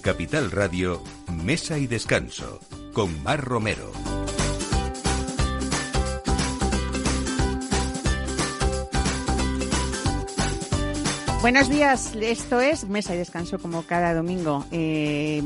Capital 0.00 0.50
Radio, 0.50 1.02
Mesa 1.44 1.78
y 1.78 1.86
Descanso, 1.86 2.60
con 2.92 3.22
Mar 3.22 3.44
Romero. 3.44 3.92
Buenos 11.40 11.68
días, 11.68 12.14
esto 12.20 12.60
es 12.60 12.84
Mesa 12.84 13.14
y 13.14 13.18
Descanso 13.18 13.58
como 13.58 13.82
cada 13.82 14.14
domingo. 14.14 14.66
Eh, 14.70 15.42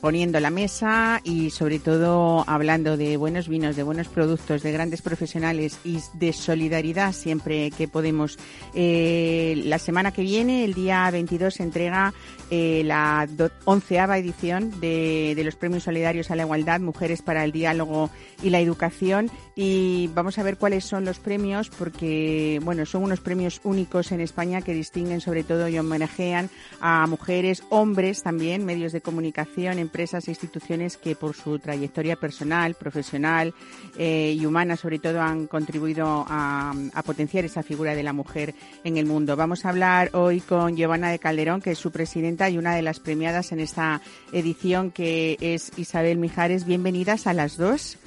poniendo 0.00 0.40
la 0.40 0.50
mesa 0.50 1.20
y 1.24 1.50
sobre 1.50 1.78
todo 1.78 2.44
hablando 2.46 2.96
de 2.96 3.16
buenos 3.16 3.48
vinos, 3.48 3.76
de 3.76 3.82
buenos 3.82 4.08
productos, 4.08 4.62
de 4.62 4.72
grandes 4.72 5.02
profesionales 5.02 5.78
y 5.84 5.98
de 6.14 6.32
solidaridad 6.32 7.12
siempre 7.12 7.70
que 7.70 7.88
podemos. 7.88 8.38
Eh, 8.74 9.62
la 9.64 9.78
semana 9.78 10.12
que 10.12 10.22
viene, 10.22 10.64
el 10.64 10.74
día 10.74 11.08
22, 11.10 11.54
se 11.54 11.62
entrega 11.62 12.14
eh, 12.50 12.82
la 12.84 13.28
onceava 13.64 14.18
edición 14.18 14.80
de, 14.80 15.34
de 15.36 15.44
los 15.44 15.56
Premios 15.56 15.84
Solidarios 15.84 16.30
a 16.30 16.36
la 16.36 16.42
Igualdad, 16.42 16.80
Mujeres 16.80 17.22
para 17.22 17.44
el 17.44 17.52
Diálogo 17.52 18.10
y 18.42 18.50
la 18.50 18.60
Educación. 18.60 19.30
Y 19.62 20.08
vamos 20.14 20.38
a 20.38 20.42
ver 20.42 20.56
cuáles 20.56 20.86
son 20.86 21.04
los 21.04 21.18
premios 21.18 21.68
porque, 21.68 22.58
bueno, 22.62 22.86
son 22.86 23.02
unos 23.02 23.20
premios 23.20 23.60
únicos 23.62 24.10
en 24.10 24.22
España 24.22 24.62
que 24.62 24.72
distinguen 24.72 25.20
sobre 25.20 25.44
todo 25.44 25.68
y 25.68 25.78
homenajean 25.78 26.48
a 26.80 27.06
mujeres, 27.06 27.62
hombres 27.68 28.22
también, 28.22 28.64
medios 28.64 28.92
de 28.92 29.02
comunicación, 29.02 29.78
empresas 29.78 30.26
e 30.26 30.30
instituciones 30.30 30.96
que 30.96 31.14
por 31.14 31.36
su 31.36 31.58
trayectoria 31.58 32.16
personal, 32.16 32.74
profesional 32.74 33.52
eh, 33.98 34.34
y 34.34 34.46
humana 34.46 34.78
sobre 34.78 34.98
todo 34.98 35.20
han 35.20 35.46
contribuido 35.46 36.24
a, 36.26 36.72
potenciar 37.04 37.44
esa 37.44 37.62
figura 37.62 37.94
de 37.94 38.02
la 38.02 38.14
mujer 38.14 38.54
en 38.82 38.96
el 38.96 39.04
mundo. 39.04 39.36
Vamos 39.36 39.66
a 39.66 39.68
hablar 39.68 40.08
hoy 40.14 40.40
con 40.40 40.74
Giovanna 40.74 41.10
de 41.10 41.18
Calderón, 41.18 41.60
que 41.60 41.72
es 41.72 41.78
su 41.78 41.92
presidenta 41.92 42.48
y 42.48 42.56
una 42.56 42.74
de 42.74 42.80
las 42.80 42.98
premiadas 42.98 43.52
en 43.52 43.60
esta 43.60 44.00
edición, 44.32 44.90
que 44.90 45.36
es 45.38 45.70
Isabel 45.76 46.16
Mijares. 46.16 46.64
Bienvenidas 46.64 47.26
a 47.26 47.34
las 47.34 47.58
dos. 47.58 47.98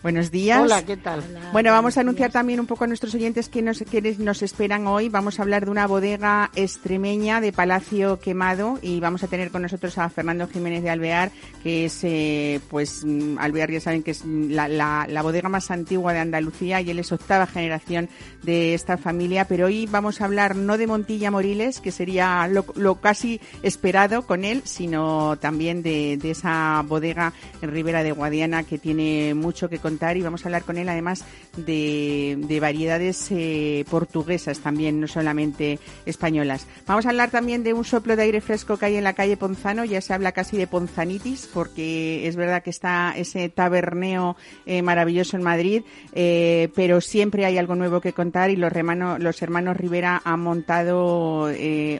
Buenos 0.00 0.30
días. 0.30 0.60
Hola, 0.60 0.84
¿qué 0.84 0.96
tal? 0.96 1.24
bueno, 1.52 1.72
vamos 1.72 1.96
a 1.96 2.02
anunciar 2.02 2.30
también 2.30 2.60
un 2.60 2.66
poco 2.66 2.84
a 2.84 2.86
nuestros 2.86 3.14
oyentes 3.16 3.48
que 3.48 3.62
nos, 3.62 3.80
que 3.82 4.00
nos 4.18 4.42
esperan 4.42 4.86
hoy. 4.86 5.08
Vamos 5.08 5.38
a 5.38 5.42
hablar 5.42 5.64
de 5.64 5.72
una 5.72 5.88
bodega 5.88 6.52
extremeña 6.54 7.40
de 7.40 7.52
Palacio 7.52 8.20
Quemado 8.20 8.78
y 8.80 9.00
vamos 9.00 9.24
a 9.24 9.26
tener 9.26 9.50
con 9.50 9.62
nosotros 9.62 9.98
a 9.98 10.08
Fernando 10.08 10.46
Jiménez 10.46 10.84
de 10.84 10.90
Alvear, 10.90 11.32
que 11.64 11.86
es, 11.86 11.98
eh, 12.04 12.60
pues, 12.70 13.04
mm, 13.04 13.38
Alvear 13.38 13.72
ya 13.72 13.80
saben 13.80 14.04
que 14.04 14.12
es 14.12 14.24
la, 14.24 14.68
la, 14.68 15.22
bodega 15.22 15.48
más 15.48 15.72
antigua 15.72 16.12
de 16.12 16.20
Andalucía 16.20 16.80
y 16.80 16.90
él 16.90 17.00
es 17.00 17.10
octava 17.10 17.46
generación 17.48 18.08
de 18.44 18.74
esta 18.74 18.98
familia. 18.98 19.46
Pero 19.46 19.66
hoy 19.66 19.86
vamos 19.86 20.20
a 20.20 20.26
hablar 20.26 20.54
no 20.54 20.78
de 20.78 20.86
Montilla 20.86 21.32
Moriles, 21.32 21.80
que 21.80 21.90
sería 21.90 22.46
lo, 22.46 22.64
lo 22.76 23.00
casi 23.00 23.40
esperado 23.64 24.22
con 24.26 24.44
él, 24.44 24.62
sino 24.64 25.36
también 25.38 25.82
de, 25.82 26.18
de 26.22 26.30
esa 26.30 26.84
bodega 26.86 27.32
en 27.60 27.72
Ribera 27.72 28.04
de 28.04 28.12
Guadiana 28.12 28.62
que 28.62 28.78
tiene 28.78 29.34
mucho 29.34 29.68
que 29.68 29.80
y 29.88 30.22
vamos 30.22 30.44
a 30.44 30.48
hablar 30.48 30.64
con 30.64 30.76
él 30.76 30.88
además 30.88 31.24
de, 31.56 32.58
variedades 32.60 33.28
eh, 33.30 33.84
portuguesas 33.90 34.58
también, 34.58 35.00
no 35.00 35.08
solamente 35.08 35.78
españolas. 36.04 36.66
Vamos 36.86 37.06
a 37.06 37.10
hablar 37.10 37.30
también 37.30 37.62
de 37.62 37.72
un 37.72 37.84
soplo 37.84 38.16
de 38.16 38.24
aire 38.24 38.40
fresco 38.40 38.76
que 38.76 38.86
hay 38.86 38.96
en 38.96 39.04
la 39.04 39.14
calle 39.14 39.36
Ponzano, 39.36 39.84
ya 39.84 40.00
se 40.00 40.12
habla 40.12 40.32
casi 40.32 40.56
de 40.58 40.66
ponzanitis 40.66 41.48
porque 41.54 42.28
es 42.28 42.36
verdad 42.36 42.62
que 42.62 42.70
está 42.70 43.14
ese 43.16 43.48
taberneo 43.48 44.36
eh, 44.66 44.82
maravilloso 44.82 45.36
en 45.36 45.42
Madrid, 45.42 45.82
eh, 46.12 46.68
pero 46.74 47.00
siempre 47.00 47.46
hay 47.46 47.56
algo 47.56 47.74
nuevo 47.74 48.00
que 48.00 48.12
contar 48.12 48.50
y 48.50 48.56
los, 48.56 48.72
hermanos, 48.72 49.20
los 49.20 49.40
hermanos 49.40 49.76
Rivera 49.76 50.20
han 50.24 50.40
montado 50.40 51.48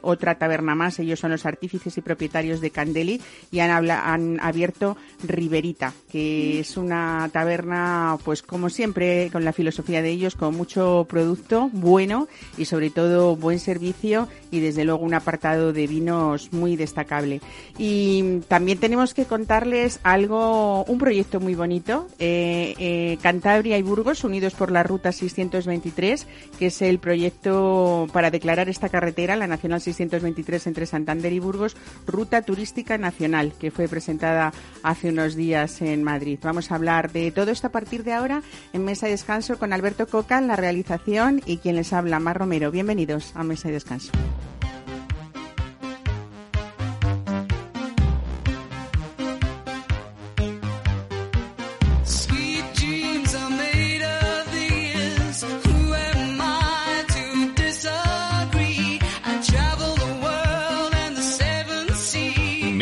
otra 0.02 0.38
taberna 0.38 0.74
más, 0.74 0.98
ellos 0.98 1.20
son 1.20 1.30
los 1.30 1.46
artífices 1.46 1.96
y 1.96 2.00
propietarios 2.02 2.60
de 2.60 2.70
Candeli 2.70 3.20
y 3.50 3.60
han, 3.60 3.90
han 3.90 4.40
abierto 4.40 4.96
Riverita, 5.26 5.94
que 6.10 6.60
es 6.60 6.76
una 6.76 7.28
taberna 7.32 7.77
pues 8.24 8.42
como 8.42 8.70
siempre, 8.70 9.30
con 9.32 9.44
la 9.44 9.52
filosofía 9.52 10.02
de 10.02 10.10
ellos, 10.10 10.34
con 10.34 10.56
mucho 10.56 11.06
producto 11.08 11.70
bueno 11.72 12.28
y 12.56 12.64
sobre 12.64 12.90
todo 12.90 13.36
buen 13.36 13.58
servicio 13.58 14.28
y 14.50 14.60
desde 14.60 14.84
luego 14.84 15.04
un 15.04 15.14
apartado 15.14 15.72
de 15.72 15.86
vinos 15.86 16.52
muy 16.52 16.76
destacable. 16.76 17.40
Y 17.78 18.40
también 18.48 18.78
tenemos 18.78 19.14
que 19.14 19.24
contarles 19.24 20.00
algo, 20.02 20.84
un 20.84 20.98
proyecto 20.98 21.40
muy 21.40 21.54
bonito, 21.54 22.08
eh, 22.18 22.74
eh, 22.78 23.18
Cantabria 23.22 23.78
y 23.78 23.82
Burgos 23.82 24.24
unidos 24.24 24.54
por 24.54 24.70
la 24.70 24.82
Ruta 24.82 25.12
623, 25.12 26.26
que 26.58 26.66
es 26.66 26.82
el 26.82 26.98
proyecto 26.98 28.06
para 28.12 28.30
declarar 28.30 28.68
esta 28.68 28.88
carretera, 28.88 29.36
la 29.36 29.46
Nacional 29.46 29.80
623 29.80 30.66
entre 30.66 30.86
Santander 30.86 31.32
y 31.32 31.38
Burgos, 31.38 31.76
Ruta 32.06 32.42
Turística 32.42 32.98
Nacional, 32.98 33.52
que 33.58 33.70
fue 33.70 33.88
presentada 33.88 34.52
hace 34.82 35.10
unos 35.10 35.34
días 35.34 35.80
en 35.82 36.02
Madrid. 36.02 36.38
Vamos 36.42 36.70
a 36.70 36.74
hablar 36.74 37.12
de 37.12 37.30
todo 37.30 37.50
esto 37.50 37.67
a 37.68 37.72
partir 37.72 38.02
de 38.02 38.12
ahora 38.12 38.42
en 38.72 38.84
Mesa 38.84 39.08
y 39.08 39.12
Descanso 39.12 39.58
con 39.58 39.72
Alberto 39.72 40.06
Coca 40.06 40.38
en 40.38 40.48
la 40.48 40.56
realización 40.56 41.40
y 41.46 41.58
quien 41.58 41.76
les 41.76 41.92
habla, 41.92 42.18
Mar 42.18 42.38
Romero. 42.38 42.70
Bienvenidos 42.70 43.32
a 43.34 43.44
Mesa 43.44 43.68
y 43.68 43.72
Descanso. 43.72 44.10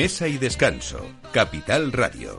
Mesa 0.06 0.28
y 0.28 0.38
Descanso, 0.38 1.04
Capital 1.32 1.90
Radio. 1.90 2.38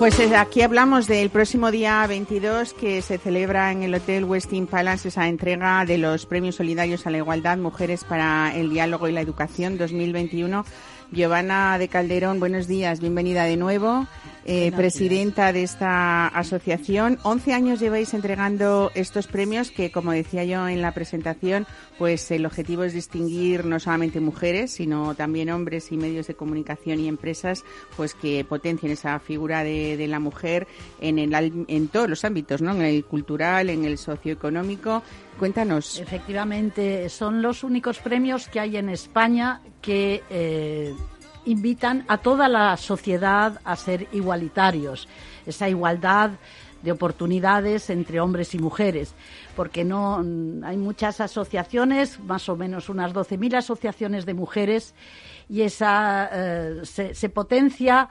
Pues 0.00 0.18
eh, 0.18 0.34
aquí 0.34 0.62
hablamos 0.62 1.06
del 1.06 1.28
próximo 1.28 1.70
día 1.70 2.06
22 2.06 2.72
que 2.72 3.02
se 3.02 3.18
celebra 3.18 3.70
en 3.70 3.82
el 3.82 3.94
Hotel 3.94 4.24
Westin 4.24 4.66
Palace 4.66 5.08
esa 5.08 5.28
entrega 5.28 5.84
de 5.84 5.98
los 5.98 6.24
Premios 6.24 6.54
Solidarios 6.54 7.06
a 7.06 7.10
la 7.10 7.18
Igualdad 7.18 7.58
Mujeres 7.58 8.04
para 8.04 8.56
el 8.56 8.70
Diálogo 8.70 9.08
y 9.08 9.12
la 9.12 9.20
Educación 9.20 9.76
2021. 9.76 10.64
Giovanna 11.12 11.76
de 11.78 11.88
Calderón, 11.88 12.38
buenos 12.38 12.68
días, 12.68 13.00
bienvenida 13.00 13.44
de 13.44 13.56
nuevo. 13.56 14.06
Eh, 14.46 14.72
presidenta 14.72 15.52
de 15.52 15.62
esta 15.62 16.26
asociación. 16.26 17.18
Once 17.24 17.52
años 17.52 17.78
lleváis 17.78 18.14
entregando 18.14 18.90
estos 18.94 19.26
premios 19.26 19.70
que, 19.70 19.92
como 19.92 20.12
decía 20.12 20.44
yo 20.44 20.66
en 20.66 20.80
la 20.80 20.92
presentación, 20.92 21.66
pues 21.98 22.30
el 22.30 22.46
objetivo 22.46 22.84
es 22.84 22.94
distinguir 22.94 23.66
no 23.66 23.78
solamente 23.78 24.18
mujeres, 24.18 24.70
sino 24.72 25.14
también 25.14 25.50
hombres 25.50 25.92
y 25.92 25.98
medios 25.98 26.26
de 26.26 26.34
comunicación 26.34 27.00
y 27.00 27.08
empresas, 27.08 27.64
pues 27.98 28.14
que 28.14 28.42
potencien 28.44 28.92
esa 28.92 29.18
figura 29.18 29.62
de, 29.62 30.06
la 30.08 30.20
mujer 30.20 30.66
en, 31.00 31.18
el, 31.18 31.66
en 31.68 31.88
todos 31.88 32.08
los 32.08 32.24
ámbitos, 32.24 32.62
¿no? 32.62 32.72
En 32.72 32.82
el 32.82 33.04
cultural, 33.04 33.68
en 33.68 33.84
el 33.84 33.98
socioeconómico. 33.98 35.02
Cuéntanos. 35.40 35.98
Efectivamente, 35.98 37.08
son 37.08 37.40
los 37.40 37.64
únicos 37.64 37.98
premios 37.98 38.46
que 38.46 38.60
hay 38.60 38.76
en 38.76 38.90
España 38.90 39.62
que 39.80 40.22
eh, 40.28 40.94
invitan 41.46 42.04
a 42.08 42.18
toda 42.18 42.46
la 42.46 42.76
sociedad 42.76 43.58
a 43.64 43.74
ser 43.74 44.06
igualitarios, 44.12 45.08
esa 45.46 45.66
igualdad 45.66 46.32
de 46.82 46.92
oportunidades 46.92 47.88
entre 47.88 48.20
hombres 48.20 48.54
y 48.54 48.58
mujeres, 48.58 49.14
porque 49.56 49.82
no 49.82 50.22
hay 50.62 50.76
muchas 50.76 51.22
asociaciones, 51.22 52.20
más 52.20 52.50
o 52.50 52.56
menos 52.56 52.90
unas 52.90 53.14
12.000 53.14 53.56
asociaciones 53.56 54.26
de 54.26 54.34
mujeres 54.34 54.94
y 55.48 55.62
esa 55.62 56.28
eh, 56.30 56.82
se, 56.84 57.28
potencia 57.30 58.10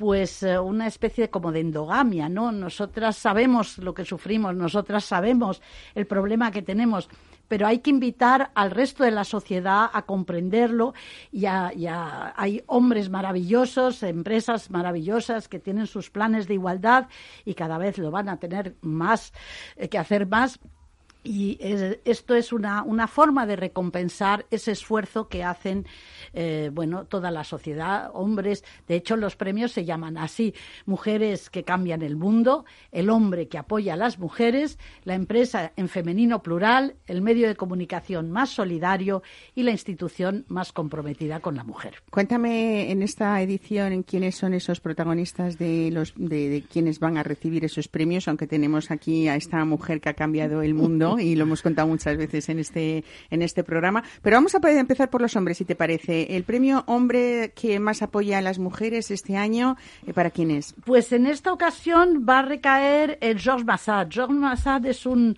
pues 0.00 0.42
eh, 0.42 0.58
una 0.58 0.86
especie 0.86 1.28
como 1.28 1.52
de 1.52 1.60
endogamia, 1.60 2.26
¿no? 2.30 2.52
Nosotras 2.52 3.18
sabemos 3.18 3.76
lo 3.76 3.92
que 3.92 4.06
sufrimos, 4.06 4.56
nosotras 4.56 5.04
sabemos 5.04 5.60
el 5.94 6.06
problema 6.06 6.50
que 6.50 6.62
tenemos 6.62 7.06
pero 7.48 7.66
hay 7.66 7.80
que 7.80 7.90
invitar 7.90 8.52
al 8.54 8.70
resto 8.70 9.02
de 9.02 9.10
la 9.10 9.24
sociedad 9.24 9.90
a 9.92 10.02
comprenderlo 10.02 10.94
y, 11.32 11.46
hay 11.46 12.62
hombres 12.66 13.10
maravillosos, 13.10 14.04
empresas 14.04 14.70
maravillosas 14.70 15.48
que 15.48 15.58
tienen 15.58 15.88
sus 15.88 16.10
planes 16.10 16.46
de 16.46 16.54
igualdad 16.54 17.08
y 17.44 17.54
cada 17.54 17.76
vez 17.76 17.98
lo 17.98 18.12
van 18.12 18.28
a 18.28 18.36
tener 18.36 18.76
más 18.82 19.32
eh, 19.74 19.88
que 19.88 19.98
hacer 19.98 20.28
más 20.28 20.60
y 21.22 21.58
esto 22.04 22.34
es 22.34 22.52
una, 22.52 22.82
una, 22.82 23.06
forma 23.06 23.44
de 23.46 23.56
recompensar 23.56 24.46
ese 24.50 24.72
esfuerzo 24.72 25.28
que 25.28 25.44
hacen 25.44 25.86
eh, 26.34 26.70
bueno 26.72 27.04
toda 27.04 27.30
la 27.30 27.44
sociedad 27.44 28.10
hombres 28.14 28.64
de 28.88 28.96
hecho 28.96 29.16
los 29.16 29.36
premios 29.36 29.72
se 29.72 29.84
llaman 29.84 30.18
así 30.18 30.54
mujeres 30.86 31.50
que 31.50 31.64
cambian 31.64 32.02
el 32.02 32.16
mundo 32.16 32.64
el 32.92 33.10
hombre 33.10 33.48
que 33.48 33.58
apoya 33.58 33.94
a 33.94 33.96
las 33.96 34.18
mujeres 34.18 34.78
la 35.04 35.14
empresa 35.14 35.72
en 35.76 35.88
femenino 35.88 36.42
plural 36.42 36.96
el 37.06 37.22
medio 37.22 37.48
de 37.48 37.56
comunicación 37.56 38.30
más 38.30 38.50
solidario 38.50 39.22
y 39.54 39.62
la 39.62 39.70
institución 39.70 40.44
más 40.48 40.72
comprometida 40.72 41.40
con 41.40 41.56
la 41.56 41.64
mujer 41.64 42.02
cuéntame 42.10 42.90
en 42.90 43.02
esta 43.02 43.40
edición 43.42 44.02
quiénes 44.02 44.36
son 44.36 44.54
esos 44.54 44.80
protagonistas 44.80 45.58
de 45.58 45.90
los 45.90 46.14
de, 46.16 46.48
de 46.48 46.62
quienes 46.62 47.00
van 47.00 47.16
a 47.16 47.22
recibir 47.22 47.64
esos 47.64 47.88
premios 47.88 48.28
aunque 48.28 48.46
tenemos 48.46 48.90
aquí 48.90 49.28
a 49.28 49.36
esta 49.36 49.64
mujer 49.64 50.00
que 50.00 50.08
ha 50.08 50.14
cambiado 50.14 50.62
el 50.62 50.74
mundo 50.74 51.18
y 51.18 51.36
lo 51.36 51.44
hemos 51.44 51.62
contado 51.62 51.88
muchas 51.88 52.16
veces 52.16 52.48
en 52.48 52.58
este, 52.58 53.04
en 53.30 53.42
este 53.42 53.64
programa. 53.64 54.02
Pero 54.22 54.36
vamos 54.36 54.54
a 54.54 54.60
empezar 54.70 55.10
por 55.10 55.20
los 55.20 55.34
hombres, 55.36 55.58
si 55.58 55.64
te 55.64 55.74
parece. 55.74 56.19
El 56.30 56.44
premio 56.44 56.84
hombre 56.86 57.52
que 57.54 57.78
más 57.80 58.02
apoya 58.02 58.38
a 58.38 58.42
las 58.42 58.58
mujeres 58.58 59.10
este 59.10 59.36
año, 59.36 59.76
eh, 60.06 60.12
¿para 60.12 60.30
quién 60.30 60.50
es? 60.50 60.74
Pues 60.84 61.12
en 61.12 61.26
esta 61.26 61.52
ocasión 61.52 62.26
va 62.28 62.40
a 62.40 62.42
recaer 62.42 63.18
el 63.20 63.38
Georges 63.38 63.66
Massad. 63.66 64.08
Georges 64.10 64.36
Massad 64.36 64.86
es 64.86 65.06
un 65.06 65.36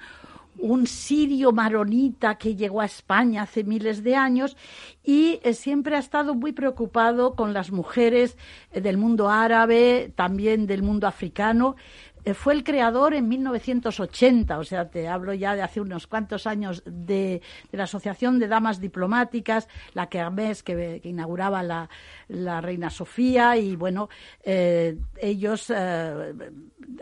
sirio 0.86 1.52
maronita 1.52 2.36
que 2.36 2.54
llegó 2.54 2.80
a 2.80 2.86
España 2.86 3.42
hace 3.42 3.64
miles 3.64 4.02
de 4.02 4.16
años 4.16 4.56
y 5.04 5.40
eh, 5.42 5.54
siempre 5.54 5.96
ha 5.96 5.98
estado 5.98 6.34
muy 6.34 6.52
preocupado 6.52 7.34
con 7.34 7.52
las 7.52 7.72
mujeres 7.72 8.36
eh, 8.72 8.80
del 8.80 8.96
mundo 8.96 9.28
árabe, 9.30 10.12
también 10.14 10.66
del 10.66 10.82
mundo 10.82 11.06
africano, 11.06 11.76
eh, 12.11 12.11
fue 12.34 12.54
el 12.54 12.62
creador 12.62 13.14
en 13.14 13.28
1980, 13.28 14.58
o 14.58 14.64
sea, 14.64 14.88
te 14.88 15.08
hablo 15.08 15.34
ya 15.34 15.56
de 15.56 15.62
hace 15.62 15.80
unos 15.80 16.06
cuantos 16.06 16.46
años, 16.46 16.82
de, 16.86 17.42
la 17.72 17.84
Asociación 17.84 18.38
de 18.38 18.48
Damas 18.48 18.80
Diplomáticas, 18.80 19.68
la 19.94 20.08
que, 20.08 20.24
que, 20.64 21.00
que 21.02 21.08
inauguraba 21.08 21.62
la, 21.62 21.88
la, 22.28 22.60
Reina 22.60 22.90
Sofía, 22.90 23.56
y 23.56 23.74
bueno, 23.74 24.08
eh, 24.44 24.96
ellos 25.20 25.70
eh, 25.74 26.32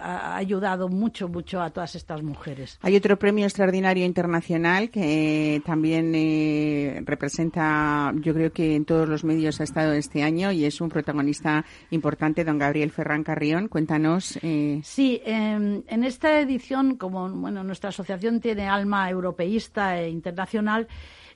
ha 0.01 0.37
ayudado 0.37 0.89
mucho, 0.89 1.29
mucho 1.29 1.61
a 1.61 1.71
todas 1.71 1.95
estas 1.95 2.23
mujeres. 2.23 2.79
Hay 2.83 2.97
otro 2.97 3.19
premio 3.19 3.45
extraordinario 3.45 4.07
internacional 4.07 4.91
que 4.91 5.63
también 5.67 7.05
representa, 7.05 8.13
yo 8.17 8.33
creo 8.33 8.53
que 8.53 8.75
en 8.75 8.85
todos 8.85 9.09
los 9.09 9.25
medios 9.25 9.61
ha 9.61 9.65
estado 9.65 9.93
este 9.93 10.23
año, 10.23 10.53
y 10.53 10.65
es 10.65 10.81
un 10.81 10.89
protagonista 10.89 11.65
importante, 11.91 12.45
don 12.45 12.59
Gabriel 12.59 12.91
Ferran 12.91 13.23
Carrión. 13.23 13.69
Cuéntanos. 13.69 14.39
Sí, 14.83 15.10
en, 15.25 16.05
esta 16.05 16.39
edición, 16.41 16.97
como 16.97 17.29
bueno, 17.31 17.65
nuestra 17.65 17.89
asociación 17.91 18.41
tiene 18.41 18.69
alma 18.69 19.09
europeísta 19.11 19.99
e 19.99 20.11
internacional, 20.11 20.89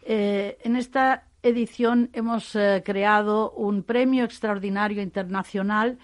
eh, 0.02 0.58
en 0.62 0.76
esta 0.76 1.24
edición 1.42 2.10
hemos 2.12 2.54
eh, 2.56 2.82
creado 2.84 3.50
un 3.52 3.82
premio 3.82 4.24
extraordinario 4.24 5.02
internacional 5.02 5.98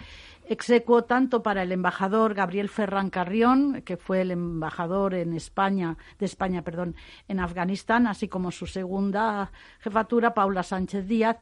execuo 0.50 1.04
tanto 1.04 1.44
para 1.44 1.62
el 1.62 1.70
embajador 1.70 2.34
Gabriel 2.34 2.68
Ferran 2.68 3.08
Carrión, 3.08 3.82
que 3.82 3.96
fue 3.96 4.22
el 4.22 4.32
embajador 4.32 5.14
en 5.14 5.32
España, 5.32 5.96
de 6.18 6.26
España, 6.26 6.62
perdón, 6.62 6.96
en 7.28 7.38
Afganistán, 7.38 8.08
así 8.08 8.26
como 8.26 8.50
su 8.50 8.66
segunda 8.66 9.52
jefatura, 9.78 10.34
Paula 10.34 10.64
Sánchez 10.64 11.06
Díaz, 11.06 11.36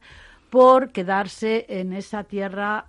por 0.49 0.91
quedarse 0.91 1.65
en 1.69 1.93
esa 1.93 2.23
tierra 2.23 2.85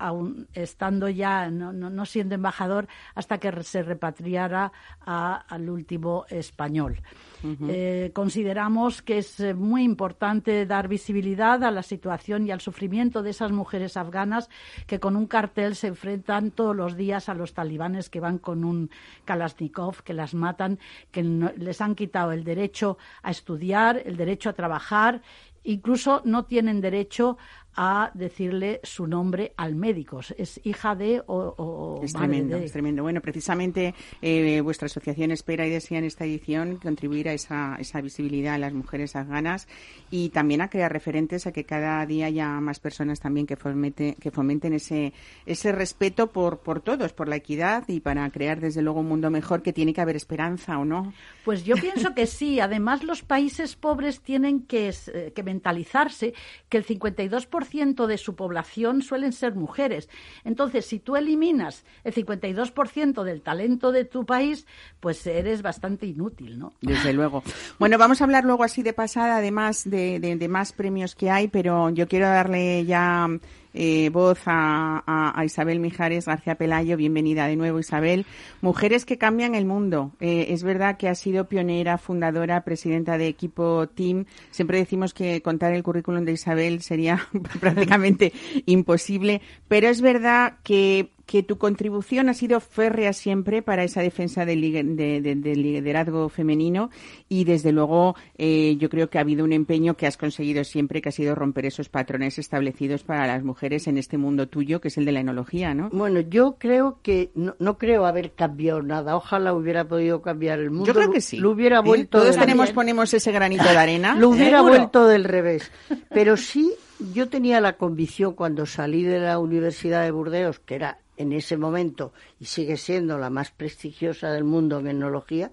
estando 0.55 1.09
ya, 1.09 1.51
no, 1.51 2.07
siendo 2.07 2.35
embajador, 2.35 2.89
hasta 3.15 3.39
que 3.39 3.62
se 3.62 3.83
repatriara 3.83 4.73
al 5.05 5.69
último 5.69 6.25
español. 6.29 7.01
Eh, 7.43 8.11
consideramos 8.12 9.01
que 9.01 9.19
es 9.19 9.41
eh, 9.41 9.55
muy 9.55 9.83
importante 9.83 10.67
dar 10.67 10.89
visibilidad 10.89 11.65
a 11.65 11.71
la 11.71 11.83
situación 11.83 12.47
y 12.47 12.51
al 12.51 12.61
sufrimiento 12.61 13.23
de 13.23 13.31
esas 13.31 13.51
mujeres 13.51 13.97
afganas 13.97 14.51
que 14.87 15.01
con 15.01 15.17
un 15.17 15.27
cartel 15.27 15.75
se 15.75 15.87
enfrentan 15.87 16.51
todos 16.51 16.77
los 16.77 16.97
días 16.97 17.31
a 17.31 17.35
los 17.35 17.55
talibanes 17.55 18.11
que 18.11 18.21
van 18.21 18.37
con 18.37 18.62
un 18.62 18.91
Kalashnikov, 19.25 20.03
que 20.03 20.12
las 20.12 20.35
matan, 20.35 20.79
que 21.11 21.23
les 21.23 21.81
han 21.81 21.95
quitado 21.95 22.33
el 22.33 22.45
derecho 22.45 22.99
a 23.23 23.31
estudiar, 23.31 24.03
el 24.05 24.19
derecho 24.19 24.51
a 24.51 24.53
trabajar 24.53 25.23
incluso 25.62 26.23
no 26.25 26.45
tienen 26.45 26.81
derecho 26.81 27.37
a 27.76 28.11
decirle 28.14 28.81
su 28.82 29.06
nombre 29.06 29.52
al 29.56 29.75
médico. 29.75 30.20
Es 30.37 30.61
hija 30.64 30.94
de 30.94 31.22
o, 31.26 32.00
es 32.02 32.12
tremendo, 32.12 32.56
es 32.56 32.72
tremendo. 32.72 33.02
Bueno, 33.02 33.20
precisamente 33.20 33.94
eh, 34.20 34.61
vuestra 34.61 34.87
asociación 34.87 35.31
espera 35.31 35.67
y 35.67 35.70
desea 35.70 35.99
en 35.99 36.05
esta 36.05 36.25
edición 36.25 36.76
contribuir 36.76 37.28
a 37.28 37.32
esa, 37.32 37.76
esa 37.78 38.00
visibilidad 38.00 38.55
a 38.55 38.58
las 38.58 38.72
mujeres 38.72 39.17
afganas 39.17 39.69
y 40.11 40.31
también 40.31 40.61
a 40.61 40.69
crear 40.69 40.93
referentes 40.93 41.46
a 41.46 41.52
que 41.52 41.64
cada 41.64 42.05
día 42.06 42.26
haya 42.26 42.49
más 42.61 42.81
personas 42.81 43.20
también 43.20 43.46
que 43.46 43.56
fomenten, 43.56 44.14
que 44.14 44.31
fomenten 44.31 44.73
ese, 44.73 45.12
ese 45.46 45.73
respeto 45.73 46.28
por, 46.28 46.58
por 46.58 46.81
todos, 46.81 47.12
por 47.12 47.28
la 47.28 47.37
equidad 47.37 47.84
y 47.88 48.00
para 48.00 48.28
crear 48.31 48.61
desde 48.61 48.82
luego 48.82 49.00
un 49.00 49.08
mundo 49.08 49.31
mejor 49.31 49.62
que 49.62 49.73
tiene 49.73 49.94
que 49.94 50.00
haber 50.00 50.16
esperanza 50.16 50.78
o 50.78 50.84
no. 50.84 51.12
Pues 51.44 51.64
yo 51.64 51.76
pienso 51.76 52.14
que 52.14 52.26
sí. 52.26 52.61
Además, 52.61 53.05
los 53.05 53.23
países 53.23 53.76
pobres 53.76 54.20
tienen 54.20 54.62
que, 54.62 54.93
eh, 55.14 55.32
que 55.34 55.43
mentalizarse 55.43 56.34
que 56.69 56.78
el 56.78 56.84
52% 56.84 57.60
de 58.07 58.19
su 58.19 58.35
población 58.35 59.03
suelen 59.03 59.33
ser 59.33 59.55
mujeres. 59.55 60.09
Entonces, 60.45 60.87
si 60.87 60.99
tú 60.99 61.17
eliminas 61.17 61.85
el 62.05 62.15
52% 62.15 63.23
del 63.23 63.43
talento 63.43 63.93
de 63.93 64.05
tu 64.05 64.25
país, 64.27 64.67
pues 65.01 65.27
eres 65.27 65.62
bastante 65.62 66.07
inútil, 66.07 66.59
¿no? 66.59 66.73
Desde 66.81 67.12
luego. 67.12 67.43
Bueno, 67.79 67.97
vamos 67.99 68.21
a 68.21 68.25
hablar 68.25 68.45
luego 68.45 68.65
así 68.65 68.83
de 68.83 68.93
pasada, 68.93 69.39
además 69.39 69.89
de, 69.89 70.19
de 70.21 70.49
más 70.49 70.73
premios 70.73 71.15
que 71.15 71.31
hay, 71.31 71.49
pero 71.49 71.91
yo 71.91 72.09
quiero 72.09 72.27
darle 72.27 72.85
ya 72.85 73.29
eh, 73.75 74.11
voz 74.11 74.40
a, 74.46 75.43
Isabel 75.44 75.81
Mijares 75.81 76.26
García 76.26 76.56
Pelayo. 76.56 76.96
Bienvenida 76.96 77.46
de 77.46 77.56
nuevo, 77.56 77.78
Isabel. 77.78 78.26
Mujeres 78.61 79.05
que 79.05 79.19
cambian 79.19 79.55
el 79.55 79.64
mundo. 79.64 80.12
Eh, 80.20 80.46
es 80.50 80.62
verdad 80.62 80.96
que 80.96 81.08
ha 81.08 81.14
sido 81.14 81.49
pionera, 81.49 81.99
fundadora, 81.99 82.62
presidenta 82.62 83.19
de 83.19 83.28
equipo 83.28 83.88
Team. 83.88 84.26
Siempre 84.50 84.78
decimos 84.78 85.14
que 85.14 85.43
contar 85.43 85.72
el 85.72 85.82
currículum 85.82 86.25
de 86.25 86.32
Isabel 86.32 86.82
sería 86.82 87.26
prácticamente 87.61 88.32
imposible, 88.67 89.40
pero 89.69 89.88
es 89.88 90.00
verdad 90.00 90.58
que 90.62 91.11
que 91.31 91.44
tu 91.44 91.59
contribución 91.59 92.29
ha 92.29 92.35
sido 92.35 92.59
férrea 92.59 93.12
siempre 93.12 93.62
para 93.62 93.85
esa 93.85 94.03
defensa 94.03 94.44
del, 94.44 94.61
liderazgo 94.62 96.29
femenino 96.29 96.90
y 97.28 97.45
desde 97.45 97.71
luego 97.71 98.16
eh, 98.37 98.75
yo 98.81 98.90
creo 98.90 99.09
que 99.09 99.19
ha 99.19 99.21
habido 99.21 99.45
un 99.45 99.52
empeño 99.52 99.97
que 99.97 100.09
has 100.09 100.16
conseguido 100.16 100.64
siempre, 100.64 101.00
que 101.00 101.11
ha 101.11 101.12
sido 101.12 101.37
romper 101.37 101.66
esos 101.66 101.88
patrones 101.88 102.40
establecidos 102.40 103.04
para 103.04 103.28
las 103.28 103.45
mujeres 103.45 103.87
en 103.87 103.97
este 103.97 104.19
mundo 104.19 104.49
tuyo, 104.49 104.81
que 104.81 104.88
es 104.88 104.99
el 104.99 105.04
de 105.04 105.12
la 105.12 105.21
enología, 105.21 105.73
¿no? 105.73 105.88
Bueno, 105.90 106.19
yo 106.19 106.57
creo 106.59 106.99
que 107.00 107.31
no, 107.37 107.78
creo 107.78 108.07
haber 108.07 108.33
cambiado 108.33 108.83
nada. 108.83 109.14
Ojalá 109.14 109.54
hubiera 109.54 109.85
podido 109.85 110.23
cambiar 110.23 110.59
el 110.59 110.73
mundo. 110.73 110.87
Yo 110.87 110.95
creo 110.95 111.12
que 111.12 111.21
sí. 111.21 111.37
Lo 111.37 111.52
hubiera 111.52 111.78
vuelto. 111.78 112.19
Todos 112.19 112.37
tenemos 112.37 112.73
ponemos 112.73 113.14
ese 113.14 113.31
granito 113.31 113.62
de 113.62 113.78
arena. 113.78 114.16
lo 114.16 114.31
hubiera 114.31 114.62
vuelto 114.62 115.07
del 115.07 115.23
revés. 115.23 115.71
Pero 116.09 116.37
sí, 116.37 116.73
yo 117.14 117.28
tenía 117.28 117.61
la 117.61 117.76
convicción 117.76 118.35
cuando 118.35 118.66
salí 118.66 119.04
de 119.04 119.21
la 119.21 119.38
Universidad 119.38 120.02
de 120.02 120.11
Burdeos, 120.11 120.59
que 120.59 120.75
era 120.75 120.99
en 121.21 121.33
ese 121.33 121.59
momento 121.59 122.15
y 122.39 122.47
sigue 122.47 122.79
siendo 122.79 123.19
la 123.19 123.29
más 123.29 123.50
prestigiosa 123.50 124.33
del 124.33 124.45
mundo 124.45 124.79
en 124.79 124.87
etnología, 124.87 125.53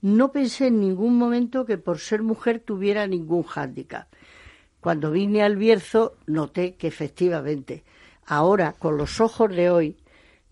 no 0.00 0.32
pensé 0.32 0.68
en 0.68 0.80
ningún 0.80 1.18
momento 1.18 1.66
que 1.66 1.76
por 1.76 1.98
ser 1.98 2.22
mujer 2.22 2.60
tuviera 2.60 3.06
ningún 3.06 3.42
hándicap. 3.42 4.08
Cuando 4.80 5.10
vine 5.10 5.42
al 5.42 5.56
Bierzo 5.56 6.16
noté 6.26 6.76
que 6.76 6.88
efectivamente, 6.88 7.84
ahora 8.24 8.72
con 8.72 8.96
los 8.96 9.20
ojos 9.20 9.54
de 9.54 9.70
hoy, 9.70 9.96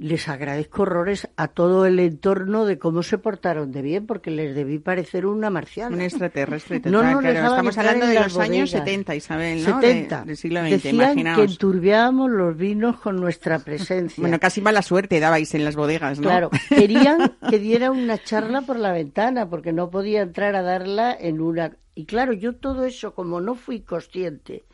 les 0.00 0.30
agradezco 0.30 0.82
horrores 0.82 1.28
a 1.36 1.48
todo 1.48 1.84
el 1.84 1.98
entorno 1.98 2.64
de 2.64 2.78
cómo 2.78 3.02
se 3.02 3.18
portaron 3.18 3.70
de 3.70 3.82
bien, 3.82 4.06
porque 4.06 4.30
les 4.30 4.54
debí 4.54 4.78
parecer 4.78 5.26
una 5.26 5.50
marciana. 5.50 5.94
Un 5.94 6.00
extraterrestre. 6.00 6.80
no, 6.86 7.02
no, 7.02 7.20
estamos 7.20 7.76
hablando 7.76 8.06
de 8.06 8.14
los 8.14 8.38
años 8.38 8.70
70, 8.70 9.14
Isabel, 9.14 9.62
¿no? 9.62 9.78
70. 9.78 10.24
del 10.24 10.36
siglo 10.38 10.60
XX, 10.62 10.70
Decían 10.70 11.34
que 11.34 11.42
enturbiábamos 11.42 12.30
los 12.30 12.56
vinos 12.56 12.98
con 12.98 13.20
nuestra 13.20 13.58
presencia. 13.58 14.22
bueno, 14.22 14.40
casi 14.40 14.62
mala 14.62 14.80
suerte 14.80 15.20
dabais 15.20 15.54
en 15.54 15.66
las 15.66 15.76
bodegas, 15.76 16.18
¿no? 16.18 16.28
Claro, 16.28 16.50
querían 16.70 17.32
que 17.50 17.58
diera 17.58 17.90
una 17.90 18.16
charla 18.16 18.62
por 18.62 18.78
la 18.78 18.92
ventana, 18.92 19.50
porque 19.50 19.74
no 19.74 19.90
podía 19.90 20.22
entrar 20.22 20.56
a 20.56 20.62
darla 20.62 21.14
en 21.18 21.42
una... 21.42 21.76
Y 21.94 22.06
claro, 22.06 22.32
yo 22.32 22.54
todo 22.54 22.86
eso, 22.86 23.14
como 23.14 23.42
no 23.42 23.54
fui 23.54 23.80
consciente, 23.80 24.64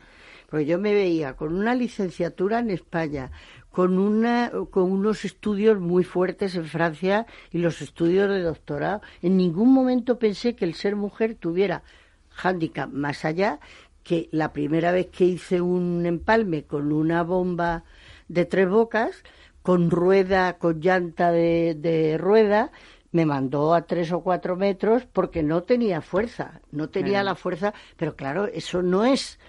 porque 0.49 0.65
yo 0.65 0.79
me 0.79 0.93
veía 0.93 1.33
con 1.33 1.53
una 1.53 1.75
licenciatura 1.75 2.59
en 2.59 2.69
España, 2.69 3.31
con, 3.71 3.97
una, 3.99 4.51
con 4.71 4.91
unos 4.91 5.25
estudios 5.25 5.79
muy 5.79 6.03
fuertes 6.03 6.55
en 6.55 6.65
Francia 6.65 7.25
y 7.51 7.59
los 7.59 7.81
estudios 7.81 8.29
de 8.29 8.41
doctorado. 8.41 9.01
En 9.21 9.37
ningún 9.37 9.73
momento 9.73 10.17
pensé 10.17 10.55
que 10.55 10.65
el 10.65 10.73
ser 10.73 10.95
mujer 10.95 11.35
tuviera 11.35 11.83
hándicap 12.29 12.89
más 12.91 13.25
allá 13.25 13.59
que 14.03 14.29
la 14.31 14.53
primera 14.53 14.91
vez 14.91 15.07
que 15.07 15.25
hice 15.25 15.59
un 15.59 16.05
empalme 16.05 16.63
con 16.63 16.93
una 16.93 17.23
bomba 17.23 17.83
de 18.29 18.45
tres 18.45 18.69
bocas, 18.69 19.23
con 19.61 19.91
rueda, 19.91 20.57
con 20.57 20.79
llanta 20.79 21.31
de, 21.31 21.75
de 21.75 22.17
rueda, 22.17 22.71
me 23.11 23.25
mandó 23.25 23.73
a 23.73 23.81
tres 23.81 24.11
o 24.11 24.21
cuatro 24.21 24.55
metros 24.55 25.05
porque 25.11 25.43
no 25.43 25.63
tenía 25.63 26.01
fuerza, 26.01 26.61
no 26.71 26.89
tenía 26.89 27.23
la 27.23 27.35
fuerza, 27.35 27.73
pero 27.97 28.15
claro, 28.15 28.45
eso 28.45 28.81
no 28.81 29.05
es 29.05 29.39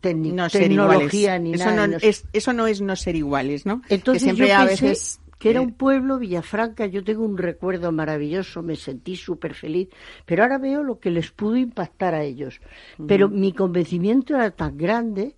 tecnología 0.00 1.38
ni 1.38 1.54
eso 1.54 1.66
nada. 1.66 1.86
No, 1.86 1.96
es, 2.00 2.24
eso 2.32 2.52
no 2.52 2.66
es 2.66 2.80
no 2.80 2.96
ser 2.96 3.16
iguales, 3.16 3.66
¿no? 3.66 3.82
Entonces 3.88 4.22
que 4.22 4.34
siempre 4.34 4.52
a 4.52 4.64
veces 4.64 5.20
que 5.38 5.50
era 5.50 5.60
un 5.60 5.72
pueblo, 5.72 6.18
Villafranca, 6.18 6.86
yo 6.86 7.04
tengo 7.04 7.24
un 7.24 7.38
recuerdo 7.38 7.92
maravilloso, 7.92 8.62
me 8.62 8.74
sentí 8.74 9.14
súper 9.14 9.54
feliz, 9.54 9.88
pero 10.26 10.42
ahora 10.42 10.58
veo 10.58 10.82
lo 10.82 10.98
que 10.98 11.10
les 11.10 11.30
pudo 11.30 11.56
impactar 11.56 12.14
a 12.14 12.24
ellos. 12.24 12.60
Pero 13.06 13.28
mi 13.28 13.52
convencimiento 13.52 14.34
era 14.34 14.50
tan 14.50 14.76
grande 14.76 15.36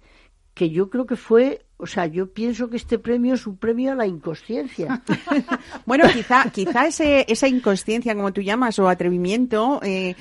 que 0.54 0.70
yo 0.70 0.88
creo 0.88 1.04
que 1.04 1.16
fue 1.16 1.66
o 1.80 1.86
sea, 1.86 2.06
yo 2.06 2.30
pienso 2.30 2.68
que 2.68 2.76
este 2.76 2.98
premio 2.98 3.34
es 3.34 3.46
un 3.46 3.56
premio 3.56 3.92
a 3.92 3.94
la 3.94 4.06
inconsciencia. 4.06 5.02
bueno, 5.86 6.04
quizá, 6.12 6.50
quizá 6.50 6.86
ese, 6.86 7.24
esa 7.28 7.48
inconsciencia, 7.48 8.14
como 8.14 8.32
tú 8.32 8.42
llamas, 8.42 8.78
o 8.78 8.88
atrevimiento, 8.88 9.80
eh, 9.82 10.14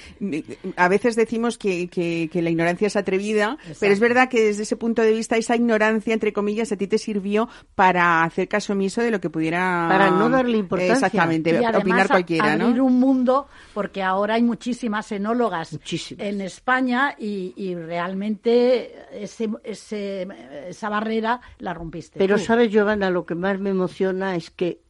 a 0.76 0.88
veces 0.88 1.16
decimos 1.16 1.58
que, 1.58 1.88
que, 1.88 2.42
la 2.42 2.50
ignorancia 2.50 2.88
es 2.88 2.96
atrevida, 2.96 3.58
pero 3.80 3.92
es 3.92 4.00
verdad 4.00 4.30
que 4.30 4.42
desde 4.42 4.64
ese 4.64 4.78
punto 4.78 5.02
de 5.02 5.12
vista 5.12 5.36
esa 5.36 5.56
ignorancia, 5.56 6.14
entre 6.14 6.32
comillas, 6.32 6.72
a 6.72 6.78
ti 6.78 6.88
te 6.88 6.98
sirvió 6.98 7.50
para 7.76 8.24
hacer 8.24 8.48
caso 8.48 8.74
omiso 8.74 9.02
de 9.02 9.12
lo 9.12 9.20
que 9.20 9.30
pudiera... 9.30 9.88
Para 9.90 10.12
no 10.12 10.30
darle 10.30 10.58
importancia. 10.58 10.94
Exactamente, 10.94 11.60
y 11.62 11.76
opinar 11.76 12.08
cualquiera, 12.08 12.54
abrir 12.54 12.82
un 12.82 13.00
mundo, 13.00 13.48
porque 13.74 14.02
ahora 14.02 14.36
hay 14.36 14.44
muchísimas 14.44 15.12
enólogas 15.12 15.78
en 16.18 16.42
España 16.42 17.16
y, 17.18 17.54
y 17.58 17.76
realmente 17.76 18.96
ese, 19.12 19.50
ese, 19.64 20.28
esa 20.70 20.90
barrera 20.90 21.42
la 21.58 21.74
rompiste. 21.74 22.20
Pero 22.20 22.38
sabes, 22.38 22.72
Giovanna, 22.72 23.10
lo 23.10 23.26
que 23.26 23.36
más 23.36 23.60
me 23.60 23.72
emociona 23.72 24.36
es 24.36 24.50
que 24.52 24.82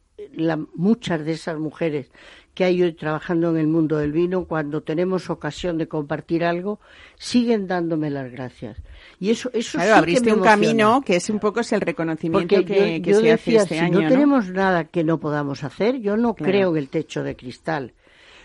muchas 0.74 1.24
de 1.24 1.32
esas 1.32 1.58
mujeres 1.58 2.10
que 2.54 2.64
hay 2.64 2.82
hoy 2.82 2.92
trabajando 2.92 3.50
en 3.50 3.56
el 3.56 3.66
mundo 3.68 3.96
del 3.98 4.12
vino, 4.12 4.44
cuando 4.44 4.82
tenemos 4.82 5.30
ocasión 5.30 5.78
de 5.78 5.88
compartir 5.88 6.44
algo, 6.44 6.80
siguen 7.16 7.66
dándome 7.66 8.10
las 8.10 8.30
gracias. 8.30 8.76
Y 9.18 9.30
eso, 9.30 9.50
eso 9.52 9.78
claro, 9.78 9.94
abriste 9.96 10.32
un 10.32 10.42
camino 10.42 11.02
que 11.04 11.16
es 11.16 11.30
un 11.30 11.38
poco 11.38 11.60
es 11.60 11.72
el 11.72 11.80
reconocimiento 11.80 12.64
que, 12.64 13.00
se 13.04 13.32
hace 13.32 13.56
este 13.56 13.74
si 13.76 13.80
año. 13.80 14.02
No, 14.02 14.08
tenemos 14.08 14.50
nada 14.50 14.84
que 14.84 15.04
no 15.04 15.20
podamos 15.20 15.62
hacer. 15.64 16.00
Yo 16.00 16.16
no 16.16 16.34
creo 16.34 16.72
en 16.72 16.76
el 16.78 16.88
techo 16.88 17.22
de 17.22 17.36
cristal. 17.36 17.94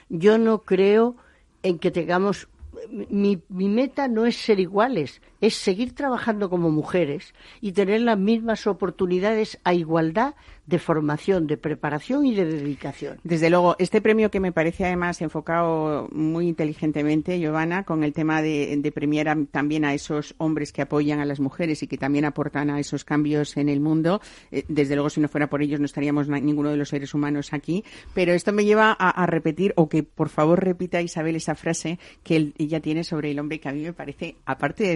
Yo 0.08 0.38
no 0.38 0.60
creo 0.60 1.18
en 1.64 1.80
que 1.80 1.90
tengamos 1.92 2.48
mi, 2.90 3.42
mi, 3.50 3.70
meta 3.70 4.08
no 4.08 4.26
es 4.26 4.38
ser 4.38 4.60
iguales, 4.60 5.22
es 5.46 5.56
seguir 5.56 5.94
trabajando 5.94 6.50
como 6.50 6.72
mujeres 6.72 7.36
y 7.62 7.74
tener 7.74 8.02
las 8.02 8.18
mismas 8.18 8.66
oportunidades 8.66 9.60
a 9.64 9.76
igualdad 9.76 10.34
de 10.66 10.80
formación, 10.80 11.46
de 11.46 11.58
preparación 11.58 12.26
y 12.26 12.34
de 12.34 12.46
dedicación. 12.46 13.20
Desde 13.24 13.52
luego, 13.52 13.76
este 13.78 14.02
premio 14.02 14.32
que 14.32 14.40
me 14.40 14.52
parece 14.52 14.86
además 14.86 15.22
enfocado 15.22 16.10
muy 16.12 16.48
inteligentemente, 16.48 17.40
Giovanna, 17.40 17.84
con 17.84 18.04
el 18.04 18.14
tema 18.14 18.42
de, 18.42 18.92
premiar 18.94 19.38
también 19.52 19.86
a 19.86 19.94
esos 19.94 20.34
hombres 20.38 20.72
que 20.72 20.82
apoyan 20.82 21.20
a 21.20 21.26
las 21.26 21.40
mujeres 21.40 21.84
y 21.84 21.88
que 21.88 21.98
también 21.98 22.26
aportan 22.26 22.70
a 22.70 22.80
esos 22.80 23.04
cambios 23.04 23.58
en 23.58 23.70
el 23.70 23.80
mundo. 23.80 24.22
Eh, 24.52 24.64
desde 24.68 24.96
luego, 24.96 25.10
si 25.10 25.22
no 25.22 25.28
fuera 25.28 25.50
por 25.50 25.62
ellos, 25.62 25.80
no 25.80 25.86
estaríamos 25.86 26.28
ninguno 26.28 26.72
de 26.72 26.78
los 26.78 26.90
seres 26.90 27.14
humanos 27.14 27.54
aquí. 27.54 27.84
Pero 28.14 28.34
esto 28.34 28.52
me 28.54 28.66
lleva 28.66 28.92
a, 28.92 29.26
repetir, 29.28 29.74
o 29.76 29.90
que 29.90 30.02
por 30.02 30.30
favor 30.30 30.64
repita 30.64 31.02
Isabel 31.02 31.36
esa 31.36 31.56
frase 31.56 32.00
que 32.24 32.54
ella 32.58 32.80
tiene 32.80 33.04
sobre 33.04 33.32
el 33.32 33.40
hombre 33.40 33.60
que 33.60 33.70
a 33.70 33.74
mí 33.74 33.82
me 33.82 33.94
parece, 33.94 34.36
aparte 34.46 34.84
de 34.84 34.96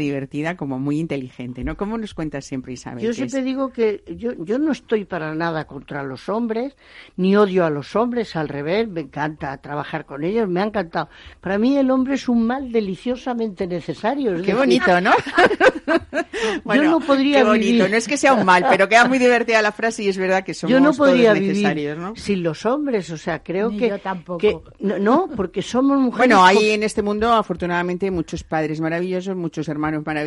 como 0.56 0.80
muy 0.80 1.00
inteligente. 1.00 1.64
¿no? 1.64 1.78
¿Cómo 1.78 1.98
nos 1.98 2.14
cuentas 2.14 2.46
siempre, 2.46 2.74
Isabel? 2.74 3.04
Yo 3.04 3.14
siempre 3.14 3.42
digo 3.42 3.72
que 3.72 4.04
yo, 4.18 4.32
yo 4.44 4.60
no 4.60 4.72
estoy 4.72 5.06
para 5.06 5.34
nada 5.36 5.66
contra 5.66 6.04
los 6.04 6.30
hombres, 6.30 6.76
ni 7.18 7.36
odio 7.36 7.66
a 7.66 7.70
los 7.70 7.96
hombres, 7.96 8.36
al 8.36 8.48
revés, 8.48 8.88
me 8.88 9.02
encanta 9.02 9.56
trabajar 9.58 10.06
con 10.06 10.24
ellos, 10.24 10.48
me 10.48 10.62
ha 10.62 10.66
encantado. 10.66 11.10
Para 11.42 11.58
mí 11.58 11.78
el 11.78 11.92
hombre 11.92 12.16
es 12.16 12.30
un 12.30 12.46
mal 12.46 12.72
deliciosamente 12.72 13.68
necesario. 13.68 14.42
qué 14.42 14.54
bonito, 14.54 15.02
¿no? 15.02 15.12
yo 16.66 16.84
no 16.84 17.00
podría 17.00 17.40
qué 17.40 17.44
bonito. 17.44 17.88
No 17.88 17.96
es 17.96 18.08
que 18.08 18.18
sea 18.18 18.34
un 18.34 18.46
mal, 18.46 18.66
pero 18.70 18.88
queda 18.88 19.06
muy 19.06 19.20
divertida 19.20 19.62
la 19.62 19.72
frase 19.72 20.04
y 20.04 20.10
es 20.10 20.18
verdad 20.18 20.44
que 20.44 20.54
somos 20.54 20.72
yo 20.72 20.80
no 20.80 20.94
podría 20.94 21.34
necesarios, 21.34 21.98
¿no? 21.98 22.16
sin 22.16 22.44
los 22.44 22.66
hombres, 22.66 23.10
o 23.10 23.18
sea, 23.18 23.40
creo 23.44 23.70
que, 23.72 23.90
yo 23.90 24.00
tampoco. 24.00 24.40
que 24.40 24.58
no, 24.80 25.30
porque 25.36 25.62
somos 25.62 25.98
mujeres. 25.98 26.28
Bueno, 26.28 26.46
hay 26.46 26.72
en 26.72 26.84
este 26.84 27.02
mundo 27.02 27.32
afortunadamente 27.34 28.10
muchos 28.12 28.44
padres 28.44 28.80
maravillosos, 28.82 29.36
muchos 29.36 29.68
hermanos 29.68 30.06
maravillosos, 30.06 30.19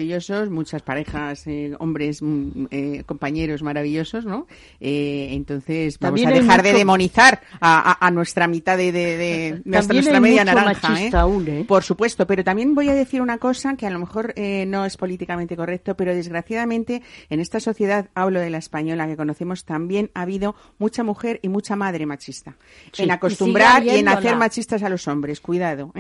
muchas 0.51 0.83
parejas, 0.83 1.47
eh, 1.47 1.75
hombres, 1.79 2.23
mm, 2.23 2.67
eh, 2.71 3.03
compañeros 3.07 3.63
maravillosos, 3.63 4.25
¿no? 4.25 4.47
Eh, 4.81 5.29
entonces 5.33 5.99
vamos 5.99 6.25
a 6.25 6.31
dejar 6.31 6.63
de 6.63 6.73
demonizar 6.73 7.41
a, 7.61 8.11
nuestra 8.13 8.47
mitad 8.49 8.77
de, 8.77 8.93
de, 8.93 9.63
nuestra 9.65 10.21
media 10.21 10.45
naranja. 10.45 11.01
¿eh? 11.01 11.11
¿eh? 11.11 11.65
Por 11.67 11.83
supuesto, 11.83 12.27
pero 12.27 12.45
también 12.45 12.75
voy 12.75 12.89
a 12.89 12.95
decir 12.95 13.23
una 13.23 13.39
cosa 13.39 13.77
que 13.77 13.87
a 13.87 13.91
lo 13.91 13.99
mejor 13.99 14.33
eh, 14.37 14.65
no 14.67 14.85
es 14.85 14.97
políticamente 14.97 15.57
correcto, 15.57 15.97
pero 15.97 16.15
desgraciadamente 16.15 17.03
en 17.31 17.41
esta 17.41 17.61
sociedad, 17.61 18.09
hablo 18.15 18.41
de 18.41 18.51
la 18.51 18.59
española 18.59 19.07
que 19.07 19.17
conocemos, 19.17 19.65
también 19.65 20.11
ha 20.15 20.23
habido 20.23 20.55
mucha 20.79 21.03
mujer 21.03 21.41
y 21.43 21.49
mucha 21.49 21.77
madre 21.77 22.07
machista. 22.07 22.57
en 22.99 23.11
acostumbrar 23.11 23.85
y, 23.85 23.91
en 23.91 24.09
hacer 24.09 24.37
machistas 24.37 24.83
a 24.83 24.89
los 24.89 25.09
hombres, 25.09 25.41
cuidado. 25.41 25.93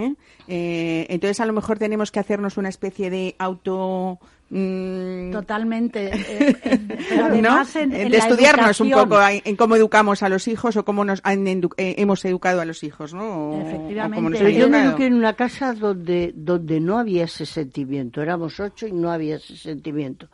entonces 0.46 1.40
a 1.40 1.46
lo 1.46 1.52
mejor 1.52 1.78
tenemos 1.78 2.10
que 2.10 2.20
hacernos 2.20 2.56
una 2.56 2.68
especie 2.68 3.10
de 3.10 3.36
auto 3.38 3.81
Mm. 4.52 5.30
Totalmente. 5.32 6.10
Eh, 7.12 7.42
eh, 7.74 8.08
de 8.08 8.16
estudiarnos 8.16 8.80
un 8.80 8.90
poco 8.90 9.18
en 9.26 9.56
cómo 9.56 9.76
educamos 9.76 10.22
a 10.22 10.28
los 10.28 10.48
hijos 10.48 10.76
o 10.76 10.84
cómo 10.84 11.04
nos 11.04 11.20
eh, 11.20 11.64
hemos 11.76 12.24
educado 12.24 12.60
a 12.60 12.64
los 12.64 12.82
hijos, 12.84 13.12
¿no? 13.12 13.60
Efectivamente. 13.60 14.38
Pero 14.38 14.50
yo 14.50 14.68
me 14.68 14.84
eduqué 14.84 15.06
en 15.06 15.14
una 15.14 15.34
casa 15.34 15.74
donde, 15.74 16.32
donde 16.34 16.80
no 16.80 16.98
había 16.98 17.24
ese 17.24 17.44
sentimiento. 17.44 18.22
Éramos 18.22 18.60
ocho 18.60 18.86
y 18.86 18.92
no 18.92 19.10
había 19.10 19.36
ese 19.36 19.56
sentimiento. 19.56 20.28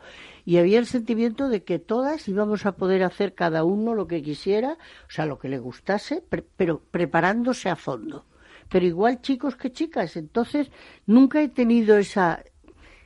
Y 0.45 0.57
había 0.57 0.79
el 0.79 0.85
sentimiento 0.85 1.49
de 1.49 1.63
que 1.63 1.79
todas 1.79 2.27
íbamos 2.27 2.65
a 2.65 2.73
poder 2.73 3.03
hacer 3.03 3.33
cada 3.33 3.63
uno 3.63 3.93
lo 3.93 4.07
que 4.07 4.21
quisiera, 4.21 4.77
o 5.07 5.11
sea, 5.11 5.25
lo 5.25 5.39
que 5.39 5.49
le 5.49 5.59
gustase, 5.59 6.23
pero 6.55 6.81
preparándose 6.91 7.69
a 7.69 7.75
fondo 7.75 8.25
pero 8.69 8.85
igual 8.85 9.21
chicos 9.21 9.55
que 9.55 9.71
chicas. 9.71 10.15
Entonces, 10.15 10.69
nunca 11.07 11.41
he 11.41 11.49
tenido 11.49 11.97
esa, 11.97 12.43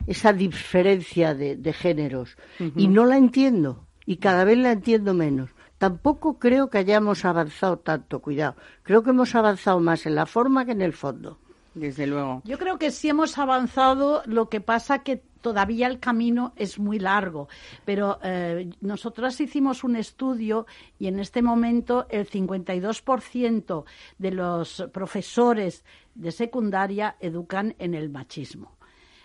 esa 0.06 0.32
diferencia 0.32 1.34
de, 1.34 1.72
géneros 1.72 2.36
y 2.76 2.88
no 2.88 3.04
la 3.04 3.16
entiendo 3.16 3.86
y 4.06 4.16
cada 4.16 4.44
vez 4.44 4.58
la 4.58 4.72
entiendo 4.72 5.14
menos. 5.14 5.50
Tampoco 5.78 6.38
creo 6.38 6.70
que 6.70 6.78
hayamos 6.78 7.24
avanzado 7.24 7.78
tanto, 7.78 8.20
cuidado. 8.20 8.56
Creo 8.82 9.02
que 9.02 9.10
hemos 9.10 9.34
avanzado 9.34 9.80
más 9.80 10.06
en 10.06 10.14
la 10.14 10.26
forma 10.26 10.64
que 10.64 10.72
en 10.72 10.82
el 10.82 10.92
fondo. 10.92 11.38
Desde 11.74 12.06
luego. 12.06 12.40
Yo 12.44 12.56
creo 12.56 12.78
que 12.78 12.92
sí 12.92 13.08
hemos 13.08 13.36
avanzado, 13.36 14.22
lo 14.26 14.48
que 14.48 14.60
pasa 14.60 15.00
que 15.00 15.22
todavía 15.44 15.88
el 15.88 15.98
camino 15.98 16.52
es 16.56 16.78
muy 16.78 16.98
largo. 16.98 17.48
Pero 17.84 18.18
eh, 18.22 18.70
nosotras 18.80 19.40
hicimos 19.40 19.84
un 19.84 19.96
estudio 19.96 20.66
y 20.98 21.08
en 21.08 21.18
este 21.18 21.42
momento 21.42 22.06
el 22.08 22.26
52% 22.30 23.84
de 24.18 24.30
los 24.30 24.84
profesores 24.92 25.84
de 26.14 26.30
secundaria 26.32 27.16
educan 27.20 27.74
en 27.78 27.94
el 27.94 28.08
machismo. 28.08 28.73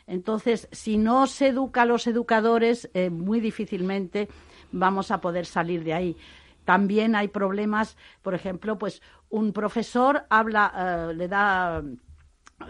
Entonces, 0.09 0.67
si 0.71 0.97
no 0.97 1.27
se 1.27 1.49
educa 1.49 1.83
a 1.83 1.85
los 1.85 2.07
educadores, 2.07 2.89
eh, 2.95 3.11
muy 3.11 3.39
difícilmente 3.39 4.27
vamos 4.71 5.11
a 5.11 5.21
poder 5.21 5.45
salir 5.45 5.83
de 5.83 5.93
ahí. 5.93 6.17
También 6.65 7.15
hay 7.15 7.27
problemas, 7.27 7.95
por 8.23 8.33
ejemplo, 8.33 8.77
pues 8.79 9.03
un 9.29 9.53
profesor 9.53 10.25
habla, 10.29 11.09
eh, 11.11 11.13
le 11.13 11.27
da 11.27 11.83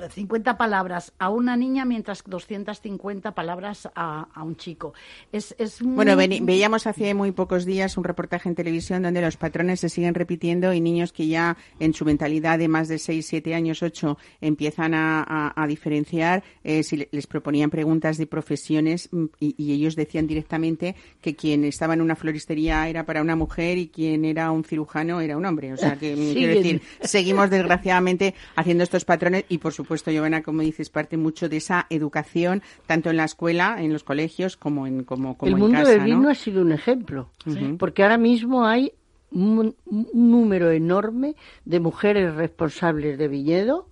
50 0.09 0.57
palabras 0.57 1.13
a 1.19 1.29
una 1.29 1.57
niña 1.57 1.85
mientras 1.85 2.23
250 2.25 3.31
palabras 3.31 3.89
a, 3.95 4.27
un 4.43 4.55
chico. 4.55 4.93
Es, 5.31 5.55
es 5.57 5.81
Bueno, 5.81 6.15
veíamos 6.15 6.87
hace 6.87 7.13
muy 7.13 7.31
pocos 7.31 7.65
días 7.65 7.97
un 7.97 8.03
reportaje 8.03 8.49
en 8.49 8.55
televisión 8.55 9.03
donde 9.03 9.21
los 9.21 9.37
patrones 9.37 9.79
se 9.79 9.89
siguen 9.89 10.13
repitiendo 10.13 10.73
y 10.73 10.81
niños 10.81 11.11
que 11.11 11.27
ya 11.27 11.57
en 11.79 11.93
su 11.93 12.05
mentalidad 12.05 12.59
de 12.59 12.67
más 12.67 12.87
de 12.87 12.99
6, 12.99 13.25
7 13.25 13.55
años, 13.55 13.83
8 13.83 14.17
empiezan 14.41 14.93
a, 14.93 15.65
diferenciar, 15.67 16.43
eh, 16.63 16.81
si 16.83 17.07
les 17.11 17.27
proponían 17.27 17.69
preguntas 17.69 18.17
de 18.17 18.25
profesiones 18.25 19.09
mm, 19.11 19.25
y, 19.39 19.69
ellos 19.69 19.95
decían 19.95 20.25
directamente 20.25 20.95
que 21.21 21.35
quien 21.35 21.63
estaba 21.63 21.93
en 21.93 22.01
una 22.01 22.15
floristería 22.15 22.89
era 22.89 23.05
para 23.05 23.21
una 23.21 23.35
mujer 23.35 23.77
y 23.77 23.87
quien 23.87 24.25
era 24.25 24.49
un 24.51 24.63
cirujano 24.63 25.21
era 25.21 25.37
un 25.37 25.45
hombre. 25.45 25.73
O 25.73 25.77
sea, 25.77 25.95
que 25.95 26.13
quiero 26.33 26.55
decir, 26.55 26.81
seguimos 27.01 27.49
desgraciadamente 27.49 28.33
haciendo 28.55 28.83
estos 28.83 29.05
patrones 29.05 29.45
y 29.47 29.59
por 29.59 29.73
supuesto, 29.79 30.11
Giovanna, 30.11 30.43
como 30.43 30.61
dices, 30.61 30.89
parte 30.89 31.15
mucho 31.15 31.47
de 31.47 31.57
esa 31.57 31.87
educación, 31.89 32.61
tanto 32.85 33.09
en 33.09 33.17
la 33.17 33.23
escuela, 33.23 33.77
en 33.79 33.93
los 33.93 34.03
colegios, 34.03 34.57
como 34.57 34.85
en 34.85 35.05
como, 35.05 35.37
como 35.37 35.49
El 35.49 35.57
mundo 35.57 35.87
del 35.87 36.01
vino 36.01 36.29
ha 36.29 36.35
sido 36.35 36.61
un 36.61 36.73
ejemplo, 36.73 37.29
porque 37.77 38.03
ahora 38.03 38.17
mismo 38.17 38.65
hay 38.65 38.91
un, 39.31 39.75
número 40.13 40.71
enorme 40.71 41.35
de 41.63 41.79
mujeres 41.79 42.35
responsables 42.35 43.17
de 43.17 43.29
viñedo, 43.29 43.87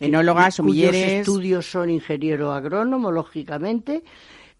enólogas, 0.00 0.56
cuyos 0.58 0.94
estudios 0.94 1.70
son 1.70 1.90
ingeniero 1.90 2.52
agrónomo, 2.52 3.12
lógicamente, 3.12 4.04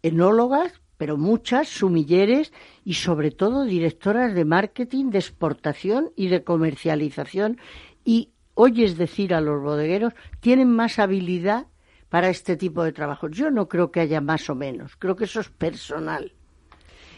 enólogas, 0.02 0.82
pero 0.98 1.16
muchas 1.16 1.68
sumilleres 1.68 2.52
y 2.84 2.94
sobre 2.94 3.30
todo 3.30 3.64
directoras 3.64 4.34
de 4.34 4.44
marketing, 4.44 5.06
de 5.06 5.18
exportación 5.18 6.10
y 6.14 6.28
de 6.28 6.44
comercialización 6.44 7.58
y 8.04 8.28
oyes 8.54 8.96
decir 8.96 9.34
a 9.34 9.40
los 9.40 9.62
bodegueros, 9.62 10.12
tienen 10.40 10.70
más 10.70 10.98
habilidad 10.98 11.66
para 12.08 12.28
este 12.28 12.56
tipo 12.56 12.84
de 12.84 12.92
trabajo. 12.92 13.28
Yo 13.28 13.50
no 13.50 13.68
creo 13.68 13.90
que 13.90 14.00
haya 14.00 14.20
más 14.20 14.48
o 14.50 14.54
menos, 14.54 14.96
creo 14.96 15.16
que 15.16 15.24
eso 15.24 15.40
es 15.40 15.48
personal. 15.48 16.32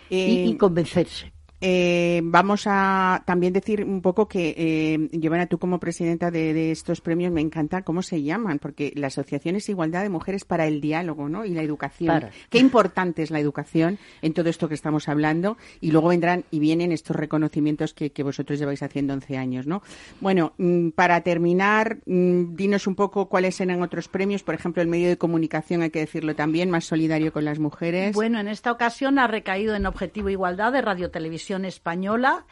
y, 0.08 0.52
Eh, 0.52 0.58
convencerse. 0.58 1.33
Eh, 1.66 2.20
vamos 2.22 2.64
a 2.66 3.22
también 3.24 3.54
decir 3.54 3.84
un 3.84 4.02
poco 4.02 4.28
que, 4.28 4.54
eh, 4.54 5.08
Giovanna, 5.12 5.46
tú 5.46 5.58
como 5.58 5.80
presidenta 5.80 6.30
de, 6.30 6.52
de 6.52 6.70
estos 6.70 7.00
premios, 7.00 7.32
me 7.32 7.40
encanta 7.40 7.80
cómo 7.80 8.02
se 8.02 8.22
llaman, 8.22 8.58
porque 8.58 8.92
la 8.96 9.06
Asociación 9.06 9.56
es 9.56 9.70
Igualdad 9.70 10.02
de 10.02 10.10
Mujeres 10.10 10.44
para 10.44 10.66
el 10.66 10.82
Diálogo 10.82 11.30
¿no? 11.30 11.46
y 11.46 11.54
la 11.54 11.62
Educación. 11.62 12.08
Para. 12.08 12.30
Qué 12.50 12.58
importante 12.58 13.22
es 13.22 13.30
la 13.30 13.40
educación 13.40 13.98
en 14.20 14.34
todo 14.34 14.50
esto 14.50 14.68
que 14.68 14.74
estamos 14.74 15.08
hablando 15.08 15.56
y 15.80 15.90
luego 15.90 16.08
vendrán 16.08 16.44
y 16.50 16.58
vienen 16.58 16.92
estos 16.92 17.16
reconocimientos 17.16 17.94
que, 17.94 18.10
que 18.10 18.22
vosotros 18.22 18.58
lleváis 18.58 18.82
haciendo 18.82 19.14
11 19.14 19.38
años. 19.38 19.66
¿no? 19.66 19.82
Bueno, 20.20 20.52
mm, 20.58 20.90
para 20.90 21.22
terminar, 21.22 21.96
mm, 22.04 22.56
dinos 22.56 22.86
un 22.86 22.94
poco 22.94 23.30
cuáles 23.30 23.58
eran 23.62 23.82
otros 23.82 24.08
premios, 24.08 24.42
por 24.42 24.54
ejemplo, 24.54 24.82
el 24.82 24.88
medio 24.88 25.08
de 25.08 25.16
comunicación, 25.16 25.80
hay 25.80 25.88
que 25.88 26.00
decirlo 26.00 26.36
también, 26.36 26.68
más 26.68 26.84
solidario 26.84 27.32
con 27.32 27.46
las 27.46 27.58
mujeres. 27.58 28.14
Bueno, 28.14 28.38
en 28.38 28.48
esta 28.48 28.70
ocasión 28.70 29.18
ha 29.18 29.26
recaído 29.26 29.74
en 29.74 29.86
Objetivo 29.86 30.28
Igualdad 30.28 30.70
de 30.70 30.82
Radio 30.82 31.10
Televisión 31.10 31.53
Española 31.64 32.44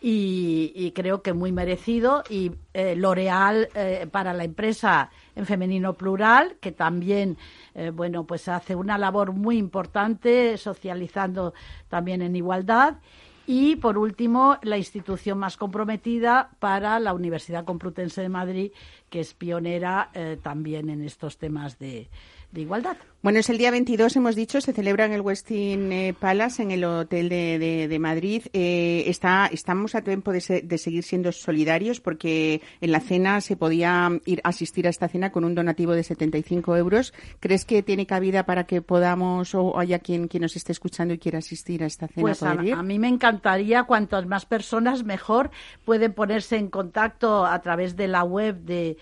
y, 0.00 0.92
creo 0.94 1.22
que 1.22 1.32
muy 1.32 1.52
merecido. 1.52 2.22
Y 2.28 2.52
eh, 2.72 2.94
L'Oreal 2.94 3.68
eh, 3.74 4.06
para 4.10 4.32
la 4.32 4.44
empresa 4.44 5.10
en 5.34 5.46
femenino 5.46 5.94
plural, 5.94 6.56
que 6.60 6.72
también, 6.72 7.36
eh, 7.74 7.90
bueno, 7.90 8.24
pues 8.24 8.48
hace 8.48 8.74
una 8.74 8.98
labor 8.98 9.32
muy 9.32 9.56
importante 9.58 10.56
socializando 10.56 11.54
también 11.88 12.22
en 12.22 12.36
igualdad. 12.36 12.98
Y, 13.46 13.76
por 13.76 13.96
último, 13.96 14.58
la 14.62 14.76
institución 14.76 15.38
más 15.38 15.56
comprometida 15.56 16.50
para 16.58 17.00
la 17.00 17.14
Universidad 17.14 17.64
Complutense 17.64 18.20
de 18.20 18.28
Madrid, 18.28 18.72
que 19.08 19.20
es 19.20 19.32
pionera 19.32 20.10
también 20.42 20.90
en 20.90 21.02
estos 21.02 21.38
temas 21.38 21.78
de, 21.78 22.10
de 22.52 22.60
igualdad. 22.62 22.96
Bueno, 23.20 23.40
es 23.40 23.50
el 23.50 23.58
día 23.58 23.72
22, 23.72 24.14
hemos 24.14 24.36
dicho, 24.36 24.60
se 24.60 24.72
celebra 24.72 25.04
en 25.04 25.12
el 25.12 25.22
Westin 25.22 25.90
eh, 25.90 26.14
Palace, 26.18 26.62
en 26.62 26.70
el 26.70 26.84
Hotel 26.84 27.28
de, 27.28 27.58
de- 27.58 27.88
de 27.88 27.98
Madrid. 27.98 28.42
Eh, 28.52 29.02
está, 29.08 29.48
estamos 29.52 29.96
a 29.96 30.02
tiempo 30.02 30.30
de, 30.30 30.40
se- 30.40 30.62
de 30.62 30.78
seguir 30.78 31.02
siendo 31.02 31.32
solidarios 31.32 32.00
porque 32.00 32.62
en 32.80 32.92
la 32.92 33.00
cena 33.00 33.40
se 33.40 33.56
podía 33.56 34.08
ir 34.24 34.40
a 34.44 34.50
asistir 34.50 34.86
a 34.86 34.90
esta 34.90 35.08
cena 35.08 35.32
con 35.32 35.44
un 35.44 35.56
donativo 35.56 35.94
de 35.94 36.04
75 36.04 36.76
euros. 36.76 37.12
¿Crees 37.40 37.64
que 37.64 37.82
tiene 37.82 38.06
cabida 38.06 38.46
para 38.46 38.64
que 38.64 38.82
podamos 38.82 39.52
o 39.56 39.76
haya 39.80 39.98
quien, 39.98 40.28
quien 40.28 40.42
nos 40.42 40.54
esté 40.54 40.70
escuchando 40.70 41.12
y 41.12 41.18
quiera 41.18 41.38
asistir 41.40 41.82
a 41.82 41.86
esta 41.86 42.06
cena? 42.06 42.22
Pues 42.22 42.40
a, 42.44 42.52
a 42.52 42.82
mí 42.84 43.00
me 43.00 43.08
encantaría, 43.08 43.82
cuantas 43.82 44.26
más 44.26 44.46
personas 44.46 45.02
mejor, 45.02 45.50
pueden 45.84 46.12
ponerse 46.14 46.56
en 46.56 46.68
contacto 46.68 47.44
a 47.44 47.60
través 47.62 47.96
de 47.96 48.06
la 48.06 48.22
web 48.22 48.58
de, 48.60 48.96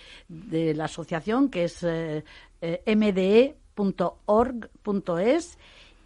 la 0.75 0.85
asociación, 0.87 1.51
que 1.51 1.65
es 1.65 1.83
eh, 1.83 2.25
mde.org.es. 2.87 3.59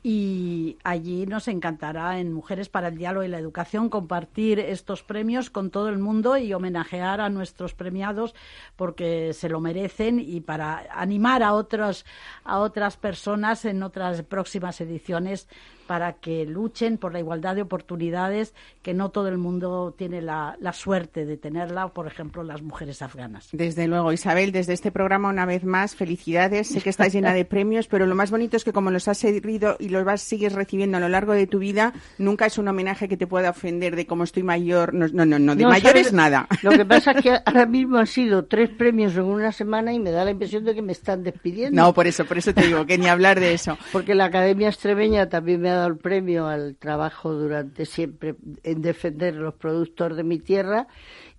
Y 0.02 0.78
allí 0.83 1.26
nos 1.26 1.49
encantará 1.49 2.19
en 2.19 2.33
Mujeres 2.33 2.69
para 2.69 2.88
el 2.88 2.97
Diálogo 2.97 3.25
y 3.25 3.28
la 3.28 3.38
Educación 3.38 3.88
compartir 3.90 4.59
estos 4.59 5.02
premios 5.02 5.50
con 5.50 5.71
todo 5.71 5.88
el 5.88 5.99
mundo 5.99 6.38
y 6.38 6.54
homenajear 6.54 7.21
a 7.21 7.28
nuestros 7.28 7.75
premiados 7.75 8.35
porque 8.76 9.33
se 9.35 9.49
lo 9.49 9.61
merecen 9.61 10.19
y 10.21 10.40
para 10.40 10.87
animar 10.92 11.42
a 11.42 11.52
otros 11.52 12.07
a 12.45 12.59
otras 12.59 12.97
personas 12.97 13.64
en 13.64 13.83
otras 13.83 14.23
próximas 14.23 14.80
ediciones 14.80 15.49
para 15.90 16.12
que 16.12 16.47
luchen 16.47 16.99
por 16.99 17.12
la 17.12 17.19
igualdad 17.19 17.57
de 17.57 17.62
oportunidades 17.62 18.54
que 18.80 18.95
no 18.95 19.09
todo 19.09 19.26
el 19.26 19.38
mundo 19.38 19.92
tiene 19.99 20.23
la, 20.23 20.57
la 20.61 20.73
suerte 20.73 21.26
de 21.26 21.37
tenerla, 21.37 21.88
por 21.88 22.07
ejemplo, 22.07 22.45
las 22.45 22.62
mujeres 22.62 23.02
afganas. 23.02 23.49
Desde 23.50 23.88
luego, 23.88 24.12
Isabel, 24.12 24.52
desde 24.52 24.73
este 24.73 24.92
programa 24.92 25.30
una 25.30 25.47
vez 25.47 25.64
más, 25.64 25.97
felicidades. 25.97 26.69
Sé 26.69 26.80
que 26.80 26.90
estás 26.90 27.12
llena 27.12 27.35
de 27.35 27.44
premios, 27.44 27.88
pero 27.88 28.07
lo 28.07 28.14
más 28.14 28.31
bonito 28.31 28.57
es 28.57 28.62
que 28.62 28.72
como 28.72 28.92
los 28.92 29.09
has 29.09 29.18
seguido 29.18 29.77
los 29.90 30.05
vas, 30.05 30.20
sigues 30.22 30.53
recibiendo 30.53 30.96
a 30.96 31.00
lo 31.00 31.09
largo 31.09 31.33
de 31.33 31.46
tu 31.46 31.59
vida, 31.59 31.92
nunca 32.18 32.46
es 32.46 32.59
un 32.59 32.68
homenaje 32.68 33.09
que 33.09 33.16
te 33.16 33.26
pueda 33.26 33.50
ofender 33.50 33.96
de 33.96 34.07
cómo 34.07 34.24
estoy 34.24 34.42
mayor. 34.42 34.94
No, 34.94 35.07
no, 35.09 35.24
no, 35.24 35.38
no, 35.38 35.55
de 35.55 35.64
No, 35.64 35.70
mayor 35.70 35.96
es 35.96 36.12
nada. 36.12 36.46
Lo 36.62 36.70
que 36.70 36.85
pasa 36.85 37.12
es 37.12 37.22
que 37.22 37.31
ahora 37.44 37.66
mismo 37.66 37.98
han 37.98 38.07
sido 38.07 38.44
tres 38.44 38.70
premios 38.70 39.14
en 39.16 39.24
una 39.24 39.53
semana 39.53 39.92
y 39.92 39.98
me 39.98 40.11
da 40.11 40.24
la 40.24 40.31
impresión 40.31 40.64
de 40.64 40.74
que 40.74 40.83
me 40.83 40.92
están 40.92 41.22
despidiendo. 41.22 41.81
No, 41.81 41.92
por 41.92 42.07
eso, 42.07 42.24
por 42.24 42.38
eso 42.38 42.55
te 42.55 42.66
digo 42.66 42.87
que 42.87 42.98
ni 42.98 43.07
hablar 43.07 43.40
de 43.40 43.55
eso. 43.55 43.76
Porque 43.92 44.14
la 44.14 44.26
Academia 44.26 44.68
Extremeña 44.68 45.29
también 45.29 45.61
me 45.61 45.70
ha 45.70 45.74
dado 45.74 45.88
el 45.88 45.98
premio 45.98 46.46
al 46.46 46.76
trabajo 46.76 47.33
durante 47.33 47.87
siempre 47.87 48.37
en 48.62 48.83
defender 48.83 49.35
los 49.35 49.55
productos 49.55 50.16
de 50.16 50.24
mi 50.24 50.38
tierra 50.38 50.87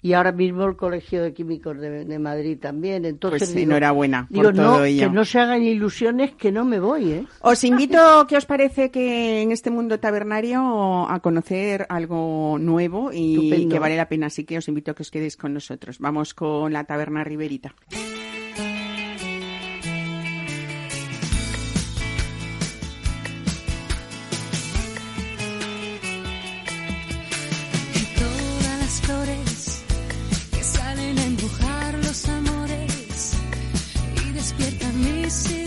y 0.01 0.13
ahora 0.13 0.31
mismo 0.31 0.65
el 0.65 0.75
Colegio 0.75 1.21
de 1.23 1.33
Químicos 1.33 1.77
de, 1.79 2.05
de 2.05 2.19
Madrid 2.19 2.57
también. 2.59 3.05
Entonces, 3.05 3.39
Pues 3.41 3.53
digo- 3.55 3.71
enhorabuena 3.71 4.27
por 4.27 4.51
digo, 4.51 4.53
todo 4.53 4.77
no, 4.79 4.83
ello. 4.85 5.07
Que 5.07 5.13
no 5.13 5.25
se 5.25 5.39
hagan 5.39 5.61
ilusiones 5.63 6.31
que 6.35 6.51
no 6.51 6.65
me 6.65 6.79
voy, 6.79 7.11
¿eh? 7.11 7.25
Os 7.41 7.63
invito, 7.63 7.97
¿qué 8.27 8.37
os 8.37 8.45
parece 8.45 8.91
que 8.91 9.41
en 9.41 9.51
este 9.51 9.69
mundo 9.69 9.99
tabernario 9.99 11.07
a 11.09 11.19
conocer 11.19 11.85
algo 11.89 12.57
nuevo 12.59 13.11
y 13.13 13.35
Estupendo. 13.35 13.73
que 13.75 13.79
vale 13.79 13.95
la 13.97 14.09
pena? 14.09 14.27
Así 14.27 14.43
que 14.43 14.57
os 14.57 14.67
invito 14.67 14.91
a 14.91 14.95
que 14.95 15.03
os 15.03 15.11
quedéis 15.11 15.37
con 15.37 15.53
nosotros. 15.53 15.99
Vamos 15.99 16.33
con 16.33 16.73
la 16.73 16.83
taberna 16.83 17.23
Riverita. 17.23 17.73
me 35.01 35.29
see. 35.29 35.60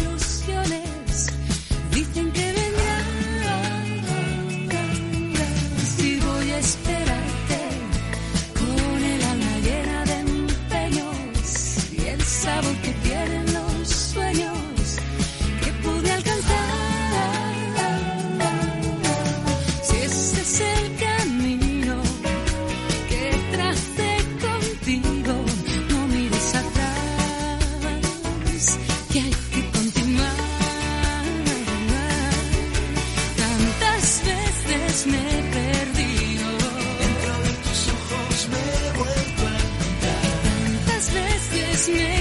Veces 41.86 42.13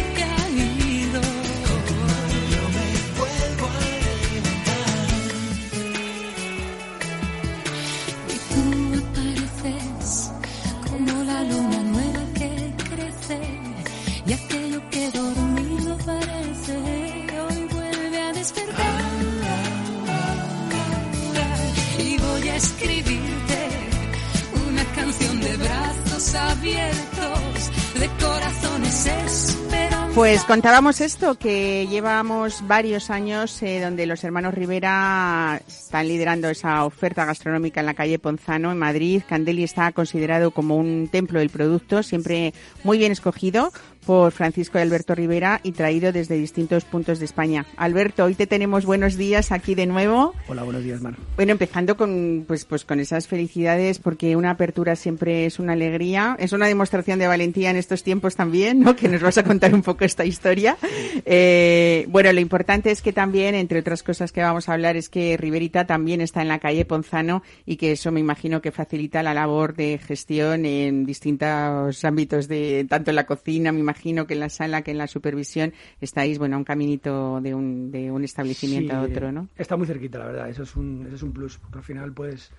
Pues 30.34 30.46
contábamos 30.46 31.00
esto, 31.00 31.36
que 31.36 31.86
llevamos 31.92 32.68
varios 32.68 33.12
años 33.12 33.62
eh, 33.62 33.80
donde 33.80 34.08
los 34.08 34.24
hermanos 34.24 34.56
Rivera 34.56 35.62
están 35.68 36.08
liderando 36.08 36.50
esa 36.50 36.86
oferta 36.86 37.24
gastronómica 37.24 37.82
en 37.82 37.86
la 37.86 37.94
calle 37.94 38.18
Ponzano, 38.18 38.72
en 38.72 38.80
Madrid. 38.80 39.22
Candeli 39.30 39.64
está 39.64 39.92
considerado 39.92 40.50
como 40.50 40.76
un 40.76 41.08
templo 41.08 41.38
del 41.38 41.52
producto, 41.52 42.02
siempre 42.02 42.56
muy 42.84 42.98
bien 42.98 43.12
escogido 43.12 43.72
por 44.06 44.32
Francisco 44.32 44.78
y 44.78 44.82
Alberto 44.82 45.16
Rivera 45.16 45.60
y 45.64 45.72
traído 45.72 46.12
desde 46.12 46.36
distintos 46.36 46.86
puntos 46.86 47.20
de 47.20 47.26
España. 47.26 47.66
Alberto, 47.78 48.26
hoy 48.26 48.36
te 48.36 48.48
tenemos 48.48 48.86
buenos 48.86 49.18
días 49.18 49.52
aquí 49.52 49.76
de 49.76 49.86
nuevo. 49.86 50.34
Hola, 50.48 50.64
buenos 50.64 50.84
días, 50.84 51.02
Mar. 51.02 51.16
Bueno, 51.36 51.54
empezando 51.54 51.98
con 51.98 52.44
pues 52.48 52.66
pues 52.66 52.86
con 52.86 53.00
esas 53.00 53.28
felicidades 53.28 54.00
porque 54.00 54.36
una 54.36 54.52
apertura 54.52 54.96
siempre 54.96 55.46
es 55.46 55.60
una 55.60 55.74
alegría, 55.74 56.36
es 56.40 56.52
una 56.54 56.68
demostración 56.68 57.20
de 57.20 57.28
valentía 57.28 57.70
en 57.70 57.78
estos 57.78 58.04
tiempos 58.04 58.36
también, 58.36 58.82
¿no? 58.82 58.96
Que 58.96 59.08
nos 59.08 59.22
vas 59.22 59.38
a 59.38 59.44
contar 59.44 59.74
un 59.74 59.82
poco 59.82 60.06
esta 60.06 60.26
historia. 60.26 60.78
Eh, 61.26 62.06
bueno, 62.10 62.32
lo 62.34 62.40
importante 62.40 62.92
es 62.92 63.02
que 63.02 63.14
también, 63.14 63.56
entre 63.56 63.80
otras 63.80 64.04
cosas 64.04 64.32
que 64.32 64.42
vamos 64.42 64.68
a 64.68 64.74
hablar, 64.74 64.98
es 64.98 65.10
que 65.10 65.38
Riverita 65.38 65.86
también 65.86 66.22
está 66.22 66.42
en 66.42 66.48
la 66.48 66.60
calle 66.60 66.86
Ponzano 66.86 67.44
y 67.66 67.78
que 67.78 67.94
eso 67.94 68.12
me 68.12 68.20
imagino 68.20 68.62
que 68.62 68.72
facilita 68.72 69.24
la 69.24 69.34
labor 69.34 69.76
de 69.76 70.00
gestión 70.00 70.66
en 70.66 71.06
distintos 71.06 72.04
ámbitos 72.04 72.48
de 72.48 72.86
tanto 72.90 73.12
en 73.12 73.16
la 73.16 73.26
cocina, 73.26 73.72
me 73.72 73.80
imagino 73.80 73.93
que 73.94 74.34
en 74.34 74.40
la 74.40 74.50
sala, 74.50 74.82
que 74.82 74.92
en 74.92 74.98
la 74.98 75.08
supervisión 75.08 75.74
estáis, 76.02 76.40
bueno, 76.40 76.56
a 76.56 76.60
un 76.60 76.64
caminito 76.66 77.40
de 77.42 77.54
un, 77.54 77.92
de 77.92 78.12
un 78.12 78.24
establecimiento 78.24 78.92
Sí, 78.92 78.96
a 78.98 79.02
otro, 79.02 79.32
¿no? 79.32 79.50
Está 79.58 79.78
muy 79.78 79.88
cerquita, 79.88 80.20
la 80.20 80.26
verdad. 80.26 80.50
Eso 80.50 80.64
es 80.64 80.76
un, 80.76 81.04
eso 81.08 81.16
es 81.16 81.24
un 81.24 81.32
plus, 81.32 81.58
porque 81.58 81.78
al 81.78 81.84
final 81.84 82.14
puedes, 82.14 82.52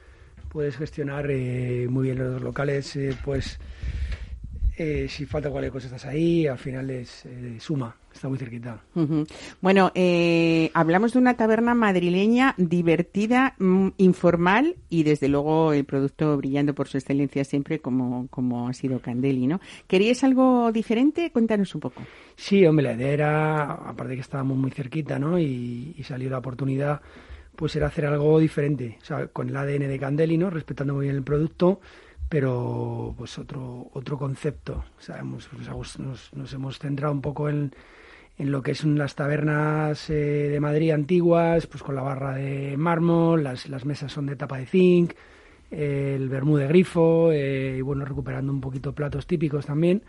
puedes 0.49 0.77
gestionar 0.77 1.31
eh, 1.31 1.87
muy 1.89 2.05
bien 2.05 2.19
los 2.19 2.43
locales, 2.43 2.97
eh, 2.97 3.17
pues 3.25 3.59
eh, 4.77 5.07
si 5.09 5.25
falta 5.25 5.51
cualquier 5.51 5.73
cosa 5.73 5.87
estás 5.87 6.05
ahí, 6.07 6.47
al 6.47 6.59
final 6.59 6.91
es 6.91 7.25
eh, 7.27 7.57
suma, 7.61 7.97
está 8.15 8.29
muy 8.29 8.39
cerquita. 8.39 8.81
Bueno, 9.61 9.91
eh, 9.95 10.71
hablamos 10.73 11.13
de 11.13 11.19
una 11.19 11.35
taberna 11.35 11.75
madrileña 11.75 12.55
divertida, 12.57 13.55
mm, 13.59 13.89
informal 13.99 14.77
y 14.89 15.03
desde 15.03 15.29
luego 15.29 15.73
el 15.73 15.85
producto 15.85 16.37
brillando 16.37 16.75
por 16.75 16.89
su 16.89 16.97
excelencia 16.97 17.45
siempre 17.45 17.81
como, 17.81 18.29
como 18.29 18.69
ha 18.69 18.73
sido 18.73 19.01
Candeli, 19.01 19.47
¿no? 19.47 19.61
¿Queríais 19.89 20.23
algo 20.25 20.71
diferente? 20.73 21.31
Cuéntanos 21.33 21.75
un 21.75 21.81
poco. 21.81 22.03
Sí, 22.37 22.65
hombre, 22.65 22.85
la 22.85 22.93
idea 22.95 23.09
era, 23.13 23.63
aparte 23.73 24.15
que 24.15 24.21
estábamos 24.21 24.57
muy 24.57 24.71
cerquita, 24.71 25.19
¿no? 25.19 25.39
Y, 25.39 25.95
y 25.99 26.03
salió 26.05 26.31
la 26.31 26.39
oportunidad, 26.39 27.01
pues 27.57 27.75
era 27.77 27.89
hacer 27.89 28.07
algo 28.07 28.39
diferente, 28.39 28.99
o 29.03 29.05
sea, 29.05 29.27
con 29.29 29.49
el 29.49 29.57
ADN 29.57 29.89
de 29.89 29.99
Candeli, 29.99 30.39
¿no? 30.39 30.51
Respetando 30.51 30.95
muy 30.95 31.05
bien 31.07 31.17
el 31.17 31.23
producto, 31.23 31.81
pero 32.29 33.15
pues 33.17 33.39
otro 33.39 33.91
otro 33.93 34.19
concepto. 34.19 34.85
O 34.99 35.01
sea, 35.01 35.19
hemos- 35.19 35.49
gust- 35.51 35.99
nos- 35.99 36.33
nos 36.35 36.53
hemos 36.53 36.79
centrado 36.79 37.13
un 37.13 37.21
poco 37.21 37.49
en, 37.49 37.73
en 38.37 38.51
lo 38.51 38.63
que 38.63 38.75
son 38.75 38.99
las 38.99 39.15
tabernas 39.15 40.11
eh, 40.11 40.49
de 40.51 40.61
Madrid 40.61 40.91
antiguas, 40.91 41.67
pues 41.67 41.83
con 41.83 41.95
la 41.95 42.03
barra 42.03 42.35
de 42.35 42.77
mármol, 42.77 43.45
las, 43.45 43.69
las 43.69 43.85
mesas 43.85 44.13
son 44.13 44.27
de 44.27 44.37
tapa 44.37 44.59
de 44.59 44.67
zinc, 44.67 45.13
eh, 45.71 46.15
el 46.17 46.29
vermú 46.29 46.57
de 46.57 46.67
grifo, 46.67 47.31
eh, 47.33 47.77
y 47.79 47.81
bueno, 47.81 48.05
recuperando 48.05 48.53
un 48.53 48.61
poquito 48.61 48.93
platos 48.93 49.27
típicos 49.27 49.67
también. 49.67 50.03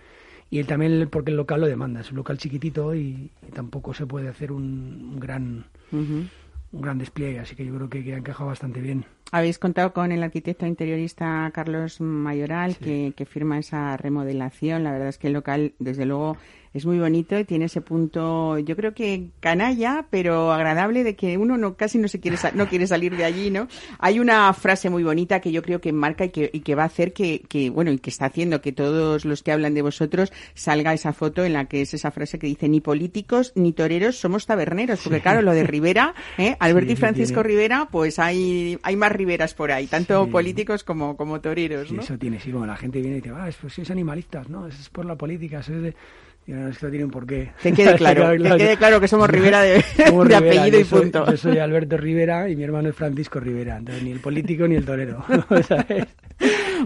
Y 0.50 0.60
el, 0.60 0.68
también 0.68 1.08
porque 1.10 1.32
el 1.32 1.38
local 1.38 1.62
lo 1.62 1.68
demanda, 1.68 2.02
es 2.02 2.12
un 2.12 2.18
local 2.18 2.38
chiquitito 2.38 2.94
y, 2.94 3.32
y 3.48 3.52
tampoco 3.54 3.94
se 3.94 4.06
puede 4.06 4.28
hacer 4.28 4.52
un, 4.52 5.12
un 5.14 5.20
gran 5.20 5.66
un 6.72 6.82
gran 6.82 6.98
despliegue, 6.98 7.40
así 7.40 7.56
que 7.56 7.66
yo 7.66 7.74
creo 7.76 7.90
que, 7.90 8.04
que 8.04 8.14
ha 8.14 8.18
encajado 8.18 8.50
bastante 8.50 8.82
bien. 8.82 9.06
Habéis 9.32 9.58
contado 9.58 9.94
con 9.94 10.12
el 10.12 10.22
arquitecto 10.24 10.66
interiorista 10.66 11.50
Carlos 11.54 12.02
Mayoral 12.02 12.76
que, 12.78 13.14
que 13.16 13.26
firma 13.26 13.58
esa 13.58 13.98
remodelación. 13.98 14.84
La 14.84 14.92
verdad 14.92 15.08
es 15.08 15.18
que 15.18 15.28
el 15.28 15.34
local, 15.34 15.74
desde 15.80 16.06
luego, 16.06 16.38
es 16.76 16.86
muy 16.86 17.00
bonito 17.00 17.40
y 17.40 17.46
tiene 17.46 17.66
ese 17.66 17.80
punto, 17.80 18.60
yo 18.60 18.76
creo 18.76 18.94
que 18.94 19.30
canalla, 19.40 20.06
pero 20.10 20.52
agradable 20.52 21.04
de 21.06 21.16
que 21.16 21.38
uno 21.38 21.58
no 21.58 21.76
casi 21.76 21.98
no 21.98 22.08
se 22.10 22.20
quiere 22.20 22.38
no 22.54 22.68
quiere 22.68 22.86
salir 22.86 23.16
de 23.16 23.24
allí, 23.24 23.50
¿no? 23.50 23.68
Hay 23.98 24.20
una 24.20 24.52
frase 24.54 24.90
muy 24.90 25.02
bonita 25.04 25.40
que 25.40 25.54
yo 25.54 25.62
creo 25.64 25.80
que 25.80 25.94
marca 25.94 26.26
y 26.26 26.30
que, 26.30 26.50
y 26.52 26.60
que 26.60 26.76
va 26.76 26.84
a 26.84 26.88
hacer 26.88 27.14
que, 27.14 27.40
que, 27.48 27.70
bueno, 27.70 27.92
y 27.92 27.98
que 28.00 28.10
está 28.10 28.26
haciendo 28.26 28.60
que 28.62 28.74
todos 28.74 29.24
los 29.24 29.42
que 29.42 29.54
hablan 29.54 29.74
de 29.74 29.82
vosotros 29.82 30.34
salga 30.54 30.94
esa 30.94 31.14
foto 31.14 31.46
en 31.46 31.54
la 31.54 31.66
que 31.66 31.82
es 31.82 31.94
esa 31.94 32.12
frase 32.12 32.38
que 32.40 32.48
dice 32.48 32.68
ni 32.68 32.82
políticos 32.82 33.54
ni 33.56 33.72
toreros 33.72 34.18
somos 34.18 34.46
taberneros, 34.46 35.00
porque 35.02 35.22
claro, 35.22 35.42
lo 35.42 35.54
de 35.54 35.64
Rivera, 35.64 36.14
¿eh? 36.38 36.58
Alberto 36.60 36.88
Sí, 36.90 36.94
y 36.94 36.96
sí 36.98 37.00
Francisco 37.00 37.36
tiene. 37.42 37.48
Rivera, 37.48 37.88
pues 37.90 38.20
hay, 38.20 38.78
hay 38.84 38.96
más 38.98 39.14
riberas 39.14 39.54
por 39.54 39.72
ahí, 39.72 39.88
tanto 39.88 40.26
Sí. 40.26 40.32
políticos 40.32 40.84
como, 40.84 41.16
como 41.16 41.40
toreros, 41.40 41.88
Sí, 41.88 41.96
¿no? 41.96 42.02
eso 42.02 42.18
tiene, 42.18 42.40
sí, 42.42 42.52
como 42.52 42.66
la 42.66 42.76
gente 42.76 43.00
viene 43.00 43.18
y 43.18 43.22
dice, 43.22 43.34
ah, 43.34 43.48
es, 43.48 43.56
pues 43.56 43.74
sois 43.74 43.90
animalistas, 43.92 44.50
¿no? 44.50 44.68
Eso 44.68 44.82
es 44.82 44.90
por 44.90 45.06
la 45.06 45.16
política, 45.16 45.60
eso 45.62 45.74
es 45.74 45.82
de... 45.84 45.96
Digo, 46.46 46.60
no, 46.60 46.68
esto 46.70 46.90
tiene 46.90 47.06
un 47.06 47.12
porqué. 47.12 47.52
Que 47.62 47.72
quede 47.74 47.96
claro, 47.98 48.32
que 48.32 48.58
quede 48.58 48.78
claro 48.78 49.02
que 49.02 49.08
somos 49.08 49.28
Rivera 49.30 49.62
de, 49.64 49.82
Somos 50.08 50.28
de 50.30 50.40
Rivera, 50.40 50.62
apellido 50.62 50.80
y 50.80 50.84
soy- 50.86 51.02
punto. 51.02 51.26
Yo 51.32 51.38
soy 51.38 51.58
Alberto 51.58 51.98
Rivera 51.98 52.50
y 52.50 52.56
mi 52.56 52.64
hermano 52.64 52.90
es 52.90 52.96
Francisco 52.96 53.40
Rivera, 53.40 53.78
entonces 53.78 54.04
ni 54.04 54.12
el 54.12 54.20
político 54.20 54.68
ni 54.68 54.76
el 54.76 54.86
torero, 54.86 55.26
¿sabes? 55.68 56.06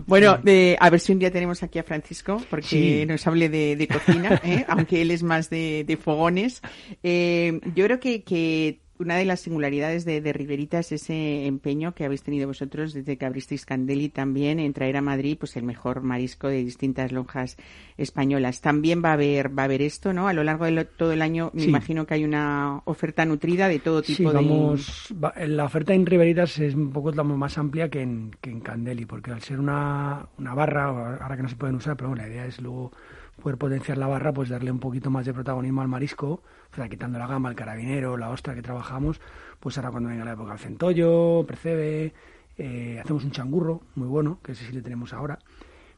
Bueno, 0.06 0.38
de- 0.41 0.78
a 0.80 0.89
ver 0.89 1.00
si 1.00 1.12
un 1.12 1.19
día 1.19 1.32
tenemos 1.32 1.62
aquí 1.63 1.78
a 1.80 1.84
Francisco, 1.84 2.41
porque 2.50 2.67
Sí. 2.67 3.06
nos 3.06 3.26
hable 3.28 3.50
de, 3.50 3.76
de 3.76 3.88
cocina, 3.88 4.39
¿eh? 4.45 4.63
aunque 4.67 5.02
él 5.02 5.12
es 5.12 5.24
más 5.24 5.50
de, 5.50 5.84
de 5.86 5.98
fogones. 5.98 6.62
Eh, 7.04 7.60
yo 7.76 7.86
creo 7.86 8.00
que, 8.00 8.24
que 8.24 8.80
una 9.00 9.16
de 9.16 9.24
las 9.24 9.40
singularidades 9.40 10.04
de, 10.04 10.20
de 10.20 10.34
Riverita 10.34 10.80
es 10.80 10.92
ese 10.92 11.46
empeño 11.46 11.96
que 11.96 12.04
habéis 12.04 12.22
tenido 12.22 12.48
vosotros 12.48 12.94
desde 12.94 13.18
que 13.18 13.26
abristeis 13.26 13.66
Candeli 13.66 14.10
también 14.10 14.60
en 14.60 14.74
traer 14.74 14.98
a 14.98 15.02
Madrid 15.02 15.38
pues 15.40 15.56
el 15.56 15.64
mejor 15.64 16.02
marisco 16.02 16.50
de 16.50 16.58
distintas 16.66 17.14
lonjas 17.14 17.56
españolas. 17.98 18.60
También 18.60 19.02
va 19.04 19.12
a 19.12 19.14
haber 19.14 19.58
va 19.58 19.64
a 19.64 19.66
haber 19.66 19.82
esto, 19.82 20.12
¿no? 20.12 20.28
A 20.28 20.34
lo 20.34 20.44
largo 20.44 20.66
de 20.66 20.72
lo- 20.72 20.86
todo 20.86 21.14
el 21.14 21.22
año 21.22 21.50
me 21.54 21.62
Sí. 21.62 21.70
imagino 21.70 22.06
que 22.06 22.16
hay 22.16 22.26
una 22.26 22.82
oferta 22.84 23.24
nutrida 23.24 23.70
de 23.70 23.80
todo 23.80 24.04
Sí, 24.04 24.18
tipo 24.18 24.30
de 24.32 24.36
vamos, 24.36 25.08
va- 25.24 25.34
la 25.48 25.64
oferta 25.64 25.94
en 25.94 26.06
Riveritas 26.06 26.60
es 26.60 26.76
un 26.76 26.92
poco 26.92 27.14
más 27.24 27.58
amplia 27.58 27.90
que 27.90 28.02
en, 28.02 28.32
que 28.42 28.50
en 28.52 28.60
Candeli, 28.60 29.06
porque 29.06 29.32
al 29.32 29.42
ser 29.42 29.62
una, 29.62 30.28
una 30.38 30.54
barra, 30.54 30.88
ahora 31.22 31.38
que 31.38 31.44
no 31.44 31.50
se 31.50 31.56
pueden 31.56 31.78
usar, 31.78 31.96
pero 31.96 32.10
bueno, 32.10 32.24
la 32.24 32.30
idea 32.30 32.46
es 32.46 32.60
luego 32.62 32.92
poder 33.42 33.58
potenciar 33.58 33.98
la 33.98 34.08
barra, 34.08 34.34
pues 34.34 34.50
darle 34.50 34.70
un 34.70 34.80
poquito 34.80 35.10
más 35.10 35.26
de 35.26 35.34
protagonismo 35.34 35.82
al 35.82 35.88
marisco, 35.88 36.44
o 36.72 36.76
sea, 36.76 36.90
quitando 36.90 37.18
la 37.18 37.26
gama, 37.26 37.48
el 37.50 37.56
carabinero, 37.56 38.18
la 38.18 38.30
ostra 38.32 38.54
que 38.54 38.62
trabajamos, 38.89 39.21
pues 39.60 39.78
ahora 39.78 39.91
cuando 39.91 40.10
venga 40.10 40.25
la 40.25 40.34
época 40.34 40.52
del 40.52 40.60
centollo, 40.60 41.45
percebe, 41.47 42.13
eh, 42.58 42.99
hacemos 43.02 43.23
un 43.23 43.32
changurro 43.32 43.82
muy 43.95 44.08
bueno, 44.08 44.39
que 44.43 44.54
ese 44.54 44.65
sí 44.65 44.73
le 44.73 44.82
tenemos 44.82 45.13
ahora, 45.13 45.39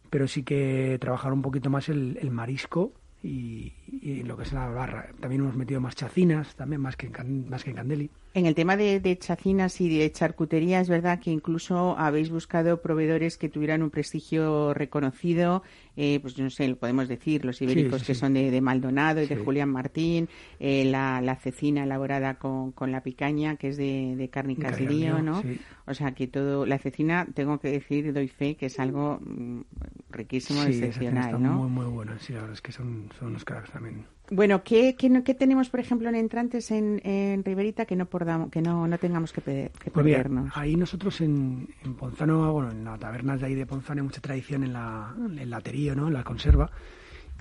pero 0.10 0.28
sí 0.28 0.44
que 0.44 0.98
trabajar 1.00 1.32
un 1.32 1.42
poquito 1.42 1.70
más 1.70 1.88
el, 1.90 2.20
marisco 2.32 2.92
y, 3.24 3.74
y 3.88 4.24
lo 4.24 4.36
que 4.36 4.44
es 4.44 4.52
la 4.52 4.68
barra. 4.68 5.10
También 5.20 5.42
hemos 5.42 5.56
metido 5.56 5.80
más 5.80 5.96
chacinas, 5.96 6.56
también 6.56 6.82
más 6.82 6.98
que 6.98 7.08
en, 7.08 7.50
más 7.50 7.64
que 7.64 7.70
en 7.70 7.76
Candeli. 7.78 8.10
En 8.34 8.46
el 8.46 8.56
tema 8.56 8.78
de, 8.78 9.02
de 9.02 9.18
chacinas 9.18 9.82
y 9.82 9.98
de 9.98 10.10
charcutería, 10.10 10.80
es 10.80 10.88
verdad 10.88 11.20
que 11.20 11.32
incluso 11.32 11.98
habéis 11.98 12.30
buscado 12.30 12.82
proveedores 12.82 13.38
que 13.38 13.50
tuvieran 13.50 13.84
un 13.84 13.90
prestigio 13.90 14.74
reconocido, 14.74 15.64
eh, 15.98 16.20
pues 16.22 16.38
no 16.38 16.50
sé, 16.50 16.70
lo 16.70 16.78
podemos 16.78 17.10
decir, 17.10 17.44
los 17.44 17.62
ibéricos 17.62 18.02
sí, 18.02 18.08
que 18.08 18.14
sí. 18.14 18.22
son 18.22 18.34
de, 18.34 18.50
de 18.50 18.62
Maldonado 18.62 19.22
y 19.22 19.28
de. 19.28 19.36
Julián 19.36 19.70
Martín, 19.70 20.30
eh, 20.60 20.86
la, 20.86 21.20
la 21.20 21.36
cecina 21.36 21.84
elaborada 21.84 22.36
con, 22.36 22.72
con 22.72 22.92
la 22.92 23.04
picaña, 23.04 23.58
que 23.58 23.70
es 23.70 23.78
de, 23.78 24.16
de 24.16 24.30
Cárnicas 24.30 24.72
Cárnicas 24.72 24.96
Lío, 24.96 25.16
Lío, 25.16 25.24
¿no? 25.24 25.42
sí. 25.42 25.60
O 25.86 25.94
sea, 25.94 26.14
que 26.14 26.28
todo, 26.28 26.66
la 26.66 26.78
cecina, 26.78 27.28
tengo 27.34 27.60
que 27.60 27.70
decir, 27.70 28.14
doy 28.14 28.30
fe, 28.30 28.56
que 28.56 28.68
es 28.68 28.80
algo 28.80 29.20
mm, 29.20 29.62
riquísimo, 30.10 30.64
excepcional, 30.64 31.42
¿no? 31.42 31.54
muy, 31.54 31.70
muy 31.70 31.86
buena. 31.86 32.18
Sí, 32.20 32.32
la 32.32 32.40
verdad 32.40 32.54
es 32.54 32.62
que 32.62 32.72
son, 32.72 33.10
son 33.20 33.30
unos 33.30 33.44
cracks 33.44 33.72
también. 33.72 34.06
Bueno, 34.34 34.64
¿qué, 34.64 34.96
qué, 34.96 35.24
qué 35.26 35.34
tenemos, 35.34 35.70
por 35.70 35.82
ejemplo, 35.82 36.08
en 36.08 36.16
entrantes 36.16 36.72
en, 36.72 37.02
en 37.06 37.44
Riverita 37.44 37.86
que 37.86 37.98
no 37.98 38.06
pordamos, 38.06 38.50
que 38.50 38.62
no, 38.62 38.88
no 38.88 38.98
tengamos 38.98 39.34
que, 39.34 39.42
pe- 39.42 39.72
que 39.78 39.92
Pues 39.92 40.06
mira, 40.06 40.20
perdernos? 40.20 40.52
ahí 40.56 40.78
nosotros 40.78 41.20
en, 41.20 41.68
en 41.84 41.96
Ponzano, 41.96 42.54
bueno, 42.54 42.72
en 42.72 42.86
las 42.86 42.98
tabernas 42.98 43.42
de 43.42 43.48
ahí 43.48 43.56
de 43.56 43.66
Ponzano 43.66 44.00
hay 44.02 44.06
mucha 44.08 44.22
tradición 44.22 44.64
en 44.64 44.72
la, 44.72 45.14
en 45.18 45.38
el 45.38 45.50
laterío, 45.50 45.96
¿no? 45.96 46.08
En 46.08 46.14
la 46.14 46.24
conserva. 46.24 46.72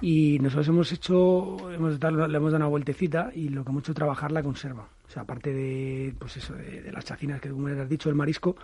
Y 0.01 0.39
nosotros 0.41 0.67
hemos 0.69 0.91
hecho, 0.93 1.71
hemos 1.73 2.01
dado- 2.01 2.27
le 2.27 2.37
hemos 2.37 2.51
dado 2.51 2.65
una 2.65 2.71
vueltecita 2.71 3.31
y 3.37 3.51
lo 3.51 3.63
que 3.65 3.71
hemos 3.71 3.85
hecho 3.85 3.93
es 3.93 3.97
trabajar 3.97 4.33
la 4.33 4.43
conserva. 4.43 4.89
O 5.07 5.11
sea, 5.13 5.23
aparte 5.23 5.53
de, 5.53 6.13
pues 6.19 6.39
eso, 6.39 6.55
de, 6.55 6.83
de 6.83 6.91
las 6.93 7.05
chacinas 7.05 7.41
que 7.41 7.51
como 7.51 7.69
has 7.69 7.89
dicho, 7.89 8.09
el 8.09 8.17
marisco, 8.17 8.57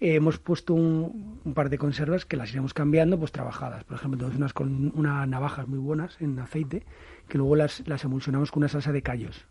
eh, 0.00 0.14
hemos 0.16 0.38
puesto 0.38 0.74
un, 0.74 1.40
un 1.44 1.54
par 1.54 1.70
de 1.70 1.78
conservas 1.78 2.24
que 2.24 2.36
las 2.36 2.50
iremos 2.50 2.74
cambiando, 2.74 3.18
pues 3.18 3.32
trabajadas. 3.32 3.84
Por 3.84 3.96
ejemplo, 3.96 4.18
tenemos 4.18 4.36
unas 4.36 4.52
con 4.52 4.92
unas 4.94 5.26
navajas 5.28 5.66
muy 5.68 5.78
buenas 5.78 6.16
en 6.20 6.38
aceite, 6.38 6.84
que 7.28 7.38
luego 7.38 7.56
las, 7.56 7.82
las 7.86 8.04
emulsionamos 8.04 8.50
con 8.50 8.62
una 8.62 8.68
salsa 8.68 8.92
de 8.92 9.02
callos. 9.02 9.46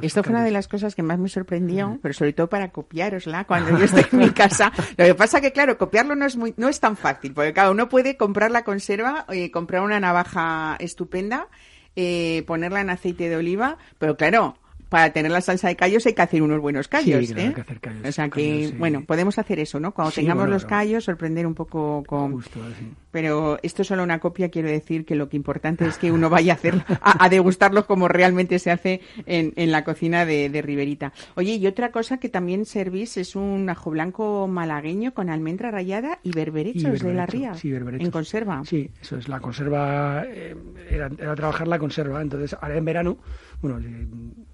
Esto 0.00 0.22
fue 0.22 0.32
una 0.32 0.44
de 0.44 0.50
las 0.50 0.66
cosas 0.66 0.94
que 0.94 1.02
más 1.02 1.18
me 1.18 1.28
sorprendió, 1.28 1.98
pero 2.00 2.14
sobre 2.14 2.32
todo 2.32 2.48
para 2.48 2.70
copiárosla 2.70 3.44
cuando 3.44 3.78
yo 3.78 3.84
estoy 3.84 4.06
en 4.12 4.18
mi 4.18 4.30
casa. 4.30 4.72
Lo 4.96 5.04
que 5.04 5.14
pasa 5.14 5.42
que, 5.42 5.52
claro, 5.52 5.76
copiarlo 5.76 6.14
no 6.14 6.24
es 6.24 6.36
muy, 6.36 6.54
no 6.56 6.68
es 6.68 6.80
tan 6.80 6.96
fácil, 6.96 7.34
porque 7.34 7.52
claro, 7.52 7.72
uno 7.72 7.88
puede 7.88 8.16
comprar 8.16 8.50
la 8.50 8.64
conserva, 8.64 9.26
eh, 9.28 9.50
comprar 9.50 9.82
una 9.82 10.00
navaja 10.00 10.76
estupenda, 10.78 11.48
eh, 11.96 12.44
ponerla 12.46 12.80
en 12.80 12.90
aceite 12.90 13.28
de 13.28 13.36
oliva, 13.36 13.76
pero 13.98 14.16
claro, 14.16 14.56
para 14.88 15.12
tener 15.12 15.30
la 15.30 15.40
salsa 15.40 15.68
de 15.68 15.76
callos 15.76 16.06
hay 16.06 16.14
que 16.14 16.22
hacer 16.22 16.42
unos 16.42 16.60
buenos 16.60 16.88
callos, 16.88 17.26
Sí, 17.26 17.34
claro, 17.34 17.42
¿eh? 17.42 17.46
hay 17.48 17.54
que 17.54 17.60
hacer 17.60 17.80
callos, 17.80 18.08
O 18.08 18.12
sea 18.12 18.28
que, 18.28 18.50
callos, 18.50 18.70
sí. 18.70 18.76
bueno, 18.78 19.04
podemos 19.06 19.38
hacer 19.38 19.58
eso, 19.60 19.80
¿no? 19.80 19.92
Cuando 19.92 20.10
Sí, 20.12 20.20
tengamos 20.22 20.42
bueno, 20.42 20.54
los 20.54 20.64
claro. 20.64 20.80
callos, 20.82 21.04
sorprender 21.04 21.46
un 21.46 21.54
poco 21.54 22.02
con... 22.06 22.32
Justo, 22.32 22.60
así. 22.62 22.90
Pero 23.10 23.58
esto 23.62 23.82
es 23.82 23.88
solo 23.88 24.02
una 24.02 24.18
copia, 24.20 24.50
quiero 24.50 24.68
decir 24.68 25.04
que 25.06 25.14
lo 25.14 25.28
que 25.28 25.36
importante 25.36 25.86
es 25.86 25.96
que 25.98 26.12
uno 26.12 26.28
vaya 26.30 26.52
a 26.52 26.56
hacer, 26.56 26.74
a, 27.00 27.24
a 27.24 27.28
degustarlos 27.28 27.86
como 27.86 28.06
realmente 28.08 28.58
se 28.58 28.70
hace 28.70 29.00
en, 29.26 29.52
en 29.56 29.72
la 29.72 29.82
cocina 29.84 30.24
de, 30.26 30.50
de 30.50 30.62
Riberita. 30.62 31.12
Oye, 31.34 31.54
y 31.54 31.66
otra 31.66 31.90
cosa 31.90 32.18
que 32.18 32.28
también 32.28 32.66
servís 32.66 33.16
es 33.16 33.34
un 33.34 33.68
ajo 33.70 33.90
blanco 33.90 34.46
malagueño 34.46 35.14
con 35.14 35.30
almendra 35.30 35.70
rallada 35.70 36.18
y 36.22 36.32
berberechos 36.32 37.00
Y 37.02 37.04
de 37.06 37.14
la 37.14 37.26
ría. 37.26 37.54
sí, 37.54 37.70
berberechos. 37.72 38.04
En 38.06 38.10
conserva. 38.12 38.62
Sí, 38.66 38.90
eso 39.00 39.16
es, 39.16 39.26
la 39.28 39.40
conserva, 39.40 40.24
eh, 40.26 40.54
era, 40.90 41.06
era 41.18 41.34
trabajar 41.34 41.66
la 41.66 41.78
conserva, 41.78 42.20
entonces 42.20 42.54
ahora 42.60 42.76
en 42.76 42.84
verano, 42.84 43.18
bueno, 43.62 43.78
eh, 43.80 44.06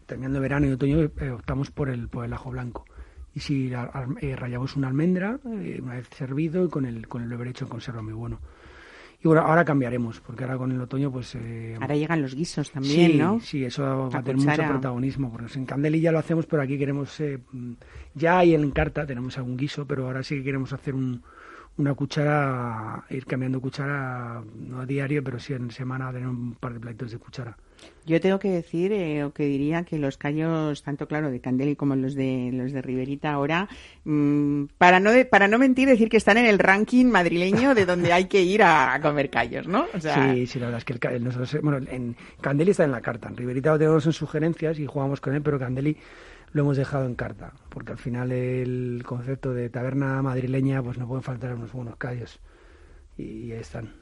terminando 0.06 0.40
verano 0.40 0.66
y 0.66 0.72
otoño, 0.72 1.00
eh, 1.00 1.30
optamos 1.30 1.70
por 1.70 1.88
el, 1.88 2.08
por 2.08 2.24
el 2.24 2.32
ajo 2.32 2.50
blanco. 2.50 2.84
Y 3.34 3.40
si 3.40 3.68
la- 3.68 3.90
eh, 4.20 4.36
rallamos 4.36 4.76
una 4.76 4.88
almendra, 4.88 5.38
eh, 5.46 5.80
una 5.82 5.94
vez 5.94 6.08
servido, 6.16 6.64
y 6.64 6.68
con 6.68 6.86
el, 6.86 7.08
con 7.08 7.22
el 7.22 7.28
berberecho 7.28 7.64
en 7.64 7.70
conserva 7.70 8.00
muy 8.02 8.12
bueno. 8.12 8.38
Y 9.22 9.26
bueno, 9.26 9.42
ahora 9.42 9.64
cambiaremos, 9.64 10.20
porque 10.20 10.44
ahora 10.44 10.58
con 10.58 10.70
el 10.70 10.80
otoño, 10.80 11.10
pues... 11.10 11.34
eh, 11.34 11.76
Ahora 11.80 11.96
llegan 11.96 12.20
los 12.20 12.34
guisos 12.34 12.70
también, 12.70 13.12
sí, 13.12 13.18
¿no? 13.18 13.40
Sí, 13.40 13.64
eso 13.64 13.82
va 14.12 14.18
a 14.18 14.22
tener 14.22 14.36
mucho 14.36 14.50
protagonismo, 14.68 15.32
porque 15.32 15.58
en 15.58 15.64
Candeli 15.64 16.00
ya 16.00 16.12
lo 16.12 16.18
hacemos, 16.18 16.44
pero 16.46 16.62
aquí 16.62 16.76
queremos, 16.78 17.18
eh, 17.20 17.38
ya 18.14 18.38
hay 18.38 18.54
en 18.54 18.70
carta, 18.70 19.06
tenemos 19.06 19.38
algún 19.38 19.56
guiso, 19.56 19.86
pero 19.86 20.06
ahora 20.06 20.22
sí 20.22 20.36
que 20.36 20.44
queremos 20.44 20.74
hacer 20.74 20.94
un, 20.94 21.22
una 21.78 21.94
cuchara, 21.94 23.04
ir 23.10 23.24
cambiando 23.24 23.60
cuchara, 23.62 24.42
no 24.60 24.80
a 24.80 24.86
diario, 24.86 25.24
pero 25.24 25.38
sí 25.38 25.54
en 25.54 25.70
semana 25.70 26.12
tener 26.12 26.28
un 26.28 26.54
par 26.54 26.74
de 26.74 26.80
platitos 26.80 27.10
de 27.12 27.18
cuchara. 27.18 27.56
Yo 28.06 28.20
tengo 28.20 28.38
que 28.38 28.50
decir, 28.50 28.92
eh, 28.92 29.24
o 29.24 29.32
que 29.32 29.44
diría 29.44 29.84
que 29.84 29.98
los 29.98 30.18
callos, 30.18 30.82
tanto 30.82 31.08
claro 31.08 31.30
de 31.30 31.40
Candeli 31.40 31.74
como 31.74 31.96
los 31.96 32.14
de 32.14 32.50
los 32.52 32.70
de 32.72 32.82
Riberita 32.82 33.32
ahora, 33.32 33.66
mm, 34.04 34.64
para 34.76 35.00
no 35.00 35.10
de- 35.10 35.24
para 35.24 35.48
no 35.48 35.58
mentir, 35.58 35.88
decir 35.88 36.10
que 36.10 36.18
están 36.18 36.36
en 36.36 36.44
el 36.44 36.58
ranking 36.58 37.06
madrileño 37.06 37.74
de 37.74 37.86
donde 37.86 38.12
hay 38.12 38.26
que 38.26 38.42
ir 38.42 38.62
a, 38.62 39.00
comer 39.00 39.30
callos, 39.30 39.66
¿no? 39.66 39.86
Sí, 39.98 40.46
sí, 40.46 40.58
la 40.58 40.66
verdad 40.66 40.78
es 40.78 40.84
que 40.84 41.08
el, 41.08 41.24
nosotros, 41.24 41.56
bueno, 41.62 41.86
en 41.90 42.14
Candeli 42.42 42.72
está 42.72 42.84
en 42.84 42.92
la 42.92 43.00
carta, 43.00 43.28
en 43.28 43.36
Riverita 43.38 43.72
lo 43.72 43.78
tenemos 43.78 44.04
en 44.04 44.12
sugerencias 44.12 44.78
y 44.78 44.86
jugamos 44.86 45.22
con 45.22 45.34
él, 45.34 45.40
pero 45.40 45.58
Candeli 45.58 45.96
lo 46.52 46.62
hemos 46.62 46.76
dejado 46.76 47.06
en 47.06 47.14
carta, 47.14 47.54
porque 47.70 47.92
al 47.92 47.98
final 47.98 48.30
el 48.32 49.02
concepto 49.04 49.54
de 49.54 49.70
taberna 49.70 50.20
madrileña, 50.22 50.82
pues 50.82 50.98
no 50.98 51.08
pueden 51.08 51.22
faltar 51.22 51.54
unos 51.54 51.72
buenos 51.72 51.96
callos. 51.96 52.38
Y 53.16 53.52
ahí 53.52 53.60
están. 53.60 53.92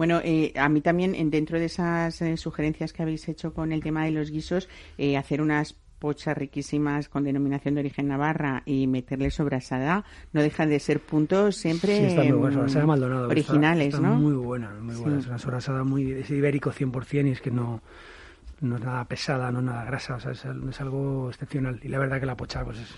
Bueno, 0.00 0.18
eh, 0.24 0.54
a 0.56 0.70
mí 0.70 0.80
también, 0.80 1.14
en- 1.14 1.28
dentro 1.30 1.58
de 1.58 1.66
esas 1.66 2.22
eh, 2.22 2.38
sugerencias 2.38 2.94
que 2.94 3.02
habéis 3.02 3.28
hecho 3.28 3.52
con 3.52 3.70
el 3.70 3.82
tema 3.82 4.02
de 4.06 4.12
los 4.12 4.30
guisos, 4.30 4.66
eh, 4.96 5.18
hacer 5.18 5.42
unas 5.42 5.74
pochas 5.98 6.38
riquísimas 6.38 7.10
con 7.10 7.22
denominación 7.22 7.74
de 7.74 7.80
origen 7.80 8.08
navarra 8.08 8.62
y 8.64 8.86
meterle 8.86 9.30
sobrasada, 9.30 10.06
no 10.32 10.40
dejan 10.40 10.70
de 10.70 10.80
ser 10.80 11.00
puntos 11.00 11.56
siempre 11.56 11.98
Sí, 11.98 12.04
está 12.04 12.22
muy 12.22 12.32
buena. 12.32 12.86
Maldonado. 12.86 13.24
está- 13.24 13.52
originales, 13.52 13.88
está 13.88 14.00
¿no? 14.00 14.14
muy 14.14 14.32
buena, 14.32 14.70
muy 14.80 14.94
buena. 14.96 15.16
Sí. 15.16 15.20
Es 15.20 15.26
una 15.26 15.38
sobrasada 15.38 15.84
muy 15.84 16.12
es 16.12 16.30
ibérico 16.30 16.72
100% 16.72 17.28
y 17.28 17.32
es 17.32 17.42
que 17.42 17.50
no, 17.50 17.82
no 18.62 18.76
es 18.76 18.82
nada 18.82 19.04
pesada, 19.04 19.52
no 19.52 19.58
es 19.58 19.66
nada 19.66 19.84
grasa, 19.84 20.14
o 20.14 20.20
sea, 20.20 20.32
es, 20.32 20.42
al- 20.46 20.66
es 20.66 20.80
algo 20.80 21.28
excepcional. 21.28 21.78
Y 21.82 21.88
la 21.88 21.98
verdad 21.98 22.18
que 22.18 22.24
la 22.24 22.38
pocha 22.38 22.64
pues 22.64 22.78
es, 22.78 22.90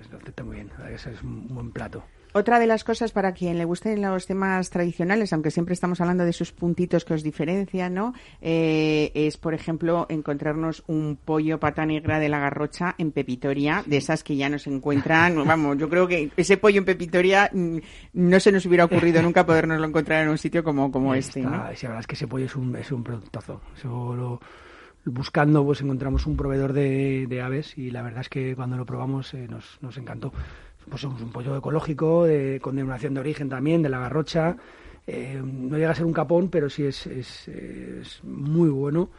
es- 0.00 0.08
lo 0.12 0.18
acepta 0.18 0.44
muy 0.44 0.54
bien, 0.54 0.70
es 0.94 1.20
un 1.24 1.48
buen 1.48 1.72
plato. 1.72 2.04
Otra 2.34 2.58
de 2.58 2.66
las 2.66 2.82
cosas 2.82 3.12
para 3.12 3.32
quien 3.32 3.58
le 3.58 3.64
gusten 3.66 4.00
los 4.00 4.26
temas 4.26 4.70
tradicionales, 4.70 5.32
aunque 5.32 5.50
siempre 5.50 5.74
estamos 5.74 6.00
hablando 6.00 6.24
de 6.24 6.30
esos 6.30 6.50
puntitos 6.50 7.04
que 7.04 7.12
os 7.14 7.22
diferencian, 7.22 7.92
¿no? 7.92 8.14
Eh, 8.40 9.10
es, 9.14 9.36
por 9.36 9.52
ejemplo, 9.52 10.06
encontrarnos 10.08 10.82
un 10.86 11.18
pollo 11.22 11.60
pata 11.60 11.84
negra 11.84 12.18
de 12.18 12.28
la 12.30 12.38
garrocha 12.38 12.94
en 12.96 13.12
Pepitoria, 13.12 13.82
de 13.86 13.98
esas 13.98 14.24
que 14.24 14.36
ya 14.36 14.48
nos 14.48 14.66
encuentran. 14.66 15.36
Vamos, 15.46 15.76
yo 15.76 15.88
creo 15.90 16.08
que 16.08 16.30
ese 16.36 16.56
pollo 16.56 16.78
en 16.78 16.84
Pepitoria 16.86 17.50
mm, 17.52 17.76
no 18.14 18.40
se 18.40 18.50
nos 18.50 18.64
hubiera 18.64 18.86
ocurrido 18.86 19.20
nunca 19.22 19.44
podernoslo 19.44 19.86
encontrar 19.86 20.22
en 20.22 20.30
un 20.30 20.38
sitio 20.38 20.64
como, 20.64 20.90
como 20.90 21.14
este, 21.14 21.40
¿no? 21.42 21.50
sí, 21.74 21.84
la 21.84 21.90
verdad 21.90 22.00
es 22.00 22.06
que 22.06 22.14
ese 22.14 22.26
pollo 22.28 22.46
es 22.46 22.56
un, 22.56 22.74
es 22.76 22.90
un 22.92 23.04
productazo. 23.04 23.60
Eso 23.76 24.16
lo- 24.16 24.40
buscando 25.04 25.64
pues 25.64 25.80
encontramos 25.80 26.26
un 26.26 26.36
proveedor 26.36 26.72
de, 26.72 27.26
de 27.28 27.42
aves 27.42 27.76
y 27.76 27.90
la 27.90 28.02
verdad 28.02 28.20
es 28.20 28.28
que 28.28 28.54
cuando 28.54 28.76
lo 28.76 28.86
probamos 28.86 29.34
eh, 29.34 29.48
nos, 29.48 29.78
nos 29.80 29.96
encantó. 29.98 30.32
Pues 30.88 31.04
es 31.04 31.10
un 31.10 31.30
pollo 31.32 31.56
ecológico, 31.56 32.24
de, 32.24 32.60
con 32.60 32.76
denominación 32.76 33.14
de 33.14 33.20
origen 33.20 33.48
también, 33.48 33.82
de 33.82 33.88
la 33.88 33.98
garrocha. 33.98 34.56
Eh, 35.06 35.40
no 35.42 35.76
llega 35.76 35.90
a 35.90 35.94
ser 35.94 36.06
un 36.06 36.12
capón, 36.12 36.48
pero 36.48 36.68
sí 36.70 36.84
es, 36.84 37.06
es, 37.06 37.48
es 37.48 38.22
muy 38.24 38.68
bueno. 38.70 39.10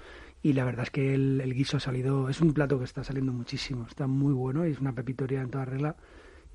Y 0.41 0.54
la 0.54 0.65
verdad 0.65 0.84
es 0.84 0.91
que 0.91 1.13
el, 1.13 1.39
el 1.41 1.54
guiso 1.54 1.78
ha 1.78 1.80
salido, 1.80 2.30
es 2.30 2.41
un 2.41 2.54
plato 2.54 2.78
que 2.78 2.86
está 2.86 3.04
saliendo 3.04 3.32
muchísimo, 3.32 3.86
está 3.88 4.08
muy 4.08 4.34
bueno 4.34 4.67
y 4.67 4.71
es 4.71 4.80
una 4.80 4.91
pepitoria 4.91 5.41
en 5.41 5.49
toda 5.49 5.65
regla. 5.65 5.95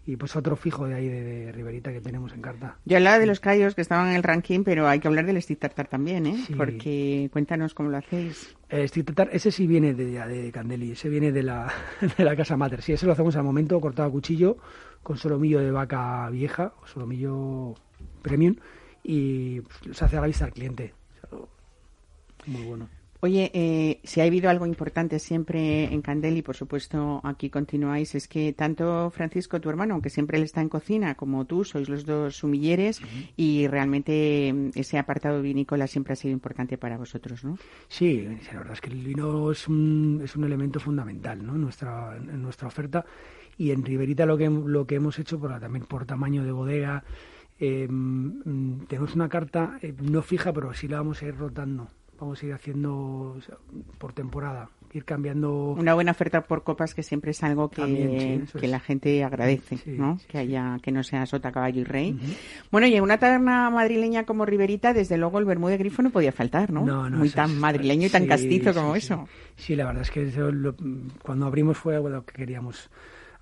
Y 0.06 0.16
pues 0.16 0.36
otro 0.36 0.56
fijo 0.56 0.86
de 0.86 0.94
ahí 0.94 1.06
de, 1.08 1.22
de 1.22 1.52
Riverita 1.52 1.92
que 1.92 2.00
tenemos 2.00 2.32
en 2.32 2.40
carta. 2.40 2.78
Yo 2.86 2.96
hablaba 2.96 3.18
de 3.18 3.26
los 3.26 3.40
callos 3.40 3.74
que 3.74 3.82
estaban 3.82 4.08
en 4.08 4.16
el 4.16 4.22
ranking, 4.22 4.62
pero 4.64 4.88
hay 4.88 5.00
que 5.00 5.08
hablar 5.08 5.26
del 5.26 5.40
stick 5.42 5.58
tartar 5.58 5.86
también, 5.86 6.26
¿eh? 6.26 6.44
Sí. 6.46 6.54
Porque 6.54 7.28
cuéntanos 7.30 7.74
cómo 7.74 7.90
lo 7.90 7.98
hacéis. 7.98 8.56
Eh, 8.70 8.86
Stick 8.88 9.06
Tartar, 9.06 9.30
ese 9.32 9.50
sí 9.50 9.66
viene 9.66 9.94
de, 9.94 10.06
de 10.06 10.52
Candeli, 10.52 10.92
ese 10.92 11.08
viene 11.08 11.32
de 11.32 11.42
la, 11.42 11.72
de 12.18 12.24
la 12.24 12.36
casa 12.36 12.56
mater. 12.56 12.82
Sí, 12.82 12.92
ese 12.92 13.06
lo 13.06 13.12
hacemos 13.12 13.36
al 13.36 13.44
momento, 13.44 13.80
cortado 13.80 14.08
a 14.08 14.12
cuchillo, 14.12 14.58
con 15.02 15.16
solomillo 15.16 15.60
de 15.60 15.70
vaca 15.70 16.28
vieja, 16.30 16.72
o 16.82 16.86
solomillo 16.86 17.74
premium, 18.22 18.56
y 19.02 19.62
se 19.92 20.04
hace 20.04 20.16
a 20.16 20.20
la 20.20 20.26
vista 20.26 20.44
al 20.44 20.52
cliente. 20.52 20.94
Muy 22.46 22.62
bueno. 22.64 22.88
Oye, 23.20 23.50
eh, 23.52 24.00
si 24.04 24.20
ha 24.20 24.24
habido 24.24 24.48
algo 24.48 24.64
importante 24.64 25.18
siempre 25.18 25.92
en 25.92 26.02
Candel 26.02 26.36
y 26.36 26.42
por 26.42 26.54
supuesto 26.54 27.20
aquí 27.24 27.50
continuáis, 27.50 28.14
es 28.14 28.28
que 28.28 28.52
tanto 28.52 29.10
Francisco, 29.10 29.60
tu 29.60 29.68
hermano, 29.68 29.94
aunque 29.94 30.08
siempre 30.08 30.38
él 30.38 30.44
está 30.44 30.60
en 30.60 30.68
cocina, 30.68 31.16
como 31.16 31.44
tú, 31.44 31.64
sois 31.64 31.88
los 31.88 32.06
dos 32.06 32.36
sumilleres 32.36 33.00
y 33.36 33.66
realmente 33.66 34.52
mm, 34.52 34.70
ese 34.76 34.98
apartado 34.98 35.42
vinícola 35.42 35.88
siempre 35.88 36.12
ha 36.12 36.16
sido 36.16 36.32
importante 36.32 36.78
para 36.78 36.96
vosotros, 36.96 37.42
¿no? 37.42 37.58
Sí, 37.88 38.24
la 38.52 38.58
verdad 38.58 38.74
es 38.74 38.80
que 38.80 38.90
el 38.90 39.02
vino 39.02 39.50
es 39.50 39.66
un, 39.66 40.20
es 40.22 40.36
un 40.36 40.44
elemento 40.44 40.78
fundamental 40.78 41.44
¿no? 41.44 41.56
en, 41.56 41.62
nuestra, 41.62 42.16
en 42.16 42.40
nuestra 42.40 42.68
oferta 42.68 43.04
y 43.56 43.72
en 43.72 43.84
Riberita 43.84 44.26
lo 44.26 44.38
que, 44.38 44.48
lo 44.48 44.86
que 44.86 44.94
hemos 44.94 45.18
hecho 45.18 45.40
por, 45.40 45.58
también 45.58 45.86
por 45.86 46.06
tamaño 46.06 46.44
de 46.44 46.52
bodega, 46.52 47.02
eh, 47.58 47.88
mm, 47.90 48.86
tenemos 48.86 49.16
una 49.16 49.28
carta 49.28 49.78
eh, 49.82 49.92
no 50.00 50.22
fija, 50.22 50.52
pero 50.52 50.72
sí 50.72 50.86
la 50.86 50.98
vamos 50.98 51.20
a 51.20 51.26
ir 51.26 51.36
rotando. 51.36 51.88
Vamos 52.20 52.42
a 52.42 52.46
ir 52.46 52.52
haciendo 52.52 53.34
o 53.36 53.40
sea, 53.40 53.56
por 53.98 54.12
temporada, 54.12 54.70
ir 54.92 55.04
cambiando. 55.04 55.76
Una 55.78 55.94
buena 55.94 56.10
oferta 56.10 56.40
por 56.42 56.64
copas 56.64 56.92
que 56.94 57.04
siempre 57.04 57.30
es 57.30 57.42
algo 57.44 57.70
que, 57.70 57.82
También, 57.82 58.18
sí, 58.20 58.32
eso 58.42 58.58
que 58.58 58.66
es. 58.66 58.72
la 58.72 58.80
gente 58.80 59.22
agradece, 59.22 59.76
Sí, 59.76 59.92
¿no? 59.96 60.18
sí, 60.18 60.26
que 60.26 60.38
haya 60.38 60.78
que 60.82 60.90
no 60.90 61.04
sea 61.04 61.26
sota, 61.26 61.52
caballo 61.52 61.80
y 61.80 61.84
rey. 61.84 62.18
Bueno, 62.72 62.88
y 62.88 62.96
en 62.96 63.04
una 63.04 63.18
taberna 63.18 63.70
madrileña 63.70 64.24
como 64.24 64.44
Riberita, 64.46 64.92
desde 64.92 65.16
luego 65.16 65.38
el 65.38 65.44
vermú 65.44 65.68
de 65.68 65.76
grifo 65.76 66.02
no 66.02 66.10
podía 66.10 66.32
faltar, 66.32 66.72
¿no? 66.72 66.84
No, 66.84 67.08
no, 67.08 67.18
Muy 67.18 67.30
tan 67.30 67.50
es- 67.52 67.56
madrileño 67.56 68.08
y 68.08 68.10
tan 68.10 68.26
castizo 68.26 68.74
como 68.74 68.96
eso. 68.96 69.28
Sí, 69.54 69.76
la 69.76 69.86
verdad 69.86 70.02
es 70.02 70.10
que 70.10 70.26
eso 70.26 70.50
lo- 70.50 70.74
cuando 71.22 71.46
abrimos 71.46 71.78
fue 71.78 72.00
lo 72.00 72.24
que 72.24 72.32
queríamos 72.34 72.90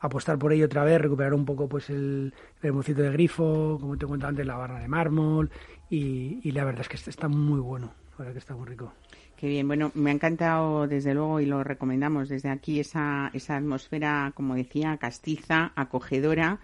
apostar 0.00 0.38
por 0.38 0.52
ello 0.52 0.66
otra 0.66 0.84
vez, 0.84 1.00
recuperar 1.00 1.32
un 1.32 1.46
poco 1.46 1.66
pues 1.66 1.88
el 1.88 2.34
vermucito 2.62 3.00
de 3.00 3.10
grifo, 3.10 3.78
como 3.80 3.96
te 3.96 4.04
contaba 4.06 4.28
antes, 4.28 4.46
la 4.46 4.56
barra 4.56 4.78
de 4.80 4.88
mármol 4.88 5.50
y, 5.88 6.40
y 6.46 6.50
la 6.52 6.64
verdad 6.64 6.82
es 6.82 6.88
que 7.04 7.10
está 7.10 7.28
muy 7.28 7.60
bueno, 7.60 7.92
que 8.16 8.38
está 8.38 8.54
muy 8.54 8.66
rico. 8.66 8.92
Qué 9.36 9.48
bien, 9.48 9.66
bueno, 9.68 9.92
me 9.94 10.10
ha 10.10 10.14
encantado 10.14 10.86
desde 10.86 11.12
luego 11.12 11.40
y 11.40 11.46
lo 11.46 11.62
recomendamos 11.62 12.30
desde 12.30 12.48
aquí 12.48 12.80
esa, 12.80 13.30
esa 13.34 13.56
atmósfera, 13.56 14.32
como 14.34 14.54
decía, 14.54 14.96
castiza, 14.96 15.72
acogedora, 15.76 16.58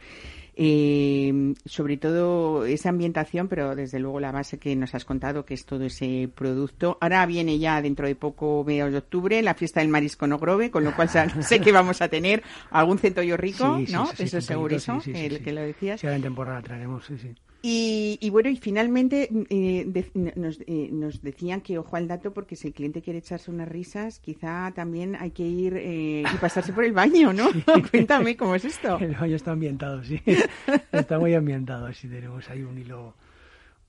eh, 0.56 1.54
sobre 1.66 1.98
todo 1.98 2.64
esa 2.64 2.88
ambientación, 2.88 3.48
pero 3.48 3.74
desde 3.76 3.98
luego 3.98 4.20
la 4.20 4.32
base 4.32 4.58
que 4.58 4.74
nos 4.74 4.94
has 4.94 5.04
contado, 5.04 5.44
que 5.44 5.52
es 5.52 5.66
todo 5.66 5.84
ese 5.84 6.30
producto. 6.34 6.96
Ahora 7.02 7.26
viene 7.26 7.58
ya 7.58 7.82
dentro 7.82 8.06
de 8.06 8.14
poco, 8.14 8.64
mediados 8.66 8.92
de 8.92 8.98
octubre, 8.98 9.42
la 9.42 9.54
fiesta 9.54 9.80
del 9.80 9.88
marisco 9.90 10.26
no 10.26 10.38
grove, 10.38 10.70
con 10.70 10.84
lo 10.84 10.94
cual 10.96 11.10
sé 11.10 11.60
que 11.60 11.72
vamos 11.72 12.00
a 12.00 12.08
tener 12.08 12.42
algún 12.70 12.98
centollo 12.98 13.36
rico, 13.36 13.78
Sí, 13.84 13.92
¿no? 13.92 14.06
sí, 14.06 14.16
sí, 14.16 14.22
Eso 14.24 14.38
es 14.38 14.46
segurísimo, 14.46 15.02
el 15.06 15.42
que 15.42 15.52
lo 15.52 15.60
decías. 15.60 16.00
Sí, 16.00 16.06
ahora 16.06 16.16
en 16.16 16.22
temporada 16.22 16.62
traeremos, 16.62 17.04
sí, 17.04 17.18
sí. 17.18 17.34
Y, 17.64 18.18
y 18.20 18.30
bueno, 18.30 18.48
y 18.50 18.56
finalmente 18.56 19.28
eh, 19.48 19.84
de- 19.86 20.32
nos, 20.34 20.58
eh, 20.66 20.88
nos 20.90 21.22
decían 21.22 21.60
que 21.60 21.78
ojo 21.78 21.94
al 21.94 22.08
dato 22.08 22.32
porque 22.32 22.56
si 22.56 22.66
el 22.66 22.74
cliente 22.74 23.02
quiere 23.02 23.20
echarse 23.20 23.52
unas 23.52 23.68
risas, 23.68 24.18
quizá 24.18 24.72
también 24.74 25.14
hay 25.14 25.30
que 25.30 25.44
ir 25.44 25.76
eh, 25.76 26.24
y 26.32 26.36
pasarse 26.38 26.72
por 26.72 26.82
el 26.84 26.92
baño, 26.92 27.32
¿no? 27.32 27.48
Cuéntame 27.90 28.36
cómo 28.36 28.56
es 28.56 28.64
esto. 28.64 28.98
El 28.98 29.14
baño 29.14 29.36
está 29.36 29.52
ambientado, 29.52 30.02
sí. 30.02 30.20
Está 30.92 31.20
muy 31.20 31.34
ambientado, 31.34 31.92
sí, 31.92 32.08
tenemos 32.08 32.50
ahí 32.50 32.62
un 32.62 32.76
hilo, 32.78 33.14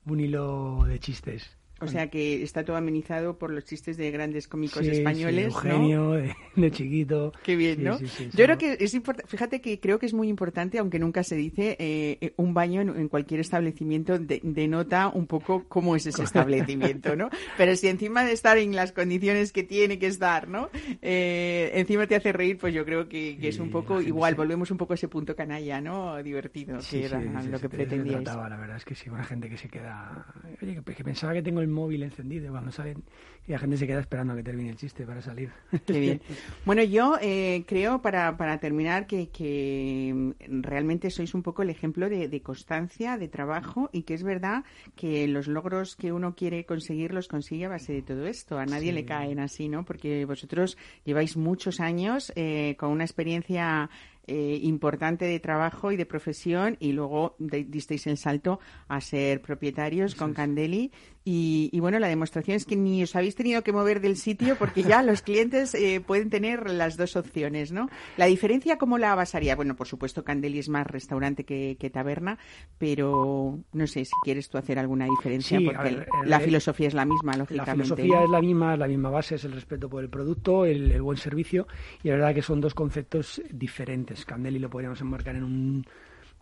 un 0.06 0.20
hilo 0.20 0.84
de 0.86 1.00
chistes. 1.00 1.50
O 1.84 1.88
sea 1.88 2.10
que 2.10 2.42
está 2.42 2.64
todo 2.64 2.76
amenizado 2.76 3.38
por 3.38 3.50
los 3.50 3.64
chistes 3.64 3.96
de 3.96 4.10
grandes 4.10 4.48
cómicos 4.48 4.84
Sí, 4.84 4.90
sí, 4.92 4.98
españoles, 4.98 5.52
¿no? 5.52 5.70
Eugenio, 5.70 6.10
de, 6.12 6.34
de 6.56 6.70
chiquito. 6.70 7.32
Qué 7.42 7.56
bien, 7.56 7.76
Sí, 7.76 7.82
¿no? 7.84 7.98
Yo 8.32 8.44
creo 8.44 8.58
que 8.58 8.76
es 8.80 8.94
importante, 8.94 9.30
fíjate 9.30 9.60
que 9.60 9.80
creo 9.80 9.98
que 9.98 10.06
es 10.06 10.14
muy 10.14 10.28
importante, 10.28 10.78
aunque 10.78 10.98
nunca 10.98 11.22
se 11.22 11.36
dice, 11.36 11.76
eh, 11.78 12.32
un 12.36 12.54
baño 12.54 12.80
en, 12.80 12.88
en 12.90 13.08
cualquier 13.08 13.40
establecimiento 13.40 14.18
de- 14.18 14.40
denota 14.42 15.08
un 15.08 15.26
poco 15.26 15.64
cómo 15.68 15.96
es 15.96 16.06
ese 16.06 16.22
establecimiento, 16.24 17.16
¿no? 17.16 17.28
Pero 17.56 17.76
si 17.76 17.88
encima 17.88 18.24
de 18.24 18.32
estar 18.32 18.58
en 18.58 18.74
las 18.74 18.92
condiciones 18.92 19.52
que 19.52 19.62
tiene 19.62 19.98
que 19.98 20.06
estar, 20.06 20.48
¿no? 20.48 20.70
Eh, 21.02 21.70
encima 21.74 22.06
te 22.06 22.16
hace 22.16 22.32
reír, 22.32 22.58
pues 22.58 22.72
yo 22.74 22.84
creo 22.84 23.08
que, 23.08 23.36
que 23.40 23.48
es 23.48 23.58
un 23.58 23.70
poco 23.70 24.00
igual, 24.00 24.34
volvemos 24.34 24.70
un 24.70 24.76
poco 24.78 24.92
a 24.92 24.96
ese 24.96 25.08
punto 25.08 25.34
canalla, 25.36 25.80
¿no? 25.80 26.22
Divertido, 26.22 26.80
Sí, 26.80 27.00
que 27.00 27.06
era 27.06 27.20
lo 27.20 27.56
sí, 27.58 27.62
que 27.62 27.68
pretendíais. 27.68 28.24
trataba, 28.24 28.48
la 28.48 28.56
verdad 28.56 28.76
es 28.76 28.84
que 28.84 28.94
sí, 28.94 29.10
una 29.10 29.24
gente 29.24 29.48
que 29.48 29.56
se 29.56 29.68
queda... 29.68 30.26
Oye, 30.62 30.80
que 30.84 31.04
pensaba 31.04 31.32
que 31.32 31.42
tengo 31.42 31.60
el 31.60 31.68
móvil 31.74 32.02
encendido 32.02 32.50
cuando 32.50 32.70
salen 32.70 33.02
y 33.46 33.52
la 33.52 33.58
gente 33.58 33.76
se 33.76 33.86
queda 33.86 34.00
esperando 34.00 34.32
a 34.32 34.36
que 34.36 34.42
termine 34.42 34.70
el 34.70 34.76
chiste 34.76 35.04
para 35.04 35.20
salir. 35.20 35.50
Qué 35.86 36.00
bien. 36.00 36.20
Bueno, 36.64 36.82
yo 36.82 37.16
eh, 37.20 37.64
creo, 37.66 38.00
para, 38.00 38.36
para 38.38 38.58
terminar, 38.58 39.06
que, 39.06 39.28
que 39.28 40.12
mm, 40.14 40.62
realmente 40.62 41.10
sois 41.10 41.34
un 41.34 41.42
poco 41.42 41.62
el 41.62 41.68
ejemplo 41.68 42.08
de, 42.08 42.28
de 42.28 42.40
constancia, 42.40 43.18
de 43.18 43.28
trabajo, 43.28 43.90
y 43.92 44.02
que 44.02 44.14
es 44.14 44.22
verdad 44.22 44.64
que 44.96 45.28
los 45.28 45.46
logros 45.46 45.94
que 45.94 46.12
uno 46.12 46.34
quiere 46.34 46.64
conseguir 46.64 47.12
los 47.12 47.28
consigue 47.28 47.66
a 47.66 47.68
base 47.68 47.92
de 47.92 48.02
todo 48.02 48.26
esto. 48.26 48.58
A 48.58 48.64
nadie 48.64 48.92
le 48.92 49.04
caen 49.04 49.40
así, 49.40 49.68
¿no? 49.68 49.84
Porque 49.84 50.24
vosotros 50.24 50.78
lleváis 51.04 51.36
muchos 51.36 51.80
años 51.80 52.32
eh, 52.36 52.76
con 52.78 52.90
una 52.90 53.04
experiencia 53.04 53.90
eh, 54.26 54.58
importante 54.62 55.24
de 55.26 55.38
trabajo 55.40 55.92
y 55.92 55.96
de 55.96 56.06
profesión 56.06 56.76
y 56.80 56.92
luego 56.92 57.36
de- 57.38 57.64
disteis 57.64 58.06
el 58.06 58.16
salto 58.16 58.58
a 58.88 59.00
ser 59.00 59.40
propietarios 59.42 60.14
con 60.14 60.32
Candeli 60.34 60.92
y, 61.26 61.70
y, 61.72 61.80
bueno, 61.80 61.98
la 61.98 62.08
demostración 62.08 62.56
es 62.56 62.66
que 62.66 62.76
ni 62.76 63.02
os 63.02 63.16
habéis 63.16 63.34
tenido 63.34 63.62
que 63.62 63.72
mover 63.72 64.00
del 64.00 64.16
sitio 64.16 64.56
porque 64.56 64.82
ya 64.82 65.02
los 65.02 65.22
clientes 65.22 65.74
eh, 65.74 66.02
pueden 66.06 66.28
tener 66.28 66.70
las 66.70 66.96
dos 66.98 67.16
opciones, 67.16 67.72
¿no? 67.72 67.88
La 68.18 68.26
diferencia, 68.26 68.76
¿cómo 68.76 68.98
la 68.98 69.14
basaría? 69.14 69.56
Bueno, 69.56 69.74
por 69.74 69.86
supuesto, 69.86 70.22
Candeli 70.22 70.58
es 70.58 70.68
más 70.68 70.86
restaurante 70.86 71.44
que, 71.44 71.76
que 71.80 71.88
taberna, 71.88 72.38
pero 72.78 73.58
no 73.72 73.86
sé 73.86 74.04
si 74.04 74.12
quieres 74.22 74.48
tú 74.50 74.58
hacer 74.58 74.78
alguna 74.78 75.06
diferencia 75.06 75.58
Sí, 75.58 75.64
porque 75.64 75.82
ver, 75.82 76.06
la 76.26 76.36
el- 76.36 76.42
filosofía 76.42 76.88
es 76.88 76.94
la 76.94 77.06
misma, 77.06 77.32
La 77.32 77.38
lógicamente. 77.38 77.72
filosofía 77.96 78.18
¿no? 78.18 78.24
es 78.24 78.30
la 78.30 78.40
misma, 78.42 78.76
la 78.76 78.86
misma 78.88 79.10
base, 79.10 79.36
es 79.36 79.44
el 79.44 79.52
respeto 79.52 79.88
por 79.88 80.02
el 80.02 80.10
producto, 80.10 80.66
el, 80.66 80.92
el 80.92 81.00
buen 81.02 81.16
servicio, 81.16 81.66
y 82.02 82.08
la 82.08 82.14
verdad 82.16 82.34
que 82.34 82.42
son 82.42 82.60
dos 82.60 82.74
conceptos 82.74 83.40
diferentes. 83.50 84.13
Candeli 84.24 84.58
lo 84.58 84.70
podríamos 84.70 85.00
enmarcar 85.00 85.36
en 85.36 85.44
un 85.44 85.86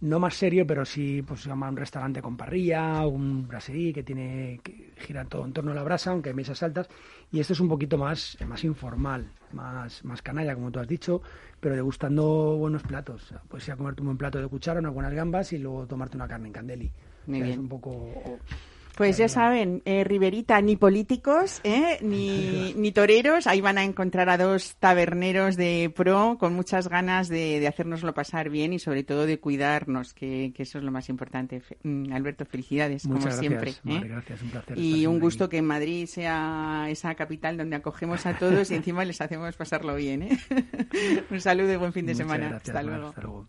no 0.01 0.19
más 0.19 0.35
serio, 0.35 0.67
pero 0.67 0.85
sí, 0.85 1.23
pues 1.23 1.43
se 1.43 1.49
llama 1.49 1.69
un 1.69 1.77
restaurante 1.77 2.21
con 2.21 2.37
parrilla, 2.37 3.07
un 3.07 3.47
brasserie 3.47 3.93
que 3.93 4.03
tiene 4.03 4.59
que 4.65 4.93
gira 4.97 5.25
todo 5.25 5.45
en 5.45 5.53
torno 5.53 5.71
a 5.71 5.75
la 5.75 5.85
brasa, 5.85 6.11
aunque 6.11 6.31
hay 6.31 6.35
mesas 6.35 6.61
altas, 6.65 6.89
y 7.31 7.39
esto 7.39 7.53
es 7.53 7.61
un 7.61 7.69
poquito 7.69 7.97
más, 7.97 8.37
más 8.49 8.65
informal, 8.65 9.31
más, 9.53 10.05
más 10.05 10.21
canalla, 10.21 10.55
como 10.57 10.73
tú 10.73 10.81
has 10.81 10.89
dicho, 10.89 11.23
pero 11.61 11.77
degustando 11.77 12.57
buenos 12.57 12.83
platos. 12.83 13.33
Puedes 13.47 13.69
ir 13.69 13.75
a 13.75 13.77
comerte 13.77 14.03
un 14.03 14.07
buen 14.07 14.19
plato 14.19 14.41
de 14.41 14.49
cuchara, 14.49 14.81
unas 14.81 14.93
buenas 14.93 15.15
gambas 15.15 15.53
y 15.53 15.59
luego 15.59 15.87
tomarte 15.87 16.17
una 16.17 16.27
carne 16.27 16.49
en 16.49 16.53
Candeli. 16.53 16.91
Muy 17.27 17.37
O 17.37 17.39
sea, 17.39 17.45
bien. 17.45 17.53
Es 17.53 17.59
un 17.59 17.69
poco 17.69 18.41
Pues 18.97 19.17
ya 19.17 19.27
saben, 19.29 19.81
eh, 19.87 20.05
Riverita, 20.05 20.61
ni 20.61 20.77
políticos, 20.77 21.61
¿eh? 21.65 21.99
ni, 22.03 22.75
ni 22.77 22.93
toreros. 22.93 23.47
Ahí 23.47 23.61
van 23.63 23.79
a 23.79 23.85
encontrar 23.85 24.29
a 24.29 24.37
dos 24.37 24.77
taberneros 24.77 25.57
de 25.57 25.91
pro 25.97 26.37
con 26.39 26.53
muchas 26.55 26.89
ganas 26.89 27.29
de, 27.29 27.59
de 27.59 27.67
hacernoslo 27.69 28.13
pasar 28.13 28.51
bien 28.51 28.75
y 28.75 28.79
sobre 28.79 29.03
todo 29.03 29.25
de 29.25 29.41
cuidarnos, 29.41 30.13
que, 30.13 30.53
que 30.55 30.65
eso 30.65 30.77
es 30.79 30.85
lo 30.85 30.93
más 30.93 31.09
importante. 31.09 31.61
Fe- 31.61 31.79
mm, 31.83 32.13
Alberto, 32.13 32.45
felicidades, 32.45 33.07
Muchas 33.07 33.37
como 33.39 33.49
gracias, 33.49 33.81
siempre. 33.81 33.97
¿eh? 34.07 34.09
gracias, 34.09 34.43
un 34.43 34.51
placer 34.51 34.79
Y 34.79 35.07
un 35.07 35.19
gusto 35.21 35.45
aquí. 35.45 35.57
que 35.57 35.63
Madrid 35.63 36.07
sea 36.07 36.87
esa 36.91 37.15
capital 37.15 37.57
donde 37.57 37.77
acogemos 37.77 38.27
a 38.27 38.37
todos 38.37 38.71
y 38.71 38.75
encima 38.75 39.05
les 39.07 39.21
hacemos 39.23 39.57
pasarlo 39.57 39.95
bien. 39.97 40.23
¿eh? 40.25 40.39
un 41.31 41.41
saludo 41.41 41.73
y 41.73 41.77
buen 41.77 41.95
fin 41.95 42.05
de 42.05 42.13
Muchas 42.13 42.27
semana. 42.27 42.49
gracias, 42.51 42.69
Hasta 42.77 42.83
Mar, 42.83 42.93
luego. 42.99 43.09
hasta 43.09 43.21
luego. 43.23 43.49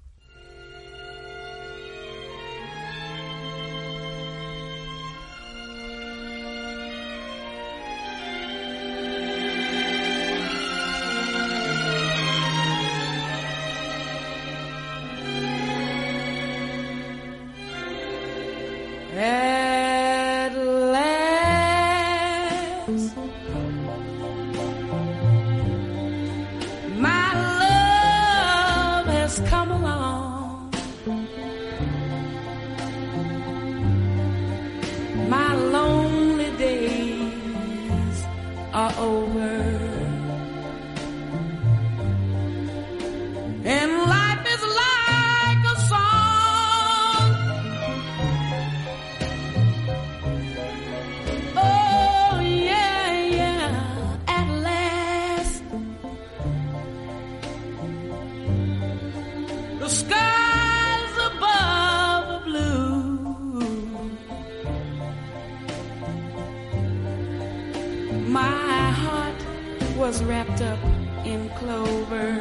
Skies 59.93 61.13
above 61.29 62.25
are 62.29 62.41
blue. 62.43 63.59
My 68.27 68.89
heart 69.03 69.39
was 69.95 70.23
wrapped 70.23 70.61
up 70.61 70.79
in 71.25 71.47
clover. 71.59 72.31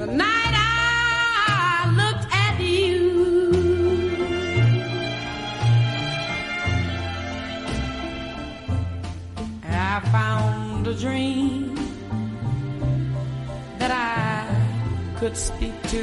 The 0.00 0.06
night 0.06 0.54
I 0.54 1.90
looked 2.00 2.26
at 2.46 2.60
you. 2.60 2.98
I 9.64 10.00
found 10.12 10.86
a 10.86 10.94
dream 10.94 11.39
could 15.30 15.38
speak 15.38 15.82
to. 15.88 16.02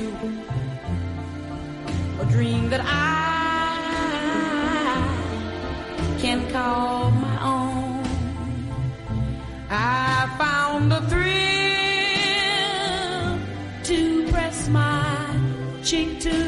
A 2.21 2.25
dream 2.31 2.69
that 2.69 2.81
I 2.85 2.93
can 6.21 6.49
call 6.49 7.11
my 7.11 7.37
own. 7.43 8.03
I 9.69 10.33
found 10.37 10.93
a 10.93 11.01
thrill 11.11 11.33
to 13.89 14.31
press 14.31 14.69
my 14.69 15.27
cheek 15.83 16.21
to. 16.21 16.46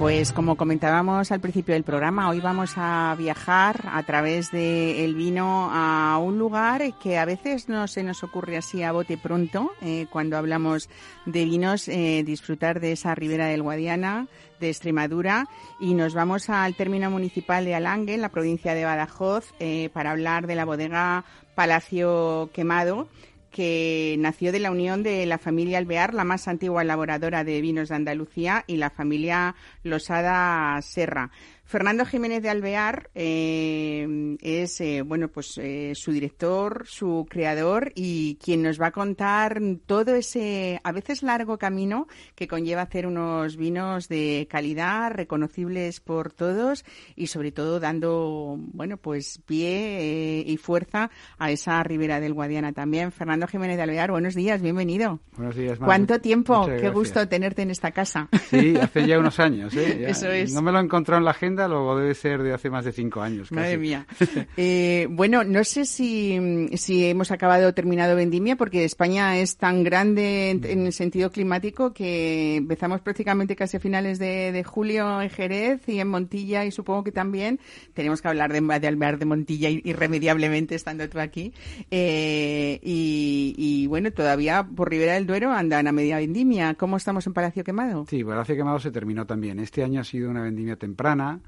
Pues 0.00 0.32
como 0.32 0.56
comentábamos 0.56 1.30
al 1.30 1.40
principio 1.40 1.74
del 1.74 1.84
programa, 1.84 2.30
hoy 2.30 2.40
vamos 2.40 2.72
a 2.76 3.14
viajar 3.18 3.82
a 3.92 4.02
través 4.02 4.50
del 4.50 5.14
vino 5.14 5.68
a 5.70 6.16
un 6.16 6.38
lugar 6.38 6.94
que 6.98 7.18
a 7.18 7.26
veces 7.26 7.68
no 7.68 7.86
se 7.86 8.02
nos 8.02 8.24
ocurre 8.24 8.56
así 8.56 8.82
a 8.82 8.92
bote 8.92 9.18
pronto 9.18 9.72
eh, 9.82 10.06
cuando 10.08 10.38
hablamos 10.38 10.88
de 11.26 11.44
vinos, 11.44 11.86
eh, 11.88 12.22
disfrutar 12.24 12.80
de 12.80 12.92
esa 12.92 13.14
ribera 13.14 13.48
del 13.48 13.62
Guadiana, 13.62 14.26
de 14.58 14.70
Extremadura, 14.70 15.48
y 15.78 15.92
nos 15.92 16.14
vamos 16.14 16.48
al 16.48 16.74
término 16.76 17.10
municipal 17.10 17.66
de 17.66 17.74
Alange, 17.74 18.14
en 18.14 18.22
la 18.22 18.30
provincia 18.30 18.74
de 18.74 18.86
Badajoz, 18.86 19.52
eh, 19.60 19.90
para 19.92 20.12
hablar 20.12 20.46
de 20.46 20.54
la 20.54 20.64
bodega 20.64 21.26
Palacio 21.54 22.48
Quemado 22.54 23.06
que 23.50 24.16
nació 24.18 24.52
de 24.52 24.60
la 24.60 24.70
unión 24.70 25.02
de 25.02 25.26
la 25.26 25.38
familia 25.38 25.78
Alvear, 25.78 26.14
la 26.14 26.24
más 26.24 26.48
antigua 26.48 26.82
elaboradora 26.82 27.44
de 27.44 27.60
vinos 27.60 27.88
de 27.88 27.96
Andalucía, 27.96 28.64
y 28.66 28.76
la 28.76 28.90
familia 28.90 29.54
Losada 29.82 30.80
Serra. 30.82 31.30
Fernando 31.70 32.04
Jiménez 32.04 32.42
de 32.42 32.50
Alvear 32.50 33.10
eh, 33.14 34.36
es 34.40 34.80
eh, 34.80 35.02
bueno 35.02 35.28
pues 35.28 35.56
eh, 35.58 35.92
su 35.94 36.10
director, 36.10 36.82
su 36.88 37.28
creador 37.30 37.92
y 37.94 38.38
quien 38.44 38.64
nos 38.64 38.80
va 38.80 38.88
a 38.88 38.90
contar 38.90 39.60
todo 39.86 40.16
ese 40.16 40.80
a 40.82 40.90
veces 40.90 41.22
largo 41.22 41.58
camino 41.58 42.08
que 42.34 42.48
conlleva 42.48 42.82
hacer 42.82 43.06
unos 43.06 43.56
vinos 43.56 44.08
de 44.08 44.48
calidad 44.50 45.12
reconocibles 45.12 46.00
por 46.00 46.32
todos 46.32 46.84
y 47.14 47.28
sobre 47.28 47.52
todo 47.52 47.78
dando 47.78 48.56
bueno 48.58 48.96
pues 48.96 49.40
pie 49.46 50.40
eh, 50.40 50.44
y 50.44 50.56
fuerza 50.56 51.12
a 51.38 51.52
esa 51.52 51.84
ribera 51.84 52.18
del 52.18 52.34
Guadiana 52.34 52.72
también. 52.72 53.12
Fernando 53.12 53.46
Jiménez 53.46 53.76
de 53.76 53.84
Alvear, 53.84 54.10
buenos 54.10 54.34
días, 54.34 54.60
bienvenido. 54.60 55.20
Buenos 55.36 55.54
días, 55.54 55.78
Mar. 55.78 55.86
¿Cuánto 55.86 56.20
tiempo? 56.20 56.66
Qué 56.66 56.90
gusto 56.90 57.28
tenerte 57.28 57.62
en 57.62 57.70
esta 57.70 57.92
casa. 57.92 58.28
Sí, 58.48 58.74
hace 58.76 59.06
ya 59.06 59.20
unos 59.20 59.38
años. 59.38 59.72
¿eh? 59.76 59.86
Ya 60.00 60.08
Eso 60.08 60.30
es. 60.30 60.52
No 60.52 60.62
me 60.62 60.72
lo 60.72 60.78
he 60.78 60.82
encontrado 60.82 61.18
en 61.18 61.24
la 61.24 61.32
agenda, 61.32 61.59
luego 61.68 61.98
debe 61.98 62.14
ser 62.14 62.42
de 62.42 62.52
hace 62.52 62.70
más 62.70 62.84
de 62.84 62.92
cinco 62.92 63.20
años. 63.22 63.48
casi. 63.48 63.54
Madre 63.54 63.78
mía. 63.78 64.06
Eh, 64.56 65.06
bueno, 65.10 65.44
no 65.44 65.64
sé 65.64 65.84
si, 65.84 66.68
si 66.74 67.06
hemos 67.06 67.30
acabado 67.30 67.68
o 67.68 67.74
terminado 67.74 68.16
vendimia, 68.16 68.56
porque 68.56 68.84
España 68.84 69.38
es 69.38 69.56
tan 69.56 69.82
grande 69.84 70.50
en, 70.50 70.64
en 70.64 70.86
el 70.86 70.92
sentido 70.92 71.30
climático 71.30 71.92
que 71.92 72.56
empezamos 72.56 73.00
prácticamente 73.00 73.56
casi 73.56 73.76
a 73.76 73.80
finales 73.80 74.18
de, 74.18 74.52
de 74.52 74.64
julio 74.64 75.20
en 75.22 75.30
Jerez 75.30 75.88
y 75.88 76.00
en 76.00 76.08
Montilla, 76.08 76.64
y 76.64 76.70
supongo 76.70 77.04
que 77.04 77.12
también 77.12 77.58
tenemos 77.94 78.20
que 78.22 78.28
hablar 78.28 78.52
de, 78.52 78.60
de 78.60 78.86
Alvear 78.88 79.18
de 79.18 79.24
Montilla 79.24 79.70
ir- 79.70 79.82
irremediablemente 79.84 80.74
estando 80.74 81.08
tú 81.08 81.18
aquí. 81.20 81.52
Eh, 81.90 82.80
y, 82.82 83.54
y 83.56 83.86
bueno, 83.86 84.10
todavía 84.12 84.66
por 84.76 84.90
Ribera 84.90 85.14
del 85.14 85.26
Duero 85.26 85.50
andan 85.52 85.86
a 85.86 85.92
media 85.92 86.16
vendimia. 86.18 86.74
¿Cómo 86.74 86.96
estamos 86.96 87.26
en 87.26 87.32
Palacio 87.32 87.64
Quemado? 87.64 88.06
Sí, 88.08 88.24
Palacio 88.24 88.56
Quemado 88.56 88.78
se 88.78 88.90
terminó 88.90 89.26
también. 89.26 89.58
Este 89.60 89.82
año 89.84 90.00
ha 90.00 90.04
sido 90.04 90.30
una 90.30 90.42
vendimia 90.42 90.76
temprana. 90.76 91.40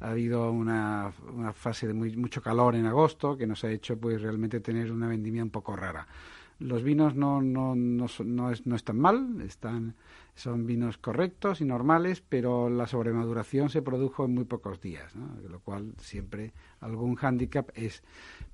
Ha 0.00 0.10
habido 0.10 0.50
una, 0.50 1.12
una 1.34 1.52
fase 1.52 1.86
de 1.86 1.94
muy, 1.94 2.16
mucho 2.16 2.42
calor 2.42 2.74
en 2.74 2.86
agosto 2.86 3.36
que 3.36 3.46
nos 3.46 3.64
ha 3.64 3.70
hecho 3.70 3.98
pues 3.98 4.20
realmente 4.20 4.60
tener 4.60 4.92
una 4.92 5.08
vendimia 5.08 5.42
un 5.42 5.50
poco 5.50 5.74
rara. 5.74 6.06
Los 6.58 6.82
vinos 6.82 7.14
no, 7.14 7.42
no, 7.42 7.74
no, 7.74 8.06
no, 8.24 8.50
es- 8.50 8.66
no 8.66 8.76
están 8.76 8.98
mal, 8.98 9.42
están, 9.42 9.94
son 10.34 10.64
vinos 10.66 10.96
correctos 10.96 11.60
y 11.60 11.66
normales, 11.66 12.22
pero 12.26 12.70
la 12.70 12.86
sobremaduración 12.86 13.68
se 13.68 13.82
produjo 13.82 14.24
en 14.24 14.34
muy 14.34 14.44
pocos 14.44 14.80
días, 14.80 15.12
lo 15.50 15.60
cual 15.60 15.92
siempre 15.98 16.52
algún 16.80 17.14
hándicap 17.16 17.68
es. 17.74 18.02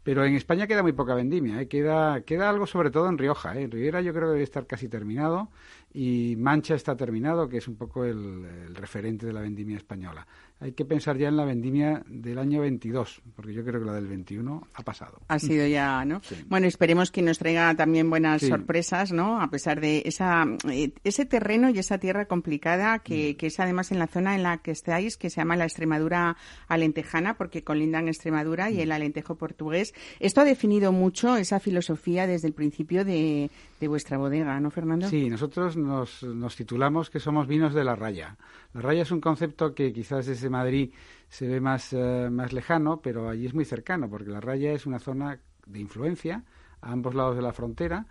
Pero 0.03 0.25
en 0.25 0.35
España 0.35 0.67
queda 0.67 0.83
muy 0.83 0.93
poca 0.93 1.15
vendimia, 1.15 1.61
¿eh? 1.61 1.69
queda, 1.69 2.23
queda 2.23 2.51
algo 2.51 2.67
sobre 2.67 2.91
todo 2.91 3.09
en 3.09 3.19
Rioja. 3.19 3.57
¿eh? 3.57 3.63
En 3.63 3.71
Rivera 3.71 4.01
yo 4.01 4.13
creo 4.13 4.27
que 4.27 4.33
debe 4.33 4.43
estar 4.43 4.67
casi 4.67 4.89
terminado 4.89 5.49
y 5.95 6.35
Mancha 6.39 6.75
está 6.75 6.97
terminado, 6.97 7.49
que 7.49 7.59
es 7.59 7.69
un 7.69 7.77
poco 7.77 8.05
el 8.05 8.75
referente 8.75 9.27
de 9.27 9.33
la 9.33 9.43
vendimia 9.43 9.77
española. 9.77 10.27
Hay 10.63 10.73
que 10.73 10.85
pensar 10.85 11.19
ya 11.19 11.27
en 11.27 11.37
la 11.37 11.45
vendimia 11.45 12.05
del 12.07 12.39
año 12.39 12.61
22, 12.61 13.21
porque 13.35 13.53
yo 13.53 13.65
creo 13.65 13.81
que 13.81 13.87
la 13.87 13.95
del 13.95 14.07
21 14.07 14.69
ha 14.75 14.83
pasado. 14.85 15.19
Ha 15.27 15.41
sido 15.41 15.67
ya, 15.67 16.05
¿no? 16.05 16.21
Sí. 16.23 16.37
Bueno, 16.49 16.69
esperemos 16.69 17.11
que 17.11 17.21
nos 17.21 17.39
traiga 17.41 17.75
también 17.75 18.09
buenas 18.09 18.43
Sí. 18.43 18.47
sorpresas, 18.49 19.11
¿no? 19.11 19.41
A 19.43 19.51
pesar 19.51 19.81
de 19.81 20.03
esa, 20.07 20.45
eh, 20.71 20.93
ese 21.03 21.27
terreno 21.27 21.69
y 21.69 21.81
esa 21.81 21.99
tierra 21.99 22.27
complicada 22.27 22.99
Mm. 22.99 23.01
que, 23.01 23.37
que 23.37 23.49
es 23.49 23.59
además 23.59 23.91
en 23.91 23.99
la 23.99 24.07
zona 24.07 24.37
en 24.37 24.45
la 24.45 24.59
que 24.59 24.71
estáis, 24.71 25.17
que 25.17 25.31
se 25.31 25.39
llama 25.41 25.57
la 25.57 25.65
Extremadura 25.65 26.37
alentejana, 26.69 27.37
porque 27.37 27.65
colindan 27.65 28.07
Extremadura 28.07 28.71
Mm. 28.71 28.75
y 28.75 28.81
el 28.83 28.93
alentejo 28.93 29.35
portugués. 29.35 29.95
Esto 30.21 30.43
ha 30.43 30.45
definido 30.45 30.93
mucho 30.93 31.37
esa 31.37 31.59
filosofía 31.59 32.29
desde 32.29 32.47
el 32.47 32.55
principio 32.55 33.05
de, 33.05 33.51
de 33.83 33.89
vuestra 33.89 34.17
bodega, 34.17 34.59
¿no, 34.61 34.71
Fernando? 34.71 35.09
Sí, 35.09 35.29
nosotros 35.29 35.77
nos, 35.77 36.23
nos 36.23 36.55
titulamos 36.55 37.11
que 37.11 37.19
somos 37.19 37.49
vinos 37.49 37.75
de 37.75 37.83
la 37.83 37.97
raya. 37.97 38.37
La 38.73 38.81
raya 38.81 39.03
es 39.03 39.11
un 39.11 39.21
concepto 39.21 39.75
que 39.75 39.93
quizás 39.93 40.27
desde 40.27 40.49
Madrid 40.49 40.93
se 41.29 41.49
ve 41.49 41.61
más, 41.61 41.93
eh, 41.93 42.29
más 42.31 42.53
lejano, 42.53 43.01
pero 43.03 43.29
allí 43.29 43.47
es 43.47 43.55
muy 43.55 43.65
cercano, 43.65 44.09
porque 44.09 44.31
la 44.31 44.41
raya 44.41 44.73
es 44.73 44.87
una 44.87 45.01
zona 45.01 45.41
de 45.67 45.81
influencia 45.81 46.45
a 46.81 46.93
ambos 46.93 47.15
lados 47.15 47.35
de 47.35 47.43
la 47.43 47.53
frontera, 47.53 48.07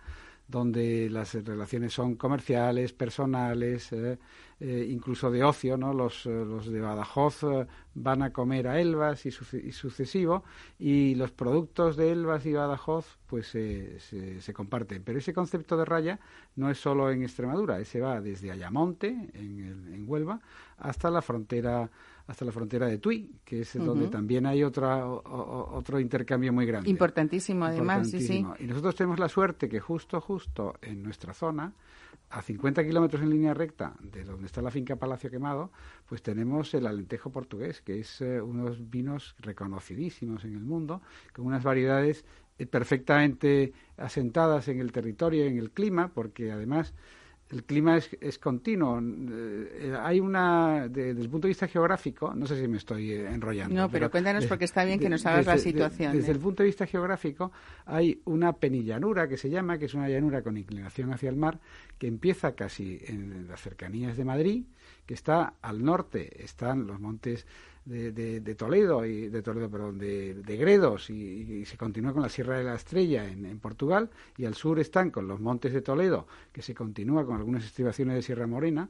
donde 0.52 1.08
las 1.10 1.34
relaciones 1.34 1.92
son 1.94 2.14
comerciales, 2.14 2.92
personales, 2.92 3.90
eh, 3.92 4.18
eh, 4.60 4.86
incluso 4.88 5.30
de 5.30 5.42
ocio, 5.42 5.76
¿no? 5.76 5.92
Los, 5.94 6.26
eh, 6.26 6.30
los 6.30 6.66
de 6.70 6.80
Badajoz 6.80 7.40
van 7.94 8.22
a 8.22 8.32
comer 8.32 8.68
a 8.68 8.80
Elvas 8.80 9.26
y, 9.26 9.30
suce- 9.30 9.60
y 9.64 9.72
sucesivo, 9.72 10.44
y 10.78 11.14
los 11.16 11.32
productos 11.32 11.96
de 11.96 12.12
Elvas 12.12 12.44
y 12.46 12.52
Badajoz 12.52 13.18
pues 13.26 13.48
se, 13.48 13.98
se 13.98 14.52
comparten. 14.52 15.02
Pero 15.02 15.18
ese 15.18 15.32
concepto 15.32 15.76
de 15.76 15.84
raya 15.84 16.20
no 16.54 16.70
es 16.70 16.78
solo 16.78 17.10
en 17.10 17.22
Extremadura, 17.22 17.80
ese 17.80 18.00
va 18.00 18.20
desde 18.20 18.50
Ayamonte, 18.52 19.08
en, 19.34 19.60
el- 19.66 19.94
en 19.94 20.04
Huelva, 20.08 20.40
hasta 20.78 21.10
la 21.10 21.22
frontera 21.22 21.90
hasta 22.32 22.44
la 22.46 22.52
frontera 22.52 22.86
de 22.86 22.96
Tui, 22.98 23.30
que 23.44 23.60
es 23.60 23.74
donde 23.76 24.06
también 24.10 24.46
hay 24.46 24.64
otra, 24.64 25.06
o- 25.06 25.18
o- 25.22 25.76
otro 25.76 26.00
intercambio 26.00 26.50
muy 26.52 26.64
grande. 26.64 26.88
Importantísimo, 26.88 27.66
además, 27.66 28.08
sí, 28.10 28.26
sí. 28.58 28.64
Y 28.64 28.66
nosotros 28.66 28.94
tenemos 28.94 29.18
la 29.18 29.28
suerte 29.28 29.68
que 29.68 29.80
justo, 29.80 30.18
justo 30.20 30.74
en 30.80 31.02
nuestra 31.02 31.34
zona, 31.34 31.72
a 32.30 32.40
50 32.40 32.82
kilómetros 32.84 33.20
en 33.22 33.28
línea 33.28 33.52
recta 33.52 33.94
de 34.00 34.24
donde 34.24 34.46
está 34.46 34.62
la 34.62 34.70
finca 34.70 34.96
Palacio 34.96 35.30
Quemado, 35.30 35.70
pues 36.08 36.22
tenemos 36.22 36.72
el 36.72 36.86
alentejo 36.86 37.30
portugués, 37.30 37.82
que 37.82 38.00
es 38.00 38.22
eh, 38.22 38.40
unos 38.40 38.88
vinos 38.88 39.34
reconocidísimos 39.38 40.44
en 40.46 40.54
el 40.54 40.64
mundo, 40.64 41.02
con 41.34 41.44
unas 41.44 41.62
variedades 41.62 42.24
eh, 42.58 42.64
perfectamente 42.66 43.74
asentadas 43.98 44.68
en 44.68 44.80
el 44.80 44.90
territorio 44.90 45.44
en 45.44 45.58
el 45.58 45.70
clima, 45.70 46.08
porque 46.14 46.50
además 46.50 46.94
el 47.52 47.64
clima 47.64 47.98
es, 47.98 48.08
es 48.20 48.38
continuo. 48.38 48.98
Eh, 49.02 49.94
hay 50.00 50.20
una, 50.20 50.88
de- 50.88 51.08
desde 51.14 51.20
el 51.22 51.28
punto 51.28 51.46
de 51.46 51.50
vista 51.50 51.68
geográfico, 51.68 52.34
no 52.34 52.46
sé 52.46 52.60
si 52.60 52.66
me 52.66 52.78
estoy 52.78 53.12
eh, 53.12 53.30
enrollando. 53.30 53.74
No, 53.74 53.90
pero 53.90 54.10
cuéntanos 54.10 54.46
porque 54.46 54.64
está 54.64 54.84
bien 54.84 54.98
que 54.98 55.08
nos 55.08 55.24
hagas 55.26 55.46
la 55.46 55.58
situación, 55.58 56.12
desde 56.16 56.28
¿eh? 56.30 56.34
el 56.34 56.40
punto 56.40 56.62
de 56.62 56.68
vista 56.68 56.86
geográfico, 56.86 57.52
hay 57.86 58.20
una 58.24 58.54
penillanura 58.54 59.28
que 59.28 59.36
se 59.36 59.50
llama, 59.50 59.78
que 59.78 59.84
es 59.84 59.94
una 59.94 60.08
llanura 60.08 60.42
con 60.42 60.56
inclinación 60.56 61.12
hacia 61.12 61.28
el 61.28 61.36
mar, 61.36 61.60
que 61.98 62.06
empieza 62.06 62.54
casi 62.54 62.98
en 63.06 63.46
las 63.48 63.60
cercanías 63.60 64.16
de 64.16 64.24
Madrid, 64.24 64.64
que 65.06 65.14
está 65.14 65.54
al 65.62 65.84
norte, 65.84 66.42
están 66.42 66.86
los 66.86 66.98
montes 67.00 67.46
de, 67.84 68.12
de- 68.12 68.40
de 68.40 68.54
Toledo 68.54 69.04
y 69.04 69.28
de 69.28 69.42
Toledo, 69.42 69.68
perdón, 69.70 69.98
de, 69.98 70.34
de 70.34 70.56
Gredos 70.56 71.10
y, 71.10 71.14
y 71.14 71.64
se 71.64 71.76
continúa 71.76 72.12
con 72.12 72.22
la 72.22 72.28
Sierra 72.28 72.56
de 72.58 72.64
la 72.64 72.74
Estrella 72.74 73.28
en, 73.28 73.44
en 73.46 73.58
Portugal 73.58 74.10
y 74.36 74.44
al 74.44 74.54
sur 74.54 74.78
están 74.78 75.10
con 75.10 75.26
los 75.26 75.40
montes 75.40 75.72
de 75.72 75.82
Toledo, 75.82 76.26
que 76.52 76.62
se 76.62 76.74
continúa 76.74 77.24
con 77.26 77.36
algunas 77.36 77.64
estribaciones 77.64 78.14
de 78.14 78.22
Sierra 78.22 78.46
Morena. 78.46 78.88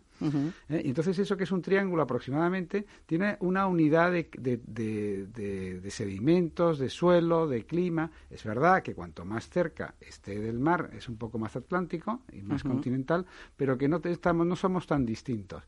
¿eh? 0.68 0.82
Y 0.84 0.88
entonces 0.88 1.18
eso 1.18 1.36
que 1.36 1.45
es 1.45 1.53
un 1.53 1.62
triángulo 1.62 2.03
aproximadamente 2.03 2.84
tiene 3.07 3.36
una 3.40 3.66
unidad 3.66 4.12
de, 4.12 4.28
de- 4.38 5.90
sedimentos, 5.90 6.78
de 6.78 6.88
suelo, 6.90 7.47
de 7.49 7.64
clima. 7.64 8.11
Es 8.30 8.45
verdad 8.45 8.82
que 8.82 8.95
cuanto 8.95 9.24
más 9.24 9.49
cerca 9.49 9.95
esté 10.01 10.38
del 10.40 10.59
mar 10.59 10.90
es 10.97 11.09
un 11.09 11.16
poco 11.16 11.38
más 11.38 11.57
atlántico 11.57 12.22
y 12.32 12.43
más 12.43 12.62
continental, 12.72 13.26
pero 13.57 13.78
que 13.78 13.88
no 13.88 14.01
te- 14.01 14.11
estamos, 14.11 14.47
no 14.47 14.57
somos 14.57 14.86
tan 14.86 15.07
distintos. 15.07 15.62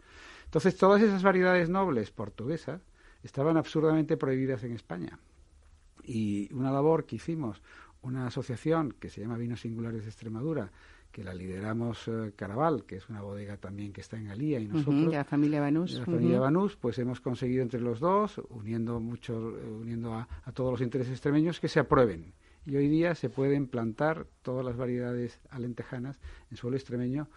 Entonces 0.44 0.76
todas 0.76 1.02
esas 1.02 1.22
variedades 1.22 1.68
nobles 1.68 2.10
portuguesas 2.10 2.80
estaban 3.24 3.56
absurdamente 3.56 4.16
prohibidas 4.16 4.62
en 4.62 4.72
España. 4.72 5.18
Y 6.04 6.52
una 6.52 6.70
labor 6.70 7.06
que 7.06 7.16
hicimos, 7.16 7.62
una 8.02 8.26
asociación 8.26 8.92
que 9.00 9.08
se 9.08 9.20
llama 9.22 9.38
Vinos 9.38 9.60
Singulares 9.60 10.02
de 10.02 10.10
Extremadura, 10.10 10.70
que 11.10 11.24
la 11.24 11.32
lideramos 11.32 12.06
eh, 12.08 12.32
Caraval, 12.36 12.84
que 12.84 12.96
es 12.96 13.08
una 13.08 13.22
bodega 13.22 13.56
también 13.56 13.92
que 13.92 14.00
está 14.00 14.16
en 14.18 14.28
Alía, 14.28 14.58
y 14.60 14.66
nosotros, 14.66 14.96
Ujú, 15.02 15.10
de 15.10 15.16
la 15.16 15.24
familia 15.24 15.60
Banús. 15.60 15.92
de 15.94 16.00
la 16.00 16.04
familia. 16.04 16.40
Banús, 16.40 16.76
pues 16.76 16.98
hemos 16.98 17.20
conseguido 17.20 17.62
entre 17.62 17.80
los 17.80 18.00
dos, 18.00 18.40
uniendo 18.50 19.00
mucho, 19.00 19.56
eh, 19.56 19.64
uniendo 19.70 20.12
a, 20.14 20.28
a 20.44 20.52
todos 20.52 20.72
los 20.72 20.80
intereses 20.80 21.12
extremeños, 21.12 21.60
que 21.60 21.68
se 21.68 21.80
aprueben. 21.80 22.34
Y 22.66 22.76
hoy 22.76 22.88
día 22.88 23.14
se 23.14 23.28
pueden 23.30 23.68
plantar 23.68 24.26
todas 24.42 24.64
las 24.64 24.76
variedades 24.76 25.38
alentejanas 25.50 26.18
en 26.50 26.56
suelo 26.56 26.76
extremeño 26.76 27.28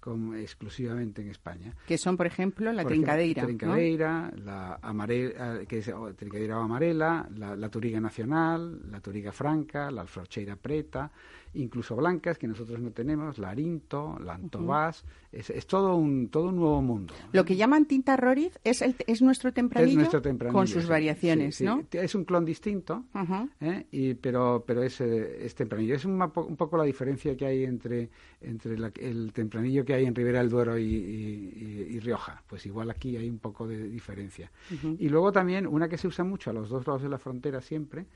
como 0.00 0.34
exclusivamente 0.34 1.22
en 1.22 1.28
España. 1.28 1.74
Que 1.86 1.98
son, 1.98 2.16
por 2.16 2.26
ejemplo, 2.26 2.72
la 2.72 2.82
Por 2.82 2.92
ejemplo, 2.92 3.12
trincadeira. 3.12 3.42
¿no? 3.42 3.48
Trincadeira, 3.48 4.32
la 4.44 4.78
amarela, 4.82 5.60
que 5.68 5.78
es 5.78 5.88
oh, 5.88 6.12
trincadeira 6.14 6.58
o 6.58 6.62
amarela, 6.62 7.28
la, 7.36 7.54
la 7.56 7.68
turiga 7.68 8.00
nacional, 8.00 8.80
la 8.90 9.00
turiga 9.00 9.32
franca, 9.32 9.90
la 9.90 10.00
alfrocheira 10.02 10.56
preta, 10.56 11.10
incluso 11.54 11.96
blancas 11.96 12.38
que 12.38 12.46
nosotros 12.46 12.80
no 12.80 12.90
tenemos, 12.92 13.38
la 13.38 13.50
arinto, 13.50 14.18
la 14.24 14.34
antobás, 14.34 15.04
es, 15.32 15.50
es 15.50 15.66
todo 15.66 15.96
un 15.96 16.28
todo 16.28 16.48
un 16.48 16.56
nuevo 16.56 16.80
mundo. 16.80 17.12
Lo 17.32 17.44
que 17.44 17.56
llaman 17.56 17.86
tinta 17.86 18.16
Roriz 18.16 18.58
es, 18.64 18.82
el, 18.82 18.94
es 19.06 19.20
nuestro 19.20 19.52
tempranillo, 19.52 19.90
es 19.92 19.96
nuestro 19.96 20.22
tempranillo, 20.22 20.56
con 20.58 20.66
sus 20.68 20.84
sí, 20.84 20.88
variaciones, 20.88 21.56
sí, 21.56 21.58
sí. 21.58 21.64
¿no? 21.64 21.82
Es 21.92 22.14
un 22.14 22.24
clon 22.24 22.44
distinto, 22.44 23.04
Ajá. 23.12 23.48
¿eh? 23.60 23.86
y, 23.90 24.14
pero, 24.14 24.64
pero 24.66 24.82
es, 24.82 25.00
eh, 25.00 25.44
es 25.44 25.54
tempranillo. 25.54 25.94
Es 25.96 26.04
un, 26.04 26.20
un 26.22 26.56
poco 26.56 26.76
la 26.76 26.84
diferencia 26.84 27.36
que 27.36 27.46
hay 27.46 27.64
entre, 27.64 28.10
entre 28.40 28.78
la- 28.78 28.92
el 29.00 29.32
tempranillo 29.32 29.84
que 29.84 29.89
hay 29.92 30.04
en 30.06 30.14
Ribera 30.14 30.38
del 30.40 30.48
Duero 30.50 30.78
y, 30.78 30.84
y- 30.84 31.86
y- 31.96 32.00
Rioja. 32.00 32.42
Pues 32.46 32.64
igual 32.66 32.90
aquí 32.90 33.16
hay 33.16 33.28
un 33.28 33.38
poco 33.38 33.66
de 33.66 33.88
diferencia. 33.88 34.50
Y 34.98 35.08
luego 35.08 35.32
también 35.32 35.66
una 35.66 35.88
que 35.88 35.98
se 35.98 36.06
usa 36.08 36.24
mucho 36.24 36.50
a 36.50 36.52
los 36.52 36.68
dos 36.68 36.86
lados 36.86 37.02
de 37.02 37.08
la 37.08 37.18
frontera 37.18 37.60
siempre 37.60 38.06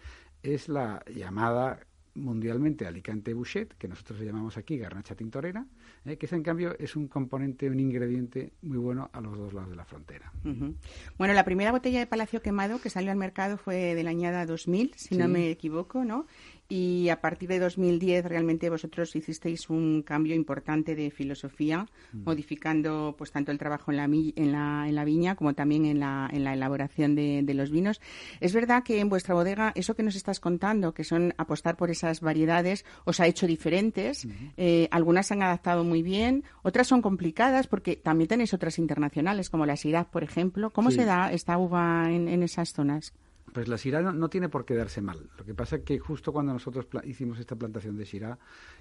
es 0.43 0.69
la 0.69 1.03
llamada 1.15 1.81
mundialmente 2.17 2.87
Alicante 2.87 3.35
Bouchet, 3.35 3.75
que 3.77 3.89
nosotros 3.89 4.21
le 4.21 4.27
llamamos 4.27 4.57
aquí 4.57 4.79
garnacha 4.79 5.17
tintorera, 5.17 5.67
eh, 6.05 6.17
que 6.17 6.27
ese 6.27 6.37
en 6.37 6.45
cambio 6.45 6.77
es 6.79 6.95
un 6.95 7.09
componente, 7.09 7.69
un 7.69 7.81
ingrediente 7.81 8.53
muy 8.63 8.79
bueno 8.79 9.11
a 9.13 9.21
los 9.21 9.37
dos 9.37 9.53
lados 9.53 9.71
de 9.71 9.75
la 9.77 9.85
frontera. 9.85 10.33
Ujú. 10.45 10.75
Bueno, 11.19 11.35
la 11.35 11.45
primera 11.45 11.73
botella 11.73 11.99
de 11.99 12.07
Palacio 12.07 12.41
Quemado 12.41 12.81
que 12.81 12.89
salió 12.89 13.11
al 13.11 13.17
mercado 13.17 13.57
fue 13.59 13.97
de 13.97 14.03
la 14.05 14.11
añada 14.11 14.47
2000, 14.47 14.93
si 14.95 15.17
no 15.17 15.27
Sí. 15.27 15.33
me 15.33 15.51
equivoco, 15.51 16.05
¿no? 16.05 16.27
Y 16.69 17.11
a 17.11 17.21
partir 17.21 17.51
de 17.51 17.59
2010 17.59 18.25
realmente 18.25 18.71
vosotros 18.71 19.15
hicisteis 19.15 19.69
un 19.69 20.03
cambio 20.03 20.35
importante 20.35 20.95
de 20.97 21.11
filosofía, 21.11 21.87
modificando 22.13 23.15
pues 23.17 23.31
tanto 23.31 23.53
el 23.53 23.59
trabajo 23.59 23.91
en 23.91 23.97
la, 23.99 24.09
mi- 24.09 24.33
en 24.37 24.51
la, 24.53 24.87
en 24.89 24.95
la 24.95 25.05
viña 25.05 25.35
como 25.37 25.55
también 25.55 25.85
en 25.85 26.01
la, 26.01 26.29
en 26.33 26.43
la 26.43 26.55
elaboración 26.55 27.15
de, 27.15 27.43
de 27.43 27.55
los 27.55 27.71
vinos. 27.71 28.01
Es 28.41 28.53
verdad 28.55 28.83
que 28.83 29.01
en 29.01 29.09
vuestra 29.09 29.35
bodega 29.35 29.73
eso 29.75 29.95
que 29.95 30.03
nos 30.03 30.17
estás 30.17 30.41
contando, 30.41 30.95
que 30.95 31.05
son 31.05 31.35
apostar 31.37 31.77
por 31.77 31.91
esas 31.91 32.21
variedades, 32.21 32.85
os 33.05 33.21
ha 33.21 33.27
hecho 33.27 33.47
diferentes. 33.47 34.27
Eh, 34.57 34.89
algunas 34.91 35.27
se 35.27 35.35
han 35.35 35.43
adaptado 35.43 35.85
muy 35.85 36.03
bien, 36.03 36.45
otras 36.63 36.87
son 36.87 37.03
complicadas 37.03 37.67
porque 37.67 37.97
también 37.97 38.29
tenéis 38.29 38.55
otras 38.55 38.79
internacionales 38.79 39.51
como 39.51 39.67
la 39.67 39.77
Syrah, 39.77 40.05
por 40.11 40.25
ejemplo. 40.25 40.71
¿Cómo 40.71 40.91
Sí. 40.91 40.97
se 40.97 41.05
da 41.05 41.31
esta 41.33 41.59
uva 41.59 42.11
en, 42.11 42.29
en 42.29 42.43
esas 42.43 42.73
zonas? 42.73 43.13
Pues 43.53 43.69
la 43.69 43.79
Syrah 43.79 44.03
no, 44.03 44.13
no 44.13 44.29
tiene 44.29 44.49
por 44.49 44.65
qué 44.65 44.75
darse 44.75 45.01
mal. 45.01 45.31
Lo 45.39 45.45
que 45.45 45.55
pasa 45.55 45.77
es 45.77 45.83
que 45.83 45.99
justo 45.99 46.33
cuando 46.33 46.53
nosotros 46.53 46.87
hicimos 47.05 47.39
esta 47.39 47.57
plantación 47.57 47.97
de 47.97 48.07
Syrah, 48.07 48.39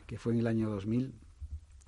que 0.08 0.18
fue 0.18 0.34
en 0.34 0.40
el 0.40 0.48
año 0.48 0.70
2000, 0.70 1.14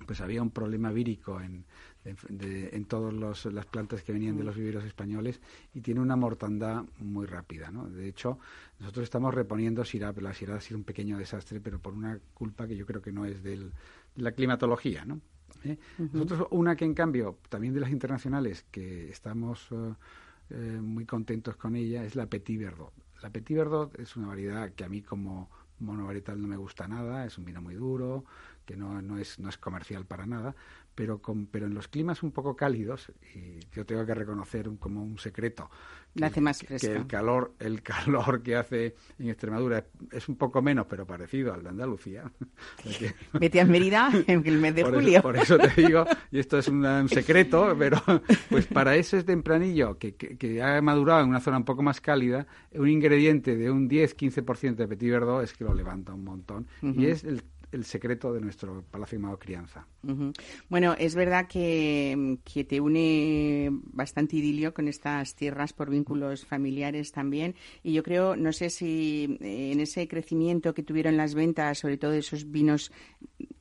pues 0.06 0.20
había 0.20 0.42
un 0.42 0.50
problema 0.50 0.92
vírico 0.92 1.40
en, 1.40 1.64
de- 2.04 2.14
de- 2.28 2.68
en 2.76 2.84
todas 2.84 3.14
las 3.46 3.66
plantas 3.66 4.02
que 4.02 4.12
venían 4.12 4.36
de 4.36 4.44
los 4.44 4.54
viveros 4.54 4.84
españoles 4.84 5.40
y 5.72 5.80
tiene 5.80 6.00
una 6.00 6.16
mortandad 6.16 6.84
muy 6.98 7.24
rápida. 7.26 7.70
¿no? 7.70 7.88
De 7.88 8.06
hecho, 8.06 8.38
nosotros 8.78 9.04
estamos 9.04 9.34
reponiendo 9.34 9.84
Syrah, 9.84 10.12
pero 10.12 10.28
la 10.28 10.34
Syrah 10.34 10.56
ha 10.56 10.60
sido 10.60 10.76
un 10.78 10.84
pequeño 10.84 11.16
desastre, 11.16 11.60
pero 11.60 11.78
por 11.80 11.94
una 11.94 12.20
culpa 12.34 12.68
que 12.68 12.76
yo 12.76 12.84
creo 12.86 13.00
que 13.00 13.10
no 13.10 13.24
es 13.24 13.42
del- 13.42 13.72
de 14.14 14.22
la 14.22 14.32
climatología. 14.32 15.04
¿no? 15.06 15.20
¿Eh? 15.64 15.78
Nosotros, 16.12 16.46
una 16.50 16.76
que 16.76 16.84
en 16.84 16.92
cambio, 16.94 17.38
también 17.48 17.72
de 17.72 17.80
las 17.80 17.90
internacionales, 17.90 18.66
que 18.70 19.08
estamos 19.08 19.66
eh, 19.72 19.94
eh, 20.50 20.80
muy 20.80 21.04
contentos 21.06 21.56
con 21.56 21.76
ella, 21.76 22.04
es 22.04 22.16
la 22.16 22.26
Petit 22.26 22.58
Verdot. 22.58 22.92
La 23.22 23.30
Petit 23.30 23.56
Verdot 23.56 23.98
es 23.98 24.16
una 24.16 24.28
variedad 24.28 24.72
que 24.72 24.84
a 24.84 24.88
mí 24.88 25.02
como 25.02 25.50
monovarietal 25.78 26.40
no 26.40 26.48
me 26.48 26.56
gusta 26.56 26.88
nada, 26.88 27.24
es 27.26 27.36
un 27.38 27.44
vino 27.44 27.60
muy 27.60 27.74
duro, 27.74 28.24
que 28.66 28.76
no, 28.76 29.00
no, 29.00 29.16
es, 29.18 29.38
no 29.38 29.48
es 29.48 29.56
comercial 29.56 30.04
para 30.04 30.26
nada, 30.26 30.54
pero, 30.94 31.20
con, 31.22 31.46
pero 31.46 31.66
en 31.66 31.74
los 31.74 31.88
climas 31.88 32.22
un 32.22 32.32
poco 32.32 32.56
cálidos, 32.56 33.12
y 33.34 33.60
yo 33.74 33.86
tengo 33.86 34.04
que 34.04 34.14
reconocer 34.14 34.68
un- 34.68 34.76
como 34.78 35.02
un 35.02 35.18
secreto, 35.18 35.70
La 36.14 36.28
hace 36.28 36.40
más 36.40 36.58
que 36.60 36.74
el 36.76 37.06
calor, 37.06 37.52
el 37.58 37.82
calor 37.82 38.42
que 38.42 38.56
hace 38.56 38.94
en 39.18 39.28
Extremadura 39.28 39.84
es 40.10 40.28
un 40.28 40.36
poco 40.36 40.62
menos, 40.62 40.86
pero 40.88 41.06
parecido 41.06 41.52
al 41.54 41.62
de 41.62 41.68
Andalucía. 41.68 42.30
Vete 43.38 43.60
a 43.60 43.64
Mérida 43.66 44.10
en 44.26 44.46
el 44.46 44.58
mes 44.58 44.74
de 44.74 44.82
por 44.84 44.94
julio. 44.94 45.18
Eso, 45.18 45.22
por 45.22 45.36
eso 45.36 45.58
te 45.58 45.82
digo, 45.82 46.04
y 46.32 46.38
esto 46.38 46.58
es 46.58 46.68
una- 46.68 47.00
un 47.02 47.08
secreto, 47.08 47.74
pero 47.78 48.00
pues 48.48 48.66
para 48.66 48.96
ese 48.96 49.22
tempranillo 49.22 49.98
que, 49.98 50.14
que, 50.14 50.36
que 50.36 50.62
ha 50.62 50.80
madurado 50.80 51.22
en 51.22 51.28
una 51.28 51.40
zona 51.40 51.58
un 51.58 51.64
poco 51.64 51.82
más 51.82 52.00
cálida, 52.00 52.46
un 52.72 52.88
ingrediente 52.88 53.56
de 53.56 53.70
un 53.70 53.88
10-15% 53.88 54.76
de 54.76 54.88
Petit 54.88 55.10
Verdot 55.10 55.44
es 55.44 55.52
que 55.52 55.64
lo 55.64 55.74
levanta 55.74 56.14
un 56.14 56.24
montón. 56.24 56.66
Y 56.82 57.06
es 57.06 57.24
el, 57.24 57.42
el 57.72 57.84
secreto 57.84 58.32
de 58.32 58.40
nuestro 58.40 58.82
Palacio 58.90 59.18
Quemado 59.18 59.38
Crianza. 59.38 59.86
Bueno, 60.68 60.94
es 60.98 61.14
verdad 61.14 61.46
que, 61.48 62.38
que 62.44 62.64
te 62.64 62.80
une 62.80 63.68
bastante 63.72 64.36
idilio 64.36 64.72
con 64.72 64.88
estas 64.88 65.34
tierras 65.34 65.72
por 65.72 65.90
vínculos 65.90 66.44
familiares 66.44 67.12
también. 67.12 67.54
Y 67.82 67.92
yo 67.92 68.02
creo, 68.02 68.36
no 68.36 68.52
sé 68.52 68.70
si 68.70 69.38
eh, 69.40 69.72
en 69.72 69.80
ese 69.80 70.06
crecimiento 70.08 70.74
que 70.74 70.82
tuvieron 70.82 71.16
las 71.16 71.34
ventas, 71.34 71.78
sobre 71.78 71.98
todo 71.98 72.12
esos 72.12 72.50
vinos 72.50 72.92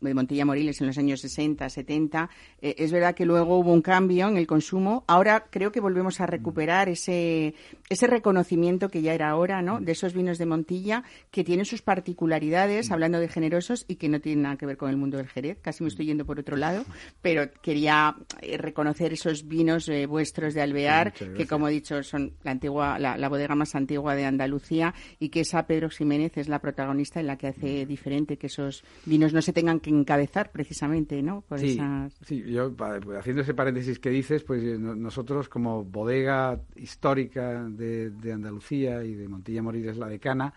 de 0.02 0.14
Montilla 0.14 0.46
Moriles 0.46 0.82
en 0.82 0.88
los 0.88 0.98
años 0.98 1.22
60, 1.22 1.70
70, 1.70 2.30
eh, 2.62 2.76
es 2.78 2.92
verdad 2.92 3.16
que 3.16 3.26
luego 3.26 3.58
hubo 3.60 3.74
un 3.74 3.82
cambio 3.82 4.28
en 4.28 4.38
el 4.38 4.48
consumo. 4.48 5.04
Ahora 5.08 5.46
creo 5.50 5.72
que 5.72 5.80
volvemos 5.80 6.22
a 6.22 6.26
recuperar 6.26 6.90
ese, 6.90 7.56
ese 7.90 8.08
reconocimiento 8.08 8.90
que 8.90 9.02
ya 9.02 9.14
era 9.14 9.30
ahora, 9.30 9.62
¿no? 9.62 9.80
De 9.80 9.92
esos 9.92 10.14
vinos 10.14 10.38
de 10.38 10.46
Montilla 10.46 11.04
que 11.32 11.44
tienen 11.44 11.66
sus 11.66 11.82
particularidades, 11.82 12.92
hablando 12.92 13.20
de 13.20 13.28
generosos, 13.28 13.86
y 13.88 13.96
que 13.96 14.10
no 14.10 14.20
tienen 14.20 14.44
nada 14.44 14.58
que 14.58 14.66
ver 14.66 14.78
con 14.78 14.90
el 14.90 14.98
mundo 14.98 15.18
del 15.18 15.28
Jerez. 15.28 15.58
Casi 15.62 15.84
me 15.84 15.90
estoy 15.90 16.06
yendo 16.06 16.26
por 16.26 16.40
otro 16.40 16.58
lado, 16.58 16.86
pero 17.22 17.50
quería 17.62 18.16
eh, 18.42 18.58
reconocer 18.58 19.14
esos 19.14 19.48
vinos 19.48 19.90
eh, 19.90 20.06
vuestros 20.06 20.54
de 20.54 20.62
Alvear, 20.62 21.14
que 21.14 21.48
como 21.48 21.68
he 21.68 21.72
dicho 21.72 22.04
son 22.04 22.34
la 22.44 22.52
antigua, 22.52 23.00
la, 23.00 23.18
la 23.18 23.30
bodega 23.30 23.56
más 23.56 23.76
antigua 23.76 24.16
de 24.16 24.26
Andalucía 24.26 24.94
y 25.20 25.30
que 25.30 25.42
esa 25.42 25.66
Pedro 25.68 25.90
Jiménez 25.90 26.38
es 26.38 26.48
la 26.48 26.60
protagonista 26.60 27.20
en 27.20 27.28
la 27.28 27.38
que 27.38 27.48
hace 27.48 27.86
diferente 27.86 28.38
que 28.38 28.48
esos 28.48 28.84
vinos 29.06 29.34
no 29.34 29.42
se 29.42 29.54
tengan 29.54 29.80
que 29.80 29.85
encabezar 29.90 30.52
precisamente, 30.52 31.22
¿no? 31.22 31.42
Por 31.42 31.60
Sí, 31.60 31.72
esas... 31.74 32.14
sí, 32.26 32.44
yo 32.44 32.76
pa- 32.76 33.00
haciendo 33.18 33.42
ese 33.42 33.54
paréntesis 33.54 34.00
que 34.00 34.10
dices, 34.10 34.44
pues 34.44 34.64
eh, 34.64 34.78
no- 34.80 34.96
nosotros 34.96 35.50
como 35.50 35.84
bodega 35.84 36.60
histórica 36.76 37.64
de, 37.64 38.10
de 38.12 38.34
Andalucía 38.34 39.04
y 39.04 39.14
de 39.16 39.28
Montilla 39.28 39.62
Moriles 39.62 39.98
la 39.98 40.08
decana 40.08 40.54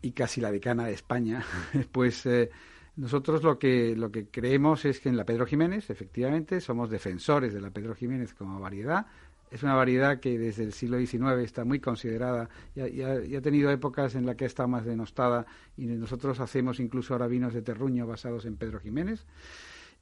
y 0.00 0.12
casi 0.12 0.40
la 0.40 0.50
decana 0.50 0.86
de 0.86 0.92
España, 0.94 1.44
pues 1.92 2.26
eh, 2.26 2.50
nosotros 2.96 3.42
lo 3.42 3.58
que 3.58 3.96
lo 3.96 4.10
que 4.10 4.26
creemos 4.28 4.84
es 4.84 5.00
que 5.00 5.08
en 5.08 5.16
la 5.16 5.24
Pedro 5.24 5.46
Jiménez, 5.46 5.88
efectivamente, 5.90 6.60
somos 6.60 6.90
defensores 6.90 7.54
de 7.54 7.60
la 7.60 7.70
Pedro 7.70 7.94
Jiménez 7.94 8.34
como 8.34 8.60
variedad. 8.60 9.06
Es 9.52 9.62
una 9.62 9.74
variedad 9.74 10.18
que 10.18 10.38
desde 10.38 10.64
el 10.64 10.72
siglo 10.72 10.96
XIX 10.98 11.42
está 11.44 11.64
muy 11.66 11.78
considerada 11.78 12.48
y 12.74 13.02
ha, 13.02 13.12
ha- 13.38 13.42
tenido 13.42 13.70
épocas 13.70 14.14
en 14.14 14.24
las 14.24 14.36
que 14.36 14.46
estado 14.46 14.68
más 14.68 14.86
denostada 14.86 15.44
y 15.76 15.84
nosotros 15.86 16.40
hacemos 16.40 16.80
incluso 16.80 17.12
ahora 17.12 17.26
vinos 17.26 17.52
de 17.52 17.60
terruño 17.60 18.06
basados 18.06 18.46
en 18.46 18.56
Pedro 18.56 18.80
Jiménez. 18.80 19.26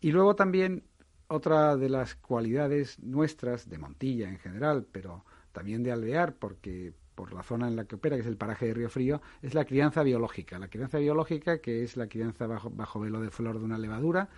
Y 0.01 0.13
luego 0.13 0.37
también 0.37 0.85
otra 1.27 1.77
de 1.77 1.89
las 1.89 2.15
cualidades 2.15 3.01
nuestras, 3.01 3.69
de 3.69 3.79
Montilla 3.79 4.29
en 4.29 4.39
general, 4.39 4.87
pero 4.93 5.25
también 5.51 5.83
de 5.83 5.91
Alvear, 5.91 6.37
porque 6.37 6.93
por 7.17 7.33
la 7.35 7.43
zona 7.43 7.67
en 7.69 7.77
la 7.77 7.85
que 7.85 7.97
opera, 7.97 8.17
que 8.17 8.23
es 8.23 8.29
el 8.29 8.37
paraje 8.37 8.67
de 8.67 8.75
Río 8.75 8.89
Frío, 8.89 9.21
es 9.43 9.53
la 9.55 9.65
crianza 9.65 10.03
biológica. 10.03 10.59
La 10.59 10.69
crianza 10.69 10.99
biológica, 10.99 11.59
que 11.59 11.83
es 11.83 11.97
la 11.97 12.07
crianza 12.09 12.47
bajo, 12.47 12.71
bajo 12.71 13.01
velo 13.01 13.21
de 13.21 13.31
flor 13.31 13.59
de 13.59 13.65
una 13.65 13.79
levadura, 13.79 14.29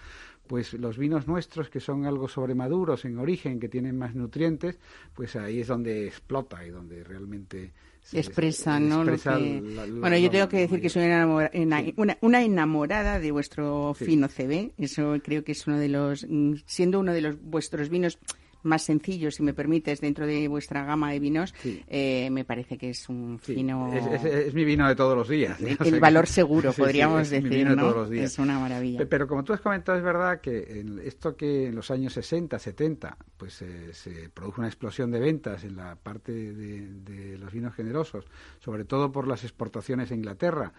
pues 0.46 0.74
los 0.74 0.98
vinos 0.98 1.26
nuestros, 1.26 1.70
que 1.70 1.80
son 1.80 2.04
algo 2.04 2.28
sobremaduros 2.28 3.04
en 3.04 3.18
origen, 3.18 3.58
que 3.60 3.68
tienen 3.68 3.96
más 3.96 4.14
nutrientes, 4.14 4.78
pues 5.14 5.36
ahí 5.36 5.60
es 5.60 5.68
donde 5.68 6.06
explota 6.06 6.64
y 6.66 6.70
donde 6.70 7.02
realmente 7.04 7.72
se 8.02 8.18
expresa, 8.18 8.80
¿no? 8.80 9.04
Lo 9.04 9.12
expresa 9.14 9.38
que- 9.38 9.60
la- 9.62 9.86
la- 9.86 10.00
bueno, 10.00 10.18
yo 10.18 10.28
tengo 10.30 10.48
que 10.48 10.56
decir 10.58 10.80
que 10.80 10.88
soy 10.90 11.04
una, 11.04 11.18
enamora- 11.22 11.50
ena- 11.52 11.80
Sí. 11.82 11.94
una, 11.96 12.18
una 12.20 12.42
enamorada 12.42 13.20
de 13.20 13.30
vuestro 13.30 13.94
Sí. 13.96 14.04
fino 14.04 14.28
CB. 14.28 14.72
Eso 14.76 15.14
creo 15.22 15.44
que 15.44 15.52
es 15.52 15.66
uno 15.68 15.78
de 15.78 15.88
los, 15.88 16.26
mm, 16.28 16.54
siendo 16.66 16.98
uno 17.00 17.12
de 17.12 17.20
los 17.20 17.40
vuestros 17.40 17.88
vinos 17.88 18.18
más 18.62 18.82
sencillos, 18.82 19.34
si 19.36 19.42
me 19.42 19.54
permites, 19.54 20.00
dentro 20.00 20.26
de 20.26 20.48
vuestra 20.48 20.84
gama 20.84 21.10
de 21.12 21.18
vinos, 21.20 21.54
Sí. 21.62 21.82
eh, 21.88 22.28
me 22.30 22.44
parece 22.44 22.78
que 22.78 22.90
es 22.90 23.08
un 23.08 23.40
Sí, 23.42 23.54
fino... 23.54 23.92
es, 23.92 24.06
es- 24.06 24.24
es 24.48 24.54
mi 24.54 24.64
vino 24.64 24.86
de 24.88 24.94
todos 24.94 25.16
los 25.16 25.28
días. 25.28 25.58
el, 25.60 25.76
valor 26.00 26.26
seguro, 26.26 26.72
Sí, 26.72 26.80
podríamos 26.82 27.22
es 27.22 27.42
mi 27.42 27.48
decir, 27.48 27.58
vino 27.58 27.70
de 27.70 27.76
todos 27.76 27.96
los 27.96 28.10
días. 28.10 28.32
Es 28.32 28.38
una 28.38 28.58
maravilla. 28.58 28.98
Pe- 29.00 29.06
Pero 29.06 29.26
como 29.26 29.44
tú 29.44 29.52
has 29.52 29.60
comentado, 29.60 29.98
es 29.98 30.04
verdad 30.04 30.40
que 30.40 30.80
en 30.80 30.98
esto 31.00 31.36
que 31.36 31.66
en 31.68 31.74
los 31.74 31.90
años 31.90 32.12
60, 32.12 32.58
70, 32.58 33.16
pues 33.36 33.62
eh, 33.62 33.92
se 33.92 34.28
produjo 34.30 34.60
una 34.60 34.68
explosión 34.68 35.10
de 35.10 35.20
ventas 35.20 35.64
en 35.64 35.76
la 35.76 35.96
parte 35.96 36.32
de, 36.32 36.86
de 37.02 37.38
los 37.38 37.52
vinos 37.52 37.74
generosos, 37.74 38.24
sobre 38.60 38.84
todo 38.84 39.10
por 39.12 39.26
las 39.28 39.42
exportaciones 39.44 40.10
a 40.10 40.14
Inglaterra, 40.14 40.72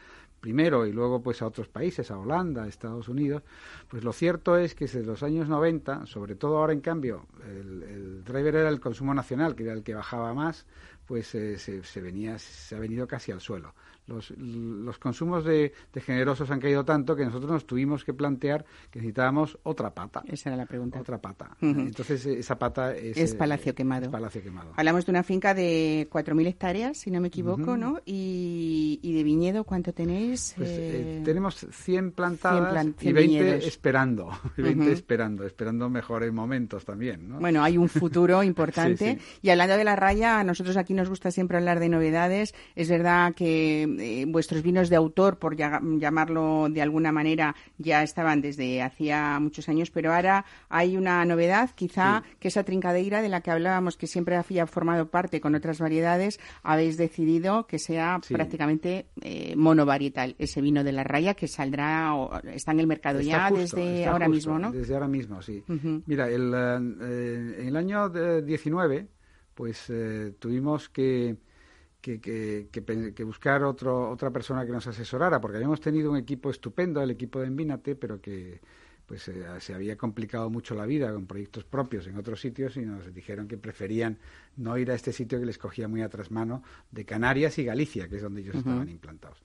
primero 0.44 0.86
y 0.86 0.92
luego 0.92 1.24
pues 1.24 1.42
a 1.42 1.48
otros 1.48 1.70
países, 1.70 2.12
a 2.12 2.20
Holanda, 2.20 2.64
a 2.64 2.68
Estados 2.68 3.08
Unidos, 3.08 3.44
pues 3.88 4.04
lo 4.04 4.12
cierto 4.12 4.58
es 4.58 4.76
que 4.76 4.84
desde 4.86 5.02
los 5.02 5.24
años 5.24 5.48
90, 5.48 6.06
sobre 6.06 6.36
todo 6.36 6.58
ahora 6.58 6.74
en 6.74 6.82
cambio, 6.82 7.28
el, 7.48 8.26
driver 8.26 8.58
era 8.58 8.68
el 8.68 8.82
consumo 8.82 9.14
nacional, 9.14 9.56
que 9.56 9.64
era 9.64 9.72
el 9.72 9.84
que 9.84 9.96
bajaba 9.96 10.34
más, 10.34 10.66
pues 11.06 11.34
eh, 11.34 11.58
se, 11.58 11.82
se 11.84 12.02
venía, 12.02 12.38
se 12.40 12.76
ha 12.76 12.80
venido 12.80 13.08
casi 13.08 13.32
al 13.32 13.40
suelo. 13.40 13.74
Los, 14.06 14.32
los 14.38 14.98
consumos 15.00 15.46
de, 15.46 15.72
de 15.94 16.02
generosos 16.02 16.52
han 16.52 16.60
caído 16.60 16.84
tanto 16.84 17.16
que 17.16 17.24
nosotros 17.24 17.50
nos 17.52 17.66
tuvimos 17.66 18.04
que 18.04 18.14
plantear 18.14 18.66
que 18.92 19.00
necesitábamos 19.00 19.58
otra 19.64 19.94
pata. 19.94 20.24
Esa 20.28 20.50
era 20.50 20.58
la 20.58 20.66
pregunta. 20.66 21.00
Otra 21.00 21.20
pata. 21.22 21.56
Entonces 21.62 22.26
eh, 22.26 22.40
esa 22.40 22.60
pata 22.60 22.94
es, 22.96 23.16
Es 23.18 23.34
eh, 23.34 23.36
Palacio 23.36 23.74
Quemado. 23.74 24.06
es 24.06 24.12
Palacio 24.12 24.44
Quemado. 24.44 24.74
Hablamos 24.76 25.06
de 25.06 25.12
una 25.12 25.24
finca 25.24 25.54
de 25.54 26.08
4.000 26.12 26.48
hectáreas, 26.48 26.98
si 26.98 27.12
no 27.12 27.22
me 27.22 27.30
equivoco. 27.30 27.78
¿no? 27.78 28.00
Y, 28.06 29.00
y 29.02 29.14
de 29.14 29.24
viñedo, 29.24 29.64
¿cuánto 29.64 29.94
tenéis? 29.94 30.54
Pues, 30.58 30.70
eh, 30.70 31.20
Eh, 31.20 31.22
tenemos 31.24 31.56
100 31.72 32.12
plantadas 32.12 32.60
100 32.60 32.72
plan- 32.72 32.96
y 33.00 33.02
100 33.04 33.14
20 33.16 33.40
viñedos. 33.42 33.66
esperando, 33.66 34.30
y 34.58 34.62
20 34.62 34.84
Ujú. 34.84 34.92
esperando, 34.92 35.46
esperando 35.46 35.90
mejores 35.90 36.32
momentos 36.34 36.84
también, 36.86 37.30
¿no? 37.30 37.40
Bueno, 37.40 37.64
hay 37.64 37.78
un 37.78 37.88
futuro 37.90 38.44
importante. 38.44 39.18
Sí, 39.20 39.40
Y 39.44 39.50
hablando 39.50 39.78
de 39.78 39.84
la 39.86 39.96
raya, 39.96 40.40
a 40.40 40.44
nosotros 40.44 40.76
aquí 40.78 40.94
nos 40.94 41.10
gusta 41.10 41.32
siempre 41.32 41.58
hablar 41.58 41.80
de 41.80 41.90
novedades. 41.90 42.54
Es 42.76 42.90
verdad 42.90 43.34
que 43.34 43.88
eh, 44.00 44.26
vuestros 44.28 44.62
vinos 44.64 44.90
de 44.90 44.96
autor, 44.96 45.38
por 45.40 45.56
ya- 45.56 45.82
llamarlo 45.84 46.68
de 46.70 46.82
alguna 46.82 47.12
manera, 47.12 47.56
ya 47.78 48.04
estaban 48.04 48.42
desde 48.42 48.82
hacía 48.82 49.40
muchos 49.40 49.70
años, 49.70 49.92
pero 49.92 50.14
ahora 50.14 50.46
hay 50.70 50.98
una 50.98 51.24
novedad, 51.26 51.70
quizá, 51.76 52.24
que 52.40 52.48
esa 52.50 52.64
trincadeira 52.64 53.22
de 53.22 53.30
la 53.30 53.42
que 53.42 53.52
hablábamos, 53.52 53.98
que 53.98 54.08
siempre 54.08 54.36
había 54.36 54.68
formado 54.68 55.10
parte 55.10 55.42
con 55.42 55.56
otras 55.56 55.80
variedades, 55.80 56.40
habéis 56.64 56.98
decidido 56.98 57.68
que 57.68 57.80
sea 57.80 58.20
Sí. 58.24 58.34
prácticamente 58.34 59.08
eh, 59.22 59.56
monovarietal, 59.56 60.36
ese 60.40 60.62
vino 60.62 60.84
de 60.84 60.92
la 60.92 61.04
raya 61.04 61.34
que 61.34 61.48
saldrá, 61.48 62.14
o, 62.16 62.38
está 62.48 62.72
en 62.72 62.80
el 62.80 62.88
mercado 62.88 63.20
Está 63.20 63.32
ya 63.32 63.50
justo, 63.50 63.76
desde 63.78 64.06
ahora 64.06 64.26
justo, 64.28 64.50
mismo, 64.50 64.60
¿no? 64.60 64.72
Desde 64.72 64.94
ahora 64.94 65.08
mismo, 65.08 65.42
sí. 65.42 65.64
Mira, 66.06 66.30
el, 66.30 66.54
eh, 66.54 67.56
en 67.60 67.68
el 67.68 67.76
año 67.76 68.10
de 68.10 68.42
19, 68.42 69.08
pues 69.54 69.86
eh, 69.90 70.34
tuvimos 70.40 70.90
que, 70.90 71.38
que, 72.04 72.20
que- 72.20 72.68
que 72.72 73.14
que 73.16 73.24
buscar 73.24 73.64
otro, 73.64 74.10
otra 74.12 74.30
persona 74.30 74.66
que 74.66 74.72
nos 74.74 74.86
asesorara, 74.88 75.40
porque 75.42 75.58
habíamos 75.58 75.80
tenido 75.80 76.12
un 76.12 76.18
equipo 76.18 76.50
estupendo, 76.52 77.02
el 77.02 77.12
equipo 77.12 77.40
de 77.40 77.48
Envínate, 77.48 77.96
pero 77.96 78.20
que 78.22 78.60
pues 79.06 79.28
eh, 79.30 79.44
se 79.60 79.74
había 79.74 79.98
complicado 79.98 80.50
mucho 80.50 80.76
la 80.76 80.86
vida 80.86 81.12
con 81.14 81.26
proyectos 81.28 81.64
propios 81.66 82.08
en 82.08 82.18
otros 82.18 82.40
sitios 82.42 82.78
y 82.78 82.82
nos 82.82 83.14
dijeron 83.14 83.48
que 83.48 83.58
preferían 83.58 84.18
no 84.58 84.78
ir 84.78 84.92
a 84.92 84.96
este 84.96 85.12
sitio 85.14 85.40
que 85.40 85.46
les 85.46 85.58
cogía 85.58 85.88
muy 85.88 86.02
atrás 86.02 86.30
mano 86.32 86.62
de 86.92 87.04
Canarias 87.06 87.58
y 87.60 87.64
Galicia, 87.66 88.08
que 88.08 88.18
es 88.18 88.22
donde 88.22 88.42
ellos 88.42 88.56
estaban 88.56 88.88
implantados. 88.90 89.42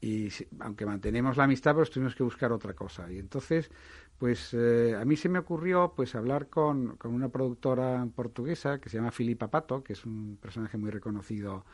Y 0.00 0.28
aunque 0.60 0.86
mantenemos 0.86 1.36
la 1.36 1.44
amistad 1.44 1.74
pues 1.74 1.90
tuvimos 1.90 2.14
que 2.14 2.22
buscar 2.22 2.52
otra 2.52 2.74
cosa. 2.74 3.10
Y 3.10 3.18
entonces 3.18 3.70
pues 4.18 4.50
eh, 4.54 4.96
a 5.00 5.04
mí 5.04 5.16
se 5.16 5.28
me 5.28 5.38
ocurrió 5.38 5.92
pues 5.96 6.14
hablar 6.14 6.48
con, 6.48 6.96
con 6.96 7.14
una 7.14 7.28
productora 7.28 8.06
portuguesa 8.14 8.80
que 8.80 8.88
se 8.88 8.96
llama 8.98 9.12
Filipa 9.12 9.50
Pato 9.50 9.82
que 9.84 9.92
es 9.94 10.04
un 10.04 10.38
personaje 10.40 10.76
muy 10.78 10.90
reconocido 10.90 11.64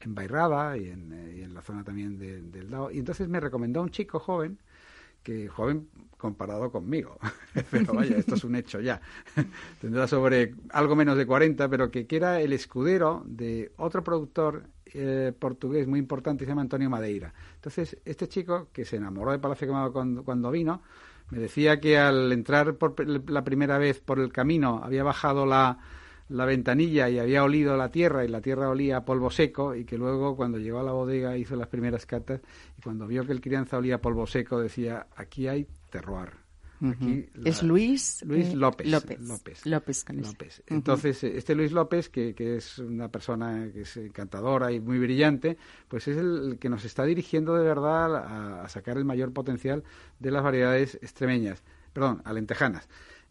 en 0.00 0.14
Bairrada 0.14 0.76
y 0.76 0.88
en, 0.90 1.12
eh, 1.12 1.48
la 1.52 1.62
zona 1.62 1.84
también 1.84 2.18
de- 2.18 2.42
del 2.42 2.70
Dao 2.70 2.90
y 2.90 2.98
entonces 2.98 3.28
me 3.28 3.40
recomendó 3.40 3.82
un 3.82 3.90
chico 3.90 4.18
joven 4.20 4.58
que 5.22 5.48
joven 5.48 5.88
comparado 6.18 6.70
conmigo, 6.70 7.18
pero 7.70 7.94
vaya, 7.94 8.16
esto 8.16 8.34
es 8.34 8.44
un 8.44 8.56
hecho 8.56 8.80
ya. 8.80 9.00
Tendrá 9.80 10.06
sobre 10.06 10.54
algo 10.70 10.96
menos 10.96 11.16
de 11.16 11.26
40, 11.26 11.68
pero 11.68 11.90
que, 11.90 12.06
que 12.06 12.16
era 12.16 12.40
el 12.40 12.52
escudero 12.52 13.22
de 13.26 13.72
otro 13.76 14.04
productor 14.04 14.64
eh, 14.86 15.32
portugués 15.38 15.86
muy 15.86 15.98
importante, 15.98 16.44
se 16.44 16.50
llama 16.50 16.62
Antonio 16.62 16.90
Madeira. 16.90 17.34
Entonces, 17.56 17.98
este 18.04 18.28
chico, 18.28 18.68
que 18.72 18.84
se 18.84 18.96
enamoró 18.96 19.32
de 19.32 19.38
Palacio 19.38 19.66
Quemado 19.66 19.92
cuando, 19.92 20.24
cuando 20.24 20.50
vino, 20.50 20.82
me 21.30 21.38
decía 21.38 21.80
que 21.80 21.98
al 21.98 22.32
entrar 22.32 22.74
por 22.76 22.94
la 23.08 23.44
primera 23.44 23.78
vez 23.78 24.00
por 24.00 24.20
el 24.20 24.32
camino 24.32 24.80
había 24.84 25.02
bajado 25.02 25.46
la, 25.46 25.78
la 26.28 26.44
ventanilla 26.44 27.08
y 27.08 27.18
había 27.18 27.44
olido 27.44 27.76
la 27.76 27.90
tierra 27.90 28.24
y 28.24 28.28
la 28.28 28.40
tierra 28.40 28.68
olía 28.68 28.98
a 28.98 29.04
polvo 29.04 29.30
seco 29.30 29.74
y 29.74 29.84
que 29.84 29.98
luego 29.98 30.36
cuando 30.36 30.58
llegó 30.58 30.80
a 30.80 30.84
la 30.84 30.92
bodega 30.92 31.36
hizo 31.36 31.56
las 31.56 31.68
primeras 31.68 32.06
catas 32.06 32.40
y 32.78 32.82
cuando 32.82 33.06
vio 33.06 33.26
que 33.26 33.32
el 33.32 33.40
crianza 33.40 33.78
olía 33.78 33.96
a 33.96 34.00
polvo 34.00 34.26
seco 34.26 34.60
decía 34.60 35.06
aquí 35.16 35.48
hay 35.48 35.66
terroir. 35.90 36.43
Aquí 36.90 37.26
la- 37.34 37.48
Es 37.50 37.62
Luis, 37.62 38.22
Luis 38.26 38.48
eh, 38.48 38.56
López. 38.56 38.86
López. 38.88 39.20
López. 39.20 39.66
López 39.66 40.04
con. 40.04 40.22
Entonces, 40.66 41.24
eh, 41.24 41.32
este 41.36 41.54
Luis 41.54 41.72
López, 41.72 42.08
que, 42.08 42.34
que 42.34 42.56
es 42.56 42.78
una 42.78 43.08
persona 43.08 43.68
que 43.72 43.82
es 43.82 43.96
encantadora 43.96 44.72
y 44.72 44.80
muy 44.80 44.98
brillante, 44.98 45.56
pues 45.88 46.08
es 46.08 46.16
el 46.16 46.58
que 46.60 46.68
nos 46.68 46.84
está 46.84 47.04
dirigiendo 47.04 47.54
de 47.54 47.64
verdad 47.64 48.16
a, 48.16 48.62
a 48.64 48.68
sacar 48.68 48.96
el 48.98 49.04
mayor 49.04 49.32
potencial 49.32 49.84
de 50.18 50.30
las 50.30 50.42
variedades 50.42 50.94
extremeñas, 51.02 51.62
perdón, 51.92 52.22
alentejanas. 52.24 52.88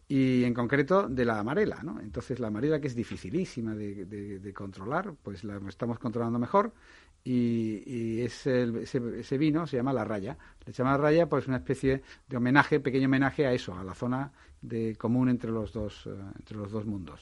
Y 0.08 0.43
en 0.43 0.54
concreto 0.54 1.08
de 1.08 1.24
la 1.26 1.39
amarela, 1.39 1.82
¿no? 1.82 1.99
Entonces 2.01 2.39
la 2.39 2.47
amarela 2.47 2.80
que 2.82 2.88
es 2.88 2.95
dificilísima 2.95 3.74
de, 3.74 4.06
de- 4.06 4.39
de 4.39 4.54
controlar, 4.54 5.14
pues 5.24 5.43
la 5.45 5.60
estamos 5.70 5.97
controlando 5.97 6.38
mejor 6.39 6.74
y, 7.24 7.84
y 7.86 8.21
ese, 8.21 8.67
ese 8.84 9.38
vino 9.38 9.65
se 9.65 9.78
llama 9.78 9.93
la 9.93 10.03
raya. 10.03 10.38
Le 10.65 10.74
llama 10.74 10.91
la 10.91 10.97
raya 10.97 11.30
pues 11.30 11.47
una 11.47 11.57
especie 11.57 12.01
de 12.28 12.38
homenaje, 12.38 12.80
pequeño 12.80 13.07
homenaje 13.07 13.45
a 13.45 13.53
eso, 13.53 13.76
a 13.78 13.84
la 13.84 13.93
zona 13.93 14.32
de 14.64 14.95
común 14.95 15.30
entre 15.30 15.51
los 15.51 15.72
dos, 15.74 16.07
eh, 16.07 16.09
entre 16.39 16.57
los 16.57 16.72
dos 16.72 16.86
mundos. 16.86 17.22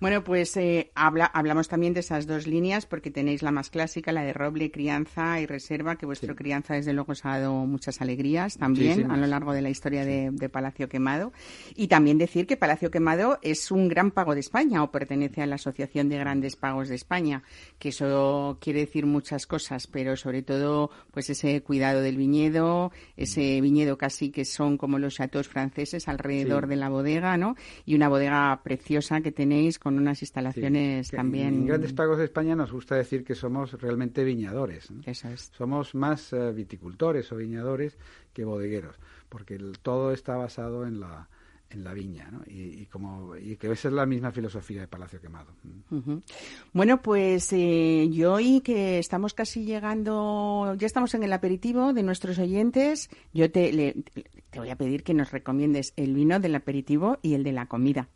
Bueno, 0.00 0.22
pues 0.24 0.56
eh, 0.56 0.90
habla- 0.94 1.26
hablamos 1.26 1.68
también 1.68 1.94
de 1.94 2.00
esas 2.00 2.26
dos 2.26 2.46
líneas 2.46 2.86
porque 2.86 3.10
tenéis 3.10 3.42
la 3.42 3.50
más 3.50 3.70
clásica, 3.70 4.12
la 4.12 4.22
de 4.22 4.32
roble, 4.32 4.70
crianza 4.70 5.40
y 5.40 5.46
reserva, 5.46 5.96
que 5.96 6.06
vuestro 6.06 6.32
Sí. 6.32 6.38
crianza 6.38 6.74
desde 6.74 6.92
luego 6.92 7.12
os 7.12 7.24
ha 7.24 7.38
dado 7.38 7.52
muchas 7.66 8.00
alegrías 8.00 8.56
también 8.56 9.10
a 9.10 9.16
lo 9.16 9.26
largo 9.26 9.52
de 9.52 9.62
la 9.62 9.70
historia 9.70 10.04
de, 10.04 10.30
de 10.30 10.48
Palacio 10.48 10.88
Quemado. 10.88 11.32
Y 11.74 11.88
también 11.88 12.18
decir 12.18 12.46
que 12.46 12.56
Palacio 12.56 12.90
Quemado 12.90 13.38
es 13.42 13.70
un 13.72 13.88
gran 13.88 14.10
pago 14.12 14.34
de 14.34 14.40
España 14.40 14.82
o 14.82 14.90
pertenece 14.92 15.42
a 15.42 15.46
la 15.46 15.56
Asociación 15.56 16.08
de 16.08 16.18
Grandes 16.18 16.54
Pagos 16.56 16.88
de 16.88 16.94
España, 16.94 17.42
que 17.80 17.88
eso 17.88 18.58
quiere 18.60 18.80
decir 18.80 19.06
muchas 19.06 19.46
cosas, 19.48 19.88
pero 19.88 20.16
sobre 20.16 20.42
todo 20.42 20.90
pues 21.10 21.30
ese 21.30 21.62
cuidado 21.62 22.00
del 22.00 22.16
viñedo, 22.16 22.92
ese 23.16 23.60
viñedo 23.60 23.98
casi 23.98 24.30
que 24.30 24.44
son 24.44 24.78
como 24.78 24.98
los 25.00 25.14
chateaux 25.16 25.48
franceses 25.48 26.06
alrededor 26.06 26.43
Sí. 26.44 26.68
de 26.68 26.76
la 26.76 26.88
bodega, 26.88 27.36
¿no? 27.36 27.56
Y 27.84 27.94
una 27.94 28.08
bodega 28.08 28.60
preciosa 28.62 29.20
que 29.20 29.32
tenéis 29.32 29.78
con 29.78 29.98
unas 29.98 30.18
Sí, 30.18 30.24
instalaciones 30.24 31.10
que 31.10 31.16
también. 31.16 31.54
En 31.54 31.66
Grandes 31.66 31.92
Pagos 31.92 32.18
de 32.18 32.24
España 32.24 32.54
nos 32.56 32.72
gusta 32.72 32.94
decir 32.96 33.24
que 33.24 33.34
somos 33.34 33.72
realmente 33.80 34.24
viñadores. 34.24 34.90
¿no? 34.90 35.02
Eso 35.06 35.28
es. 35.28 35.50
Somos 35.56 35.94
más 35.94 36.32
eh, 36.32 36.52
viticultores 36.52 37.30
o 37.32 37.36
viñadores 37.36 37.98
que 38.32 38.44
bodegueros, 38.44 38.96
porque 39.28 39.54
el- 39.54 39.78
todo 39.80 40.12
está 40.12 40.36
basado 40.36 40.86
en 40.86 41.00
la 41.00 41.28
en 41.70 41.82
la 41.82 41.92
viña, 41.92 42.28
¿no? 42.30 42.42
Y, 42.46 42.82
y 42.82 42.86
como 42.86 43.34
y 43.36 43.56
que 43.56 43.72
esa 43.72 43.88
es 43.88 43.94
la 43.94 44.06
misma 44.06 44.30
filosofía 44.30 44.82
de 44.82 44.86
Palacio 44.86 45.20
Quemado. 45.20 45.50
Mm. 45.90 45.96
Ujú. 45.96 46.22
Bueno, 46.72 47.02
pues 47.02 47.52
eh, 47.52 48.08
yo 48.12 48.34
hoy 48.34 48.60
que 48.60 49.00
estamos 49.00 49.34
casi 49.34 49.64
llegando, 49.64 50.76
ya 50.78 50.86
estamos 50.86 51.14
en 51.14 51.24
el 51.24 51.32
aperitivo 51.32 51.92
de 51.92 52.04
nuestros 52.04 52.38
oyentes, 52.38 53.10
yo 53.32 53.50
te, 53.50 53.72
le- 53.72 53.96
te 54.54 54.60
voy 54.60 54.70
a 54.70 54.76
pedir 54.76 55.02
que 55.02 55.12
nos 55.14 55.30
recomiendes 55.32 55.92
el 55.96 56.14
vino 56.14 56.38
del 56.40 56.54
aperitivo 56.54 57.18
y 57.22 57.34
el 57.34 57.42
de 57.44 57.52
la 57.52 57.66
comida. 57.66 58.08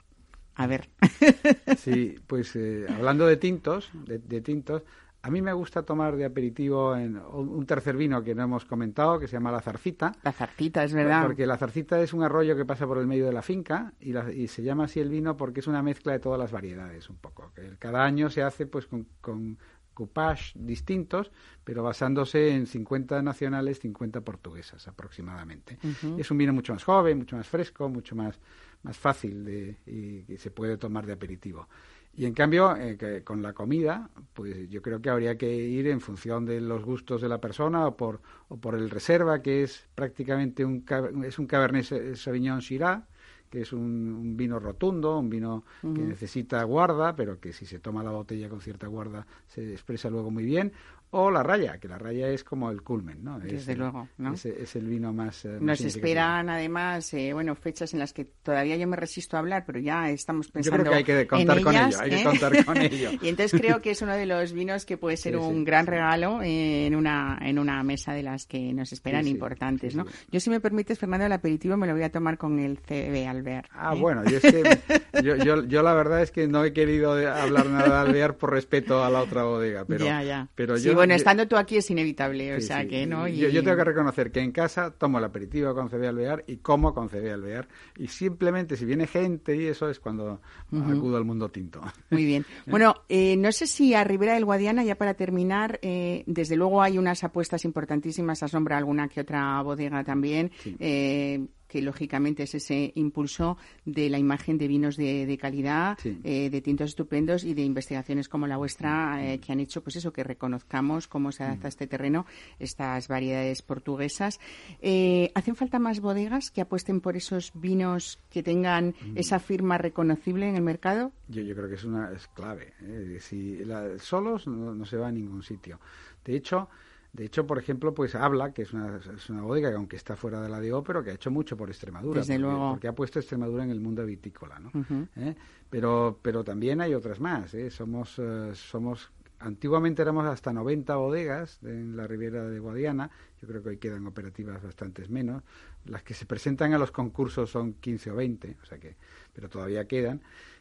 A 0.55 0.67
ver. 0.67 0.89
Sí, 1.77 2.17
pues 2.27 2.55
eh, 2.57 2.87
hablando 2.89 3.27
de 3.27 3.37
tintos, 3.37 3.91
de, 3.93 4.19
de 4.19 4.41
tintos, 4.41 4.83
a 5.23 5.31
mí 5.31 5.43
me 5.43 5.53
gusta 5.53 5.83
tomar 5.83 6.17
de 6.17 6.25
aperitivo 6.25 6.97
en, 6.97 7.17
un 7.19 7.67
tercer 7.67 7.97
vino 7.97 8.23
que 8.23 8.35
no 8.35 8.45
hemos 8.45 8.65
comentado, 8.65 9.19
que 9.19 9.27
se 9.27 9.35
llama 9.35 9.51
la 9.53 9.61
zarcita. 9.61 10.13
La 10.23 10.33
zarcita, 10.33 10.85
es 10.85 10.93
verdad. 10.95 11.25
Porque 11.27 11.47
la 11.47 11.57
zarcita 11.59 12.01
es 12.01 12.13
un 12.13 12.23
arroyo 12.23 12.57
que 12.57 12.65
pasa 12.65 12.87
por 12.87 12.99
el 12.99 13.07
medio 13.07 13.27
de 13.27 13.33
la 13.33 13.43
finca 13.43 13.93
y, 14.01 14.13
la- 14.13 14.33
y 14.33 14.47
se 14.49 14.63
llama 14.63 14.85
así 14.85 15.01
el 15.01 15.09
vino 15.11 15.37
porque 15.37 15.61
es 15.61 15.67
una 15.67 15.83
mezcla 15.83 16.13
de 16.13 16.21
todas 16.21 16.39
las 16.39 16.53
variedades 16.53 17.11
un 17.11 17.17
poco. 17.17 17.53
Que 17.55 17.77
cada 17.79 18.05
año 18.05 18.31
se 18.31 18.43
hace 18.43 18.67
pues 18.67 18.87
con, 18.87 19.07
con 19.21 19.59
coupage 19.99 20.53
distintos, 20.73 21.31
pero 21.65 21.83
basándose 21.83 22.41
en 22.57 22.67
50 22.67 23.23
nacionales, 23.23 23.81
50 23.81 24.21
portuguesas 24.23 24.87
aproximadamente. 24.89 25.79
Es 26.17 26.31
un 26.31 26.39
vino 26.39 26.53
mucho 26.53 26.73
más 26.75 26.85
joven, 26.85 27.19
mucho 27.19 27.37
más 27.37 27.49
fresco, 27.49 27.89
mucho 27.89 28.15
más, 28.17 28.41
más 28.83 28.97
fácil 28.97 29.45
de, 29.45 29.77
y, 29.87 30.33
y 30.33 30.37
se 30.39 30.51
puede 30.51 30.77
tomar 30.79 31.05
de 31.07 31.13
aperitivo. 31.15 31.69
Y 32.15 32.27
en 32.27 32.35
cambio, 32.35 32.75
eh, 32.77 32.97
que 32.97 33.23
con 33.23 33.43
la 33.43 33.53
comida, 33.53 34.11
pues 34.35 34.69
yo 34.69 34.83
creo 34.83 35.01
que 35.01 35.11
habría 35.11 35.37
que 35.39 35.55
ir 35.55 35.87
en 35.89 36.01
función 36.01 36.45
de 36.47 36.61
los 36.61 36.85
gustos 36.85 37.21
de 37.23 37.29
la 37.29 37.41
persona 37.41 37.87
o 37.87 37.97
por, 37.97 38.21
o 38.49 38.57
por 38.59 38.75
el 38.75 38.91
reserva, 38.91 39.41
que 39.43 39.63
es 39.63 39.89
prácticamente 39.95 40.65
un, 40.65 40.85
es 41.25 41.39
un 41.39 41.47
Cabernet 41.47 41.85
Sa- 41.85 42.17
Sauvignon 42.17 42.61
Syrah, 42.63 43.07
que 43.51 43.63
es 43.63 43.73
un, 43.73 43.81
un 43.81 44.37
vino 44.37 44.59
rotundo, 44.59 45.19
un 45.19 45.31
vino 45.31 45.65
que 45.81 46.03
necesita 46.03 46.63
guarda, 46.65 47.17
pero 47.17 47.41
que 47.41 47.53
si 47.53 47.67
se 47.67 47.79
toma 47.79 48.03
la 48.03 48.11
botella 48.11 48.49
con 48.49 48.61
cierta 48.61 48.87
guarda 48.87 49.27
se 49.47 49.73
expresa 49.73 50.11
luego 50.11 50.31
muy 50.31 50.45
bien. 50.45 50.73
O 51.11 51.31
la 51.31 51.43
raya, 51.43 51.79
que 51.79 51.89
la 51.89 51.99
raya 51.99 52.29
es 52.29 52.45
como 52.45 52.71
el 52.71 52.83
culmen, 52.83 53.25
¿no? 53.25 53.39
Es 53.39 53.45
Desde 53.53 53.77
luego, 53.77 54.09
¿no? 54.19 54.35
Es, 54.35 54.45
es 54.47 54.77
el 54.77 54.87
vino 54.87 55.13
más... 55.13 55.45
eh, 55.45 55.57
Nos 55.61 55.81
esperan 55.81 56.51
además, 56.51 57.13
eh, 57.15 57.33
bueno, 57.33 57.55
fechas 57.55 57.95
en 57.95 58.01
las 58.01 58.13
que 58.13 58.25
todavía 58.27 58.77
yo 58.77 58.87
me 58.87 58.97
resisto 58.97 59.37
a 59.37 59.41
hablar, 59.41 59.65
pero 59.67 59.79
ya 59.79 60.11
estamos 60.11 60.49
Yo 60.49 60.53
pensando 60.53 60.91
creo 60.91 60.93
que 60.93 60.99
hay 60.99 61.05
que 61.05 61.27
contar 61.27 61.63
con 61.63 61.75
ellas, 61.75 61.95
ello, 61.95 62.03
hay 62.05 62.11
que 62.11 62.21
¿eh? 62.21 62.25
contar 62.25 62.65
con 62.65 62.77
ello. 62.83 63.11
y 63.23 63.29
entonces 63.29 63.61
creo 63.61 63.81
que 63.81 63.91
es 63.93 64.03
uno 64.03 64.15
de 64.15 64.27
los 64.27 64.53
vinos 64.53 64.85
que 64.85 64.97
puede 64.99 65.17
ser 65.17 65.35
Sí, 65.35 65.39
un 65.41 65.59
sí, 65.59 65.65
gran 65.65 65.85
sí. 65.87 65.91
regalo 65.93 66.41
en 66.43 66.95
una 66.95 67.39
en 67.41 67.59
una 67.59 67.83
mesa 67.83 68.13
de 68.13 68.23
las 68.23 68.47
que 68.47 68.73
nos 68.75 68.93
esperan 68.93 69.27
importantes, 69.27 69.95
¿no? 69.95 70.05
Yo 70.31 70.41
si 70.41 70.51
me 70.51 70.61
permites, 70.61 70.99
Fernando, 70.99 71.27
el 71.27 71.33
aperitivo 71.33 71.77
me 71.77 71.87
lo 71.87 71.95
voy 71.95 72.03
a 72.03 72.11
tomar 72.11 72.37
con 72.39 72.59
el 72.59 72.79
CB 72.81 73.27
Albert. 73.29 73.69
Ah, 73.73 73.95
¿eh? 73.95 73.99
bueno, 74.01 74.25
yo, 74.25 74.37
es 74.39 74.43
que, 74.43 74.79
yo, 75.23 75.37
yo, 75.37 75.65
yo 75.65 75.83
la 75.83 75.95
verdad 75.95 76.23
es 76.23 76.31
que 76.31 76.47
no 76.49 76.65
he 76.65 76.73
querido 76.73 77.13
hablar 77.13 77.67
nada 77.67 78.05
de 78.05 78.09
Alvear 78.11 78.37
por 78.37 78.53
respeto 78.53 79.03
a 79.05 79.11
la 79.11 79.21
otra 79.23 79.45
bodega, 79.45 79.85
pero, 79.87 80.05
ya, 80.05 80.23
ya. 80.23 80.49
pero 80.55 80.77
yo, 80.77 80.98
bueno, 80.99 81.13
yo- 81.13 81.17
estando 81.17 81.49
tú 81.49 81.57
aquí 81.57 81.77
es 81.77 81.91
inevitable, 81.91 82.55
o 82.57 82.61
sí, 82.61 82.67
sea 82.69 82.83
sí. 82.83 82.89
que, 82.89 83.07
¿no? 83.07 83.27
Yo, 83.29 83.49
Y- 83.49 83.53
yo 83.53 83.63
tengo 83.65 83.77
que 83.77 83.85
reconocer 83.85 84.31
que 84.31 84.41
en 84.41 84.53
casa 84.53 84.91
tomo 84.91 85.19
el 85.19 85.25
aperitivo 85.25 85.75
con 85.75 85.89
CB 85.89 86.07
Alvear 86.09 86.45
y 86.47 86.59
como 86.59 86.95
con 86.95 87.09
CB 87.09 87.33
Alvear 87.33 87.69
y 87.97 88.09
simplemente 88.09 88.77
si 88.77 88.85
viene 88.85 89.07
gente 89.07 89.57
y 89.57 89.67
eso 89.67 89.89
es 89.89 90.01
cuando 90.01 90.41
acudo 90.73 91.17
al 91.17 91.25
mundo 91.25 91.49
tinto. 91.51 91.81
Muy 92.11 92.25
bien. 92.25 92.45
Bueno, 92.67 92.95
eh, 93.09 93.37
no 93.37 93.51
sé 93.53 93.67
si 93.67 93.95
a 93.95 94.05
Ribera 94.05 94.35
del 94.35 94.45
Guadiana, 94.45 94.85
ya 94.85 94.95
para 94.97 95.15
terminar, 95.15 95.79
eh, 95.83 96.23
desde 96.27 96.57
luego 96.57 96.83
hay 96.83 96.99
unas 96.99 97.25
apuestas 97.25 97.65
importantísimas, 97.65 98.43
asombra 98.43 98.77
alguna 98.77 99.09
que 99.09 99.21
otra 99.21 99.61
bodega 99.63 100.05
también. 100.05 100.51
Sí. 100.63 100.77
Eh, 100.79 101.47
que 101.69 101.83
lógicamente 101.83 102.43
es 102.45 102.55
ese 102.55 102.93
impulso 102.97 103.57
de 103.85 104.09
la 104.11 104.19
imagen 104.19 104.59
de 104.59 104.67
vinos 104.69 104.97
de, 104.97 105.27
de 105.27 105.39
calidad, 105.39 105.99
Sí. 106.03 106.19
eh, 106.25 106.49
de 106.51 106.61
tintos 106.63 106.89
estupendos 106.91 107.45
y 107.45 107.55
de 107.55 107.63
investigaciones 107.63 108.29
como 108.29 108.47
la 108.47 108.57
vuestra 108.57 109.17
Mm. 109.17 109.19
eh, 109.21 109.41
que 109.41 109.53
han 109.53 109.61
hecho, 109.61 109.83
pues 109.83 109.97
eso, 109.97 110.13
que 110.13 110.25
reconozcamos 110.25 111.07
cómo 111.07 111.31
se 111.31 111.45
adapta 111.45 111.67
a 111.67 111.71
este 111.71 111.87
terreno 111.87 112.27
estas 112.59 113.07
variedades 113.09 113.63
portuguesas. 113.63 114.41
Eh, 114.81 115.31
¿Hacen 115.35 115.57
falta 115.57 115.79
más 115.79 116.01
bodegas 116.01 116.51
que 116.51 116.61
apuesten 116.63 117.01
por 117.01 117.17
esos 117.17 117.53
vinos 117.55 118.19
que 118.31 118.43
tengan 118.43 118.95
Mm. 119.01 119.17
esa 119.19 119.39
firma 119.39 119.77
reconocible 119.79 120.49
en 120.49 120.57
el 120.57 120.63
mercado? 120.63 121.13
Yo, 121.29 121.43
yo 121.43 121.55
creo 121.55 121.69
que 121.69 121.75
es 121.75 121.85
una 121.85 122.13
es 122.13 122.27
clave. 122.29 122.73
Si 123.21 123.57
la- 123.65 123.99
solos 123.99 124.47
no, 124.47 124.75
no 124.75 124.85
se 124.87 124.97
va 124.97 125.09
a 125.09 125.13
ningún 125.13 125.43
sitio. 125.43 125.79
De 126.25 126.35
hecho, 126.37 126.69
de 127.13 127.25
hecho, 127.25 127.47
por 127.47 127.59
ejemplo, 127.59 127.95
pues 127.95 128.15
habla 128.15 128.53
que 128.53 128.63
es 128.63 128.73
una, 128.73 129.01
es 129.17 129.31
una 129.31 129.43
bodega 129.43 129.71
que 129.71 129.77
aunque 129.77 129.97
está 129.97 130.15
fuera 130.15 130.41
de 130.41 130.49
la 130.49 130.61
DO, 130.61 130.83
pero 130.85 131.03
que 131.03 131.11
ha 131.11 131.15
hecho 131.15 131.31
mucho 131.31 131.57
por 131.57 131.69
Extremadura. 131.69 132.21
Desde 132.21 132.35
porque, 132.35 132.43
luego. 132.43 132.71
porque 132.71 132.89
ha 132.89 132.95
puesto 132.95 133.19
Extremadura 133.19 133.65
en 133.65 133.71
el 133.71 133.81
mundo 133.81 134.05
vitícola, 134.05 134.59
¿no? 134.59 134.71
¿Eh? 135.17 135.35
Pero, 135.71 136.19
pero 136.23 136.45
también 136.45 136.81
hay 136.81 136.95
otras 136.95 137.19
más. 137.19 137.55
¿eh? 137.55 137.71
Somos, 137.71 138.19
eh, 138.19 138.53
somos 138.55 139.11
antiguamente 139.41 140.03
éramos 140.03 140.27
hasta 140.27 140.53
90 140.53 140.97
bodegas 140.97 141.59
en 141.63 141.97
la 141.97 142.07
Riviera 142.07 142.45
de 142.45 142.59
Guadiana. 142.59 143.11
Yo 143.41 143.49
creo 143.49 143.63
que 143.63 143.71
hoy 143.71 143.77
quedan 143.79 144.07
operativas 144.07 144.63
bastantes 144.63 145.11
menos. 145.11 145.43
Las 145.87 146.03
que 146.03 146.15
se 146.15 146.27
presentan 146.27 146.75
a 146.75 146.79
los 146.79 146.91
concursos 146.91 147.51
son 147.51 147.75
15 147.75 148.11
o 148.11 148.17
20, 148.17 148.57
o 148.63 148.67
sea 148.67 148.79
que, 148.79 148.97
pero 149.33 149.49
todavía 149.49 149.87
quedan. 149.87 150.21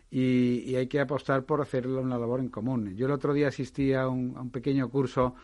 Y, 0.09 0.63
y 0.65 0.75
hay 0.75 0.87
que 0.87 0.99
apostar 0.99 1.43
por 1.43 1.61
hacer 1.61 1.87
una 1.87 2.17
labor 2.17 2.39
en 2.39 2.49
común. 2.49 2.95
Yo 2.95 3.07
el 3.07 3.11
otro 3.11 3.33
día 3.33 3.49
asistí 3.49 3.93
a 3.93 4.07
un, 4.07 4.49
pequeño 4.51 4.89
curso 4.89 5.35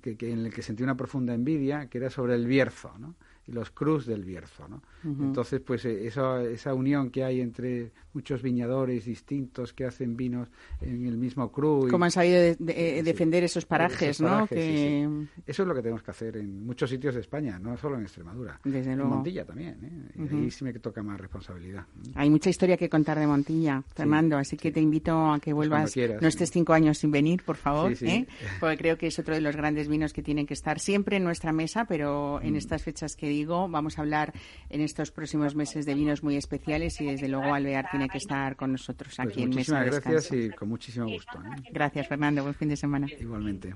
que 0.00 0.16
en 0.20 0.46
el 0.46 0.54
que 0.54 0.62
sentí 0.62 0.82
una 0.82 0.96
profunda 0.96 1.34
envidia, 1.34 1.86
que 1.86 1.98
era 1.98 2.08
sobre 2.08 2.34
el 2.34 2.46
Bierzo, 2.46 2.92
¿no? 2.98 3.16
Y 3.46 3.52
los 3.52 3.70
cruz 3.70 4.06
del 4.06 4.24
Bierzo, 4.24 4.68
¿no? 4.68 4.82
Entonces, 5.04 5.60
pues 5.60 5.84
eh, 5.84 6.06
esa, 6.06 6.42
esa 6.44 6.74
unión 6.74 7.10
que 7.10 7.24
hay 7.24 7.40
entre 7.40 7.90
muchos 8.14 8.40
viñadores 8.40 9.04
distintos 9.06 9.72
que 9.72 9.84
hacen 9.84 10.16
vinos 10.16 10.48
en 10.80 11.06
el 11.06 11.16
mismo 11.16 11.50
cru. 11.50 11.88
y- 11.88 11.90
Cómo 11.90 12.04
han 12.04 12.12
sabido 12.12 12.38
de- 12.40 12.56
de- 12.56 12.72
eh, 12.72 12.98
Sí. 12.98 13.02
defender 13.02 13.42
esos 13.42 13.64
parajes, 13.66 14.10
Esos 14.10 14.20
¿no? 14.20 14.28
parajes, 14.28 14.58
que... 14.58 15.08
sí, 15.08 15.26
sí. 15.34 15.42
Eso 15.46 15.62
es 15.62 15.68
lo 15.68 15.74
que 15.74 15.82
tenemos 15.82 16.02
que 16.04 16.10
hacer 16.12 16.36
en 16.36 16.64
muchos 16.64 16.88
sitios 16.88 17.14
de 17.16 17.20
España, 17.20 17.58
no 17.58 17.76
solo 17.78 17.96
en 17.96 18.02
Extremadura. 18.02 18.60
Desde 18.62 18.92
en 18.92 18.98
luego. 18.98 19.14
Montilla 19.16 19.44
también, 19.44 19.76
¿eh? 20.16 20.28
Ahí 20.30 20.50
sí 20.52 20.62
me 20.62 20.72
toca 20.74 21.02
más 21.02 21.20
responsabilidad. 21.20 21.84
Hay 22.14 22.30
mucha 22.30 22.48
historia 22.48 22.76
que 22.76 22.88
contar 22.88 23.18
de 23.18 23.26
Montilla, 23.26 23.82
Fernando, 23.94 24.36
así 24.36 24.56
que 24.56 24.70
te 24.70 24.80
invito 24.80 25.32
a 25.32 25.40
que 25.40 25.52
Pues 25.52 25.68
vuelvas. 25.68 25.96
no 26.20 26.28
estés 26.28 26.50
cinco 26.52 26.74
años 26.74 26.98
sin 26.98 27.10
venir, 27.10 27.42
por 27.42 27.56
favor. 27.56 27.92
¿eh? 28.02 28.26
porque 28.60 28.76
creo 28.76 28.96
que 28.98 29.08
es 29.08 29.18
otro 29.18 29.34
de 29.34 29.40
los 29.40 29.56
grandes 29.56 29.88
vinos 29.88 30.12
que 30.12 30.22
tienen 30.22 30.46
que 30.46 30.54
estar 30.54 30.78
siempre 30.78 31.16
en 31.16 31.24
nuestra 31.24 31.52
mesa, 31.52 31.86
pero 31.86 32.38
Mm. 32.42 32.46
en 32.46 32.56
estas 32.56 32.82
fechas 32.82 33.16
que 33.16 33.28
digo, 33.32 33.68
vamos 33.68 33.98
a 33.98 34.02
hablar 34.02 34.32
en 34.68 34.80
estos 34.80 35.10
próximos 35.10 35.54
meses 35.54 35.86
de 35.86 35.94
vinos 35.94 36.22
muy 36.22 36.36
especiales 36.36 37.00
y 37.00 37.06
desde 37.06 37.28
luego 37.28 37.52
Alvear 37.52 37.90
tiene 37.90 38.08
que 38.08 38.18
estar 38.18 38.56
con 38.56 38.72
nosotros 38.72 39.14
Pues 39.16 39.28
aquí 39.28 39.42
en 39.42 39.50
Mesa 39.50 39.74
muchísimas 39.74 39.84
de 39.84 39.90
gracias 39.90 40.32
y 40.32 40.50
con 40.50 40.68
muchísimo 40.68 41.06
gusto. 41.06 41.38
¿eh? 41.38 41.62
Gracias, 41.72 42.08
Fernando. 42.08 42.42
Buen 42.42 42.54
fin 42.54 42.68
de 42.68 42.76
semana. 42.76 43.06
Igualmente. 43.18 43.74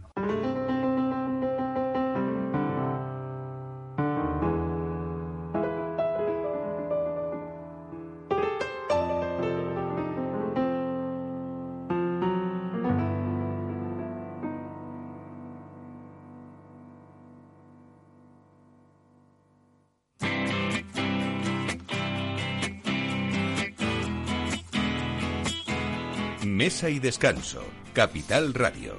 Y 26.83 26.99
descanso. 26.99 27.64
Capital 27.95 28.53
Radio. 28.53 28.99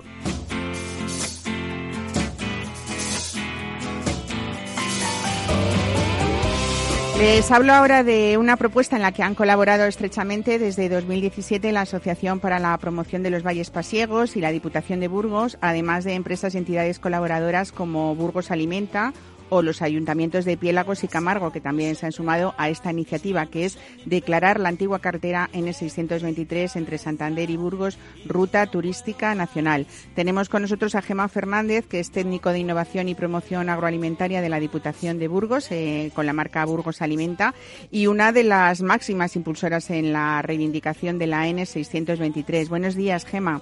Les 7.20 7.52
hablo 7.52 7.74
ahora 7.74 8.04
de 8.04 8.38
una 8.38 8.58
propuesta 8.58 8.96
en 8.96 9.04
la 9.04 9.12
que 9.12 9.22
han 9.22 9.36
colaborado 9.36 9.86
estrechamente 9.86 10.58
desde 10.58 10.90
2017 10.90 11.72
la 11.72 11.82
Asociación 11.82 12.40
para 12.40 12.58
la 12.58 12.76
Promoción 12.80 13.22
de 13.22 13.30
los 13.30 13.44
Valles 13.44 13.70
Pasiegos 13.70 14.36
y 14.36 14.42
la 14.42 14.52
Diputación 14.52 15.00
de 15.00 15.08
Burgos, 15.08 15.60
además 15.62 16.04
de 16.04 16.16
empresas 16.16 16.56
y 16.56 16.58
entidades 16.58 16.98
colaboradoras 16.98 17.72
como 17.72 18.16
Burgos 18.16 18.50
Alimenta 18.50 19.14
o 19.50 19.62
los 19.62 19.82
ayuntamientos 19.82 20.46
de 20.46 20.58
Piélagos 20.58 21.04
y 21.04 21.08
Camargo, 21.08 21.52
que 21.52 21.62
también 21.62 21.96
se 21.96 22.06
han 22.06 22.12
sumado 22.12 22.54
a 22.58 22.70
esta 22.70 22.92
iniciativa, 22.92 23.46
que 23.46 23.66
es 23.66 23.78
declarar 24.06 24.60
la 24.60 24.70
antigua 24.70 25.00
carretera 25.00 25.50
N623 25.54 26.76
entre 26.76 26.98
Santander 26.98 27.50
y 27.50 27.58
Burgos 27.58 27.98
ruta 28.26 28.66
turística 28.68 29.34
nacional. 29.36 29.88
Tenemos 30.16 30.50
con 30.50 30.62
nosotros 30.62 30.96
a 30.96 31.02
Gema 31.02 31.28
Fernández, 31.28 31.88
que 31.88 32.00
es 32.00 32.12
técnico 32.12 32.52
de 32.52 32.60
innovación 32.60 33.10
y 33.10 33.16
promoción 33.16 33.70
agroalimentaria 33.70 34.42
de 34.42 34.50
la 34.50 34.60
Diputación 34.60 35.20
de 35.20 35.28
Burgos, 35.28 35.72
eh, 35.72 36.12
con 36.14 36.26
la 36.26 36.34
marca 36.34 36.66
Burgos 36.66 37.02
Alimenta, 37.02 37.54
y 37.92 38.08
una 38.08 38.32
de 38.32 38.44
las 38.44 38.82
máximas 38.82 39.36
impulsoras 39.36 39.90
en 39.90 40.14
la 40.14 40.42
reivindicación 40.42 41.20
de 41.20 41.28
la 41.28 41.48
N623. 41.48 42.70
Buenos 42.70 42.96
días, 42.96 43.26
Gema. 43.26 43.62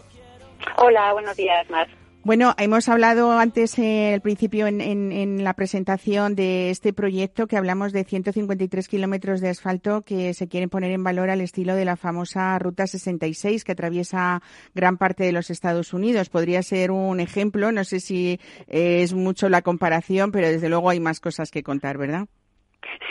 Hola, 0.78 1.14
buenos 1.14 1.36
días, 1.36 1.70
Mar. 1.70 1.88
Bueno, 2.26 2.56
hemos 2.58 2.90
hablado 2.90 3.32
antes, 3.34 3.78
eh, 3.78 4.16
al 4.16 4.22
principio, 4.22 4.66
en, 4.66 4.82
en- 4.82 5.12
en 5.12 5.44
la 5.44 5.54
presentación 5.54 6.34
de 6.34 6.72
este 6.72 6.92
proyecto, 6.92 7.46
que 7.46 7.56
hablamos 7.56 7.94
de 7.94 8.04
153 8.04 8.88
kilómetros 8.88 9.42
de 9.42 9.50
asfalto 9.50 10.02
que 10.02 10.34
se 10.34 10.48
quieren 10.48 10.72
poner 10.72 10.90
en 10.92 11.04
valor 11.04 11.30
al 11.30 11.40
estilo 11.42 11.76
de 11.76 11.86
la 11.86 11.98
famosa 11.98 12.58
Ruta 12.58 12.88
66, 12.88 13.64
que 13.64 13.74
atraviesa 13.74 14.42
gran 14.74 14.98
parte 14.98 15.24
de 15.24 15.34
los 15.34 15.52
Estados 15.52 15.94
Unidos. 15.94 16.30
Podría 16.30 16.64
ser 16.64 16.90
un 16.90 17.20
ejemplo, 17.20 17.72
no 17.72 17.84
sé 17.84 18.00
si 18.00 18.40
eh, 18.68 19.04
es 19.04 19.14
mucho 19.14 19.48
la 19.48 19.62
comparación, 19.62 20.32
pero 20.32 20.48
desde 20.50 20.68
luego 20.70 20.90
hay 20.90 21.00
más 21.00 21.20
cosas 21.20 21.52
que 21.52 21.62
contar, 21.62 22.00
¿verdad? 22.00 22.26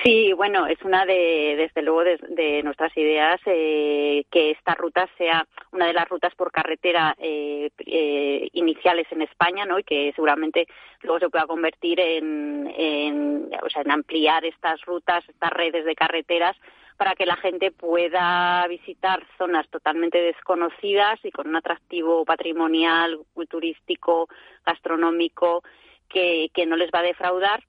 Sí, 0.03 0.33
bueno, 0.33 0.67
es 0.67 0.81
una 0.83 1.05
de, 1.05 1.55
desde 1.57 1.83
luego, 1.83 2.05
de, 2.05 2.19
de 2.29 2.63
nuestras 2.63 2.97
ideas 2.97 3.41
eh, 3.47 4.25
que 4.31 4.51
esta 4.51 4.75
ruta 4.75 5.09
sea 5.17 5.47
una 5.73 5.87
de 5.87 5.93
las 5.93 6.09
rutas 6.09 6.35
por 6.35 6.53
carretera 6.53 7.15
eh, 7.19 7.71
eh, 7.79 8.49
iniciales 8.53 9.07
en 9.11 9.23
España, 9.23 9.65
¿no? 9.65 9.79
Y 9.79 9.85
que 9.85 10.13
seguramente 10.15 10.67
luego 11.03 11.21
se 11.21 11.31
pueda 11.31 11.47
convertir 11.47 12.01
en, 12.01 13.51
o 13.63 13.71
sea, 13.71 13.83
en 13.83 13.91
ampliar 13.91 14.45
estas 14.45 14.81
rutas, 14.83 15.25
estas 15.29 15.51
redes 15.51 15.85
de 15.85 15.95
carreteras 15.95 16.57
para 16.97 17.15
que 17.15 17.27
la 17.27 17.37
gente 17.37 17.73
pueda 17.73 18.67
visitar 18.69 19.27
zonas 19.37 19.69
totalmente 19.69 20.19
desconocidas 20.19 21.19
y 21.25 21.33
con 21.33 21.49
un 21.49 21.57
atractivo 21.57 22.25
patrimonial, 22.25 23.19
turístico, 23.49 24.29
gastronómico 24.65 25.65
que, 26.09 26.51
que 26.55 26.67
no 26.67 26.77
les 26.77 26.91
va 26.91 27.01
a 27.01 27.03
defraudar 27.03 27.65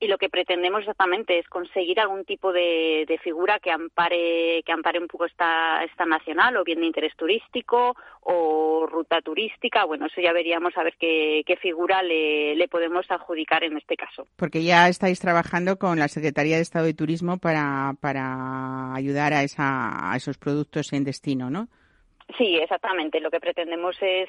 y 0.00 0.06
lo 0.06 0.18
que 0.18 0.28
pretendemos 0.28 0.80
exactamente 0.80 1.38
es 1.38 1.48
conseguir 1.48 2.00
algún 2.00 2.24
tipo 2.24 2.52
de, 2.52 3.04
de 3.06 3.18
figura 3.18 3.58
que 3.58 3.70
ampare 3.70 4.62
que 4.64 4.72
ampare 4.72 4.98
un 4.98 5.08
poco 5.08 5.26
esta 5.26 5.82
esta 5.84 6.04
nacional 6.06 6.56
o 6.56 6.64
bien 6.64 6.80
de 6.80 6.86
interés 6.86 7.16
turístico 7.16 7.96
o 8.22 8.86
ruta 8.86 9.20
turística 9.20 9.84
bueno 9.84 10.06
eso 10.06 10.20
ya 10.20 10.32
veríamos 10.32 10.76
a 10.76 10.84
ver 10.84 10.94
qué, 10.98 11.42
qué 11.46 11.56
figura 11.56 12.02
le, 12.02 12.54
le 12.54 12.68
podemos 12.68 13.10
adjudicar 13.10 13.64
en 13.64 13.76
este 13.76 13.96
caso 13.96 14.26
Porque 14.36 14.62
ya 14.62 14.88
estáis 14.88 15.20
trabajando 15.20 15.78
con 15.78 15.98
la 15.98 16.08
Secretaría 16.08 16.56
de 16.56 16.62
Estado 16.62 16.86
de 16.86 16.94
Turismo 16.94 17.38
para, 17.38 17.94
para 18.00 18.94
ayudar 18.94 19.32
a, 19.32 19.42
esa, 19.42 20.12
a 20.12 20.16
esos 20.16 20.38
productos 20.38 20.92
en 20.92 21.04
destino, 21.04 21.50
¿no? 21.50 21.68
Sí, 22.36 22.56
exactamente. 22.56 23.20
Lo 23.20 23.30
que 23.30 23.40
pretendemos 23.40 23.96
es 24.00 24.28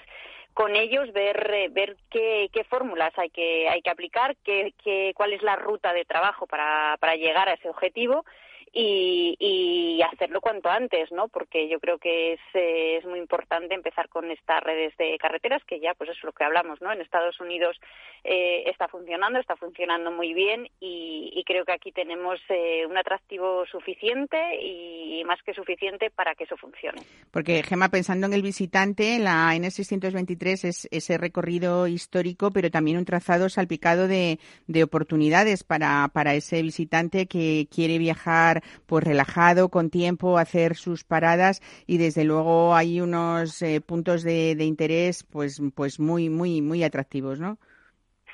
con 0.60 0.76
ellos 0.76 1.14
ver 1.14 1.50
eh, 1.54 1.70
ver 1.72 1.96
qué, 2.10 2.50
fórmulas 2.70 3.18
hay 3.18 3.30
que 3.30 3.70
hay 3.70 3.82
que 3.82 3.90
aplicar, 3.90 4.36
qué, 4.44 4.74
qué, 4.84 5.14
cuál 5.16 5.32
es 5.32 5.42
la 5.42 5.56
ruta 5.56 5.94
de 5.94 6.04
trabajo 6.04 6.48
para, 6.48 6.98
para 7.00 7.16
llegar 7.16 7.48
a 7.48 7.54
ese 7.54 7.70
objetivo 7.70 8.26
y, 8.74 10.02
hacerlo 10.12 10.42
cuanto 10.42 10.70
antes, 10.70 11.12
¿no? 11.12 11.28
Porque 11.28 11.70
yo 11.70 11.80
creo 11.80 11.98
que 11.98 12.34
es, 12.34 12.40
eh, 12.54 12.98
es 12.98 13.06
muy 13.06 13.20
importante 13.20 13.76
empezar 13.76 14.10
con 14.10 14.32
estas 14.32 14.64
redes 14.64 14.96
de 14.98 15.18
carreteras 15.20 15.64
que 15.66 15.80
ya, 15.80 15.94
pues 15.94 16.10
es 16.10 16.24
lo 16.24 16.32
que 16.32 16.44
hablamos, 16.44 16.82
¿no? 16.82 16.92
En 16.92 17.02
Estados 17.02 17.40
Unidos 17.40 17.80
eh, 18.24 18.64
está 18.66 18.88
funcionando, 18.88 19.40
está 19.40 19.56
funcionando 19.56 20.12
muy 20.12 20.34
bien 20.34 20.68
y, 20.80 21.32
y 21.34 21.44
creo 21.44 21.64
que 21.64 21.74
aquí 21.74 21.92
tenemos 21.92 22.40
eh, 22.50 22.86
un 22.86 22.98
atractivo 22.98 23.66
suficiente 23.68 24.38
y 24.62 25.24
más 25.26 25.42
que 25.44 25.54
suficiente 25.54 26.10
para 26.10 26.36
que 26.36 26.46
eso 26.46 26.58
funcione. 26.58 27.02
Porque, 27.32 27.62
Gema, 27.64 27.90
pensando 27.90 28.28
en 28.28 28.34
el 28.34 28.42
visitante, 28.42 29.20
la 29.20 29.54
N623 29.56 30.68
es 30.68 30.88
ese 30.92 31.18
recorrido 31.18 31.88
histórico, 31.88 32.52
pero 32.52 32.72
también 32.72 32.98
un 32.98 33.06
trazado 33.06 33.50
salpicado 33.50 34.08
de, 34.08 34.40
de 34.68 34.84
oportunidades 34.84 35.64
para, 35.64 36.10
para 36.14 36.34
ese 36.34 36.62
visitante 36.62 37.28
que 37.28 37.68
quiere 37.74 37.98
viajar 37.98 38.59
pues 38.86 39.04
relajado, 39.04 39.70
con 39.70 39.90
tiempo, 39.90 40.38
hacer 40.38 40.76
sus 40.76 41.04
paradas 41.04 41.62
y 41.88 41.98
desde 41.98 42.24
luego 42.24 42.76
hay 42.76 43.02
unos 43.02 43.62
eh, 43.62 43.82
puntos 43.82 44.24
de, 44.24 44.56
de 44.56 44.64
interés 44.66 45.24
pues, 45.24 45.62
pues 45.76 46.00
muy, 46.00 46.30
muy, 46.30 46.62
muy 46.62 46.84
atractivos, 46.84 47.40
¿no? 47.40 47.58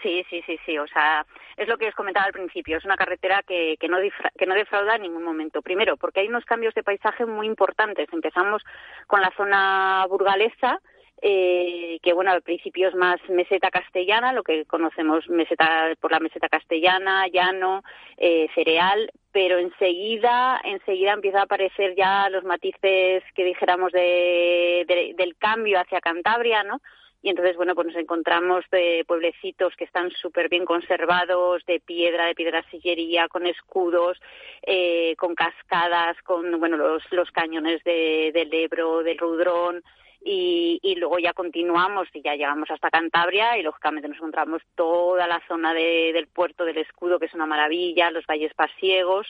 Sí, 0.06 0.24
sí, 0.30 0.44
sí, 0.46 0.60
sí. 0.68 0.78
O 0.78 0.86
sea, 0.86 1.26
es 1.58 1.68
lo 1.68 1.80
que 1.80 1.88
os 1.88 1.96
comentaba 1.96 2.28
al 2.28 2.32
principio. 2.32 2.78
Es 2.78 2.86
una 2.86 2.96
carretera 2.96 3.42
que, 3.42 3.76
que, 3.80 3.88
no, 3.88 3.98
que 4.38 4.46
no 4.46 4.54
defrauda 4.54 4.98
en 4.98 5.02
ningún 5.02 5.24
momento. 5.24 5.64
Primero, 5.64 5.98
porque 5.98 6.20
hay 6.20 6.28
unos 6.28 6.46
cambios 6.46 6.76
de 6.76 6.84
paisaje 6.84 7.26
muy 7.26 7.48
importantes. 7.48 8.08
Empezamos 8.14 8.62
con 9.08 9.22
la 9.22 9.32
zona 9.36 10.06
burgalesa, 10.08 10.80
eh, 11.22 12.00
que 12.04 12.14
bueno, 12.14 12.32
al 12.32 12.42
principio 12.42 12.90
es 12.90 12.96
más 12.96 13.20
meseta 13.30 13.70
castellana, 13.72 14.34
lo 14.34 14.44
que 14.44 14.66
conocemos 14.66 15.28
meseta 15.30 15.94
por 16.00 16.12
la 16.12 16.20
meseta 16.20 16.50
castellana, 16.50 17.28
llano, 17.28 17.84
eh, 18.18 18.48
cereal, 18.54 19.10
pero 19.32 19.58
enseguida, 19.58 20.60
enseguida 20.64 21.14
empieza 21.14 21.40
a 21.40 21.44
aparecer 21.44 21.96
ya 21.96 22.30
los 22.30 22.44
matices 22.44 23.24
que 23.34 23.44
dijéramos 23.44 23.92
de, 23.92 24.86
de- 24.88 25.14
del 25.18 25.36
cambio 25.38 25.80
hacia 25.80 26.02
Cantabria, 26.02 26.64
¿no? 26.64 26.82
Y 27.22 27.30
entonces, 27.30 27.56
bueno, 27.56 27.74
pues 27.74 27.88
nos 27.88 27.96
encontramos 27.96 28.64
de 28.72 29.04
pueblecitos 29.08 29.76
que 29.76 29.86
están 29.86 30.12
súper 30.12 30.48
bien 30.48 30.64
conservados, 30.64 31.66
de 31.66 31.80
piedra, 31.80 32.28
de 32.28 32.36
piedra 32.36 32.64
sillería, 32.70 33.28
con 33.30 33.48
escudos, 33.48 34.22
eh, 34.62 35.16
con 35.18 35.34
cascadas, 35.34 36.22
con, 36.22 36.60
bueno, 36.60 36.78
los, 36.78 37.02
los 37.12 37.32
cañones 37.32 37.84
de, 37.84 38.30
del 38.32 38.54
Ebro, 38.54 39.02
del 39.02 39.18
Rudrón, 39.18 39.82
y, 40.26 40.80
y 40.82 40.96
luego 40.96 41.20
ya 41.20 41.34
continuamos 41.34 42.08
y 42.14 42.22
ya 42.24 42.34
llegamos 42.34 42.70
hasta 42.72 42.90
Cantabria 42.90 43.58
y 43.58 43.62
lógicamente 43.64 44.08
nos 44.10 44.18
encontramos 44.18 44.62
toda 44.76 45.28
la 45.28 45.40
zona 45.48 45.74
de- 45.74 46.12
del 46.14 46.28
puerto 46.28 46.66
del 46.66 46.80
escudo, 46.80 47.20
que 47.20 47.28
es 47.28 47.34
una 47.36 47.46
maravilla, 47.46 48.10
los 48.12 48.26
valles 48.26 48.54
pasiegos, 48.56 49.28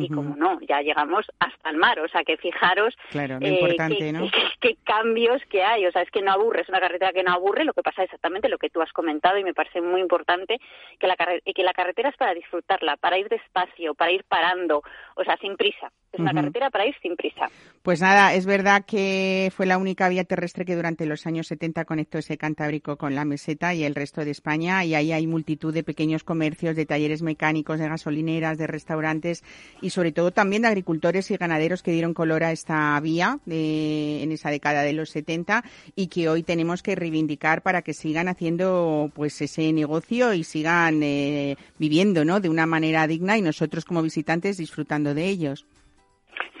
y 0.00 0.08
como 0.08 0.36
no, 0.36 0.58
ya 0.68 0.80
llegamos 0.80 1.26
hasta 1.38 1.70
el 1.70 1.76
mar, 1.76 1.98
o 2.00 2.08
sea 2.08 2.22
que 2.24 2.36
fijaros 2.36 2.94
Claro, 3.10 3.38
lo 3.40 3.46
eh, 3.46 3.50
importante, 3.54 3.98
qué, 3.98 4.12
¿no? 4.12 4.30
qué- 4.30 4.42
qué 4.60 4.76
cambios 4.84 5.42
que 5.50 5.62
hay, 5.62 5.86
o 5.86 5.92
sea, 5.92 6.02
es 6.02 6.10
que 6.10 6.22
no 6.22 6.32
aburre, 6.32 6.62
es 6.62 6.68
una 6.68 6.80
carretera 6.80 7.12
que 7.12 7.22
no 7.22 7.32
aburre, 7.32 7.64
lo 7.64 7.72
que 7.72 7.82
pasa 7.82 8.02
es 8.02 8.06
exactamente 8.06 8.48
lo 8.48 8.58
que 8.58 8.70
tú 8.70 8.80
has 8.82 8.92
comentado 8.92 9.38
y 9.38 9.44
me 9.44 9.54
parece 9.54 9.80
muy 9.80 10.00
importante 10.00 10.58
que 10.98 11.06
la, 11.06 11.16
que 11.16 11.62
la 11.62 11.72
carretera 11.72 12.08
es 12.10 12.16
para 12.16 12.34
disfrutarla, 12.34 12.96
para 12.96 13.18
ir 13.18 13.28
despacio, 13.28 13.94
para 13.94 14.12
ir 14.12 14.24
parando, 14.24 14.82
o 15.16 15.24
sea, 15.24 15.36
sin 15.38 15.56
prisa, 15.56 15.90
es 16.12 16.20
una 16.20 16.32
carretera 16.32 16.70
para 16.70 16.86
ir 16.86 16.94
sin 17.02 17.16
prisa. 17.16 17.48
Pues 17.82 18.00
nada, 18.00 18.34
es 18.34 18.46
verdad 18.46 18.84
que 18.86 19.50
fue 19.54 19.66
la 19.66 19.78
única 19.78 20.08
vía 20.08 20.24
terrestre 20.24 20.64
que 20.64 20.74
durante 20.74 21.06
los 21.06 21.26
años 21.26 21.46
70 21.46 21.84
conectó 21.84 22.18
ese 22.18 22.36
Cantábrico 22.36 22.96
con 22.96 23.14
la 23.14 23.24
meseta 23.24 23.74
y 23.74 23.84
el 23.84 23.94
resto 23.94 24.24
de 24.24 24.30
España 24.30 24.84
y 24.84 24.94
ahí 24.94 25.12
hay 25.12 25.26
multitud 25.26 25.72
de 25.72 25.82
pequeños 25.84 26.24
comercios, 26.24 26.74
de 26.76 26.86
talleres 26.86 27.22
mecánicos, 27.22 27.78
de 27.78 27.88
gasolineras, 27.88 28.58
de 28.58 28.66
restaurantes 28.66 29.44
y 29.86 29.90
sobre 29.90 30.10
todo 30.10 30.32
también 30.32 30.62
de 30.62 30.68
agricultores 30.68 31.30
y 31.30 31.36
ganaderos 31.36 31.82
que 31.82 31.92
dieron 31.92 32.12
color 32.12 32.42
a 32.42 32.50
esta 32.50 32.98
vía 33.00 33.38
de- 33.46 34.22
en 34.22 34.32
esa 34.32 34.50
década 34.50 34.82
de 34.82 34.92
los 34.92 35.10
70 35.10 35.62
y 35.94 36.08
que 36.08 36.28
hoy 36.28 36.42
tenemos 36.42 36.82
que 36.82 36.96
reivindicar 36.96 37.62
para 37.62 37.82
que 37.82 37.94
sigan 37.94 38.26
haciendo 38.28 39.10
pues 39.14 39.40
ese 39.40 39.72
negocio 39.72 40.34
y 40.34 40.42
sigan 40.42 41.02
eh, 41.04 41.56
viviendo 41.78 42.24
¿no? 42.24 42.40
de 42.40 42.48
una 42.48 42.66
manera 42.66 43.06
digna 43.06 43.38
y 43.38 43.42
nosotros 43.42 43.84
como 43.84 44.02
visitantes 44.02 44.56
disfrutando 44.56 45.14
de 45.14 45.26
ellos. 45.28 45.64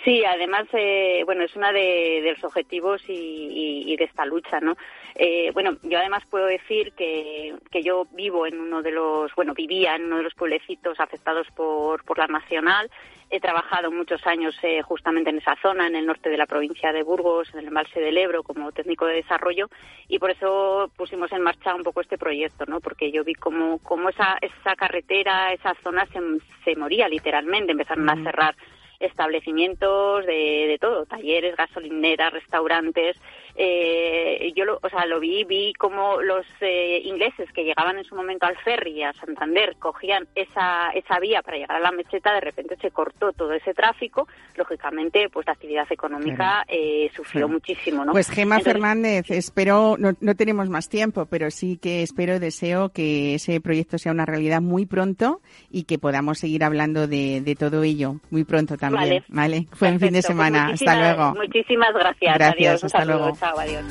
Sí, 0.04 0.22
además, 0.24 0.68
eh, 0.72 1.22
bueno, 1.24 1.42
es 1.42 1.56
uno 1.56 1.72
de, 1.72 2.22
los 2.32 2.44
objetivos 2.44 3.02
y- 3.08 3.82
y 3.92 3.96
de 3.96 4.04
esta 4.04 4.24
lucha, 4.24 4.60
¿no? 4.60 4.76
Eh, 5.18 5.50
bueno, 5.54 5.78
yo 5.82 5.98
además 5.98 6.24
puedo 6.28 6.44
decir 6.44 6.92
que, 6.92 7.54
que 7.70 7.82
yo 7.82 8.06
vivo 8.12 8.46
en 8.46 8.60
uno 8.60 8.82
de 8.82 8.90
los, 8.90 9.34
bueno, 9.34 9.54
vivía 9.54 9.96
en 9.96 10.04
uno 10.04 10.18
de 10.18 10.24
los 10.24 10.34
pueblecitos 10.34 11.00
afectados 11.00 11.46
por, 11.56 12.04
por 12.04 12.18
la 12.18 12.26
Nacional. 12.26 12.90
He 13.30 13.40
trabajado 13.40 13.90
muchos 13.90 14.24
años 14.26 14.54
eh, 14.62 14.82
justamente 14.82 15.30
en 15.30 15.38
esa 15.38 15.56
zona, 15.60 15.86
en 15.86 15.96
el 15.96 16.06
norte 16.06 16.28
de 16.28 16.36
la 16.36 16.46
provincia 16.46 16.92
de 16.92 17.02
Burgos, 17.02 17.48
en 17.52 17.60
el 17.60 17.68
embalse 17.68 17.98
del 17.98 18.18
Ebro, 18.18 18.42
como 18.42 18.70
técnico 18.72 19.06
de 19.06 19.14
desarrollo, 19.14 19.68
y 20.06 20.18
por 20.18 20.30
eso 20.30 20.90
pusimos 20.96 21.32
en 21.32 21.42
marcha 21.42 21.74
un 21.74 21.82
poco 21.82 22.02
este 22.02 22.18
proyecto, 22.18 22.66
¿no? 22.66 22.80
Porque 22.80 23.10
yo 23.10 23.24
vi 23.24 23.34
cómo, 23.34 23.78
cómo 23.78 24.10
esa, 24.10 24.38
esa 24.40 24.76
carretera, 24.76 25.52
esa 25.52 25.74
zona 25.82 26.06
se, 26.06 26.20
se 26.64 26.76
moría 26.76 27.08
literalmente, 27.08 27.72
empezaron 27.72 28.08
a 28.08 28.22
cerrar 28.22 28.54
establecimientos 29.00 30.24
de, 30.26 30.66
de 30.68 30.78
todo, 30.80 31.06
talleres, 31.06 31.56
gasolineras, 31.56 32.32
restaurantes. 32.32 33.16
Eh, 33.58 34.52
yo 34.54 34.64
lo, 34.64 34.78
o 34.82 34.88
sea, 34.90 35.06
lo 35.06 35.18
vi, 35.18 35.44
vi 35.44 35.72
como 35.74 36.20
los 36.20 36.44
eh, 36.60 37.00
ingleses 37.04 37.50
que 37.52 37.64
llegaban 37.64 37.96
en 37.98 38.04
su 38.04 38.14
momento 38.14 38.44
al 38.46 38.56
ferry 38.58 39.02
a 39.02 39.12
Santander 39.14 39.76
cogían 39.78 40.26
esa, 40.34 40.90
esa 40.90 41.18
vía 41.20 41.40
para 41.42 41.56
llegar 41.56 41.76
a 41.78 41.80
la 41.80 41.90
meseta, 41.92 42.34
de 42.34 42.40
repente 42.40 42.76
se 42.80 42.90
cortó 42.90 43.32
todo 43.32 43.52
ese 43.54 43.72
tráfico, 43.72 44.28
lógicamente 44.56 45.28
pues 45.30 45.46
la 45.46 45.52
actividad 45.54 45.86
económica 45.90 46.64
eh, 46.68 47.10
sufrió 47.14 47.46
Sí. 47.46 47.52
muchísimo, 47.52 48.04
¿no? 48.04 48.12
Pues 48.12 48.30
Gema 48.30 48.56
Entonces, 48.56 48.72
Fernández, 48.72 49.30
espero, 49.30 49.96
no, 49.98 50.12
no 50.20 50.34
tenemos 50.34 50.68
más 50.68 50.88
tiempo, 50.88 51.26
pero 51.26 51.50
sí 51.50 51.78
que 51.78 52.02
espero 52.02 52.36
y 52.36 52.38
deseo 52.38 52.90
que 52.90 53.34
ese 53.34 53.60
proyecto 53.60 53.98
sea 53.98 54.12
una 54.12 54.26
realidad 54.26 54.60
muy 54.60 54.86
pronto 54.86 55.40
y 55.70 55.84
que 55.84 55.98
podamos 55.98 56.38
seguir 56.38 56.62
hablando 56.64 57.06
de, 57.06 57.40
de 57.40 57.54
todo 57.54 57.82
ello 57.82 58.16
muy 58.30 58.44
pronto 58.44 58.76
también. 58.76 58.85
Vale. 58.94 59.24
Vale, 59.28 59.66
buen 59.80 59.98
fin 60.00 60.08
de. 60.12 60.18
Pues 60.18 60.26
semana. 60.26 60.66
Hasta 60.72 60.96
luego. 60.96 61.34
Muchísimas 61.34 61.92
gracias. 61.94 62.34
Gracias, 62.34 62.56
adiós. 62.56 62.82
Un 62.82 62.86
hasta 62.86 62.98
saludo. 62.98 63.18
luego. 63.18 63.36
Chao, 63.38 63.58
adiós. 63.58 63.84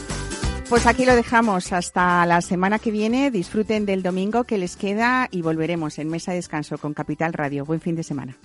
Pues 0.70 0.88
aquí 0.88 1.06
lo 1.06 1.16
dejamos 1.16 1.72
hasta 1.74 2.26
la 2.26 2.42
semana 2.42 2.80
que 2.80 2.90
viene. 2.90 3.30
Disfruten 3.30 3.86
del 3.86 4.02
domingo 4.02 4.46
que 4.46 4.58
les 4.58 4.76
queda 4.76 5.28
y 5.30 5.44
volveremos 5.44 6.00
en 6.00 6.10
Mesa 6.10 6.32
de 6.32 6.38
Descanso 6.38 6.78
con 6.80 6.94
Capital 6.94 7.34
Radio. 7.34 7.66
Buen 7.66 7.82
fin 7.82 7.96
de 7.96 8.04
semana. 8.04 8.36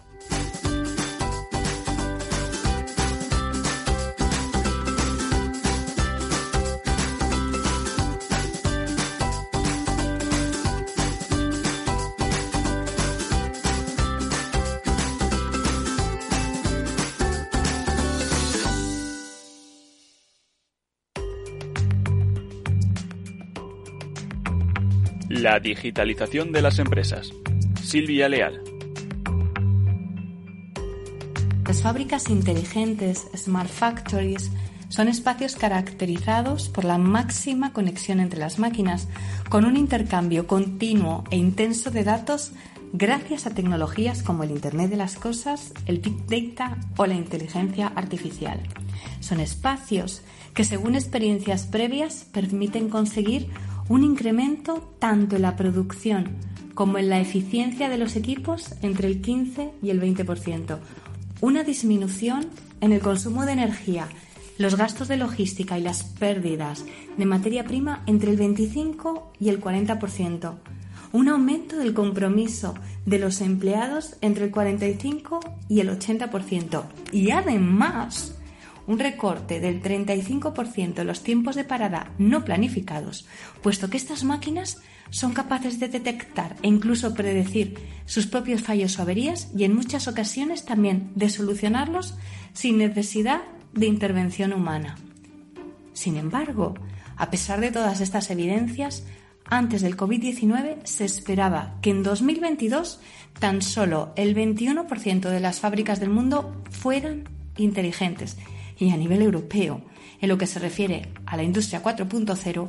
La 25.41 25.59
digitalización 25.59 26.53
de 26.53 26.61
las 26.61 26.78
empresas. 26.78 27.32
Silvia 27.82 28.28
Leal. 28.28 28.61
Las 31.66 31.80
fábricas 31.80 32.28
inteligentes, 32.28 33.26
smart 33.34 33.70
factories, 33.70 34.51
son 34.91 35.09
espacios 35.09 35.57
caracterizados 35.57 36.68
por 36.68 36.84
la 36.84 36.99
máxima 36.99 37.72
conexión 37.72 38.20
entre 38.20 38.38
las 38.38 38.59
máquinas, 38.59 39.09
con 39.49 39.64
un 39.64 39.78
intercambio 39.78 40.47
continuo 40.47 41.24
e 41.30 41.38
intenso 41.38 41.91
de 41.91 42.05
datos 42.05 42.53
gracias 42.93 43.47
a 43.47 43.55
tecnologías 43.55 44.22
como 44.22 44.43
el 44.43 44.51
Internet 44.51 44.91
de 44.91 44.97
las 44.97 45.14
Cosas, 45.14 45.72
el 45.86 46.01
Big 46.01 46.26
Data 46.26 46.76
o 46.99 47.07
la 47.07 47.14
inteligencia 47.14 47.86
artificial. 47.86 48.61
Son 49.20 49.41
espacios 49.41 50.20
que, 50.53 50.64
según 50.64 50.97
experiencias 50.97 51.64
previas, 51.64 52.26
permiten 52.30 52.91
conseguir 52.91 53.49
un 53.91 54.05
incremento 54.05 54.95
tanto 55.01 55.34
en 55.34 55.43
la 55.43 55.57
producción 55.57 56.28
como 56.74 56.99
en 56.99 57.11
la 57.11 57.18
eficiencia 57.18 57.88
de 57.88 57.99
los 57.99 58.14
equipos 58.14 58.72
entre 58.82 59.09
el 59.09 59.20
15 59.20 59.72
y 59.82 59.91
el 59.91 60.01
20%, 60.01 60.78
una 61.41 61.64
disminución 61.64 62.47
en 62.80 62.93
el 62.93 63.01
consumo 63.01 63.45
de 63.45 63.53
energía, 63.53 64.07
los 64.59 64.76
gastos 64.76 65.09
de 65.09 65.16
logística 65.16 65.76
y 65.76 65.82
las 65.82 66.05
pérdidas 66.05 66.84
de 67.18 67.26
materia 67.26 67.64
prima 67.64 68.05
entre 68.07 68.30
el 68.30 68.36
25 68.36 69.32
y 69.41 69.49
el 69.49 69.61
40%, 69.61 70.55
un 71.12 71.28
aumento 71.28 71.76
del 71.76 71.93
compromiso 71.93 72.74
de 73.07 73.18
los 73.18 73.41
empleados 73.41 74.14
entre 74.20 74.45
el 74.45 74.51
45 74.53 75.41
y 75.68 75.80
el 75.80 75.91
80% 75.91 76.84
y 77.11 77.32
además 77.32 78.39
un 78.91 78.99
recorte 78.99 79.61
del 79.61 79.80
35% 79.80 80.99
en 80.99 81.07
los 81.07 81.22
tiempos 81.22 81.55
de 81.55 81.62
parada 81.62 82.11
no 82.18 82.45
planificados, 82.45 83.24
puesto 83.62 83.88
que 83.88 83.97
estas 83.97 84.24
máquinas 84.24 84.82
son 85.11 85.32
capaces 85.32 85.78
de 85.78 85.86
detectar 85.86 86.57
e 86.61 86.66
incluso 86.66 87.14
predecir 87.14 87.78
sus 88.05 88.26
propios 88.26 88.62
fallos 88.62 88.99
o 88.99 89.03
averías 89.03 89.49
y 89.57 89.62
en 89.62 89.76
muchas 89.76 90.09
ocasiones 90.09 90.64
también 90.64 91.12
de 91.14 91.30
solucionarlos 91.30 92.16
sin 92.53 92.78
necesidad 92.78 93.43
de 93.72 93.86
intervención 93.86 94.53
humana. 94.53 94.97
Sin 95.93 96.16
embargo, 96.16 96.74
a 97.16 97.30
pesar 97.30 97.61
de 97.61 97.70
todas 97.70 98.01
estas 98.01 98.28
evidencias, 98.28 99.05
antes 99.45 99.82
del 99.82 99.97
COVID-19 99.97 100.78
se 100.82 101.05
esperaba 101.05 101.76
que 101.80 101.91
en 101.91 102.03
2022 102.03 102.99
tan 103.38 103.62
solo 103.62 104.12
el 104.16 104.34
21% 104.34 105.30
de 105.30 105.38
las 105.38 105.61
fábricas 105.61 106.01
del 106.01 106.11
mundo 106.11 106.61
fueran 106.72 107.28
inteligentes 107.57 108.36
y 108.81 108.91
a 108.91 108.97
nivel 108.97 109.22
europeo, 109.22 109.83
en 110.20 110.28
lo 110.28 110.39
que 110.39 110.47
se 110.47 110.59
refiere 110.59 111.12
a 111.26 111.37
la 111.37 111.43
industria 111.43 111.83
4.0, 111.83 112.68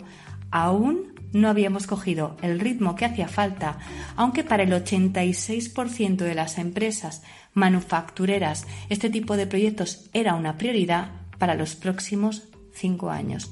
aún 0.51 1.13
no 1.33 1.47
habíamos 1.47 1.87
cogido 1.87 2.35
el 2.41 2.59
ritmo 2.59 2.95
que 2.95 3.05
hacía 3.05 3.27
falta, 3.27 3.79
aunque 4.15 4.43
para 4.43 4.63
el 4.63 4.71
86% 4.71 6.17
de 6.17 6.35
las 6.35 6.57
empresas 6.57 7.23
manufactureras 7.53 8.67
este 8.89 9.09
tipo 9.09 9.37
de 9.37 9.47
proyectos 9.47 10.09
era 10.13 10.35
una 10.35 10.57
prioridad 10.57 11.11
para 11.37 11.55
los 11.55 11.75
próximos 11.75 12.49
cinco 12.73 13.09
años. 13.09 13.51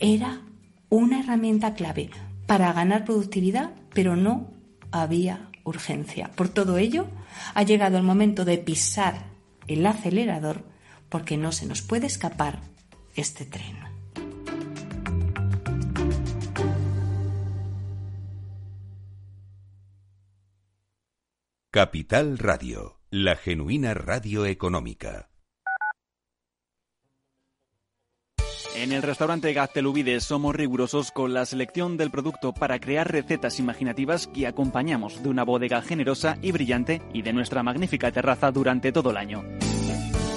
Era 0.00 0.40
una 0.88 1.20
herramienta 1.20 1.74
clave 1.74 2.10
para 2.46 2.72
ganar 2.72 3.04
productividad, 3.04 3.70
pero 3.94 4.16
no 4.16 4.50
había 4.90 5.50
urgencia. 5.64 6.30
Por 6.34 6.48
todo 6.48 6.78
ello, 6.78 7.06
ha 7.54 7.62
llegado 7.62 7.96
el 7.96 8.02
momento 8.02 8.44
de 8.44 8.58
pisar 8.58 9.26
el 9.68 9.86
acelerador 9.86 10.64
porque 11.10 11.36
no 11.36 11.52
se 11.52 11.66
nos 11.66 11.82
puede 11.82 12.06
escapar 12.06 12.60
este 13.14 13.44
tren. 13.44 13.76
Capital 21.72 22.38
Radio, 22.38 22.98
la 23.10 23.36
genuina 23.36 23.94
radio 23.94 24.44
económica. 24.46 25.30
En 28.74 28.92
el 28.92 29.02
restaurante 29.02 29.52
Gaztelubides 29.52 30.24
somos 30.24 30.54
rigurosos 30.54 31.10
con 31.10 31.34
la 31.34 31.44
selección 31.44 31.96
del 31.96 32.10
producto 32.10 32.52
para 32.52 32.80
crear 32.80 33.10
recetas 33.10 33.58
imaginativas 33.58 34.26
que 34.26 34.46
acompañamos 34.46 35.22
de 35.22 35.28
una 35.28 35.44
bodega 35.44 35.82
generosa 35.82 36.38
y 36.40 36.50
brillante 36.50 37.02
y 37.12 37.22
de 37.22 37.32
nuestra 37.32 37.62
magnífica 37.62 38.10
terraza 38.10 38.50
durante 38.50 38.90
todo 38.90 39.10
el 39.10 39.16
año. 39.16 39.44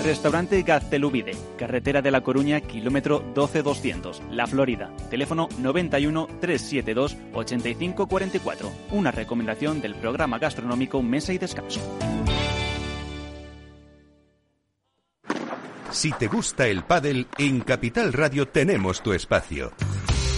Restaurante 0.03 0.61
Gaztelubide, 0.63 1.31
carretera 1.57 2.01
de 2.01 2.11
La 2.11 2.21
Coruña, 2.21 2.59
kilómetro 2.59 3.23
12200, 3.33 4.21
La 4.31 4.47
Florida. 4.47 4.91
Teléfono 5.09 5.47
91 5.59 6.27
372 6.41 7.15
8544. 7.33 8.71
Una 8.91 9.11
recomendación 9.11 9.81
del 9.81 9.95
programa 9.95 10.39
gastronómico 10.39 11.01
Mesa 11.01 11.31
y 11.31 11.37
Descanso. 11.37 11.79
Si 15.91 16.11
te 16.11 16.27
gusta 16.27 16.67
el 16.67 16.83
pádel, 16.83 17.27
en 17.37 17.61
Capital 17.61 18.11
Radio 18.11 18.47
tenemos 18.47 19.01
tu 19.03 19.13
espacio. 19.13 19.71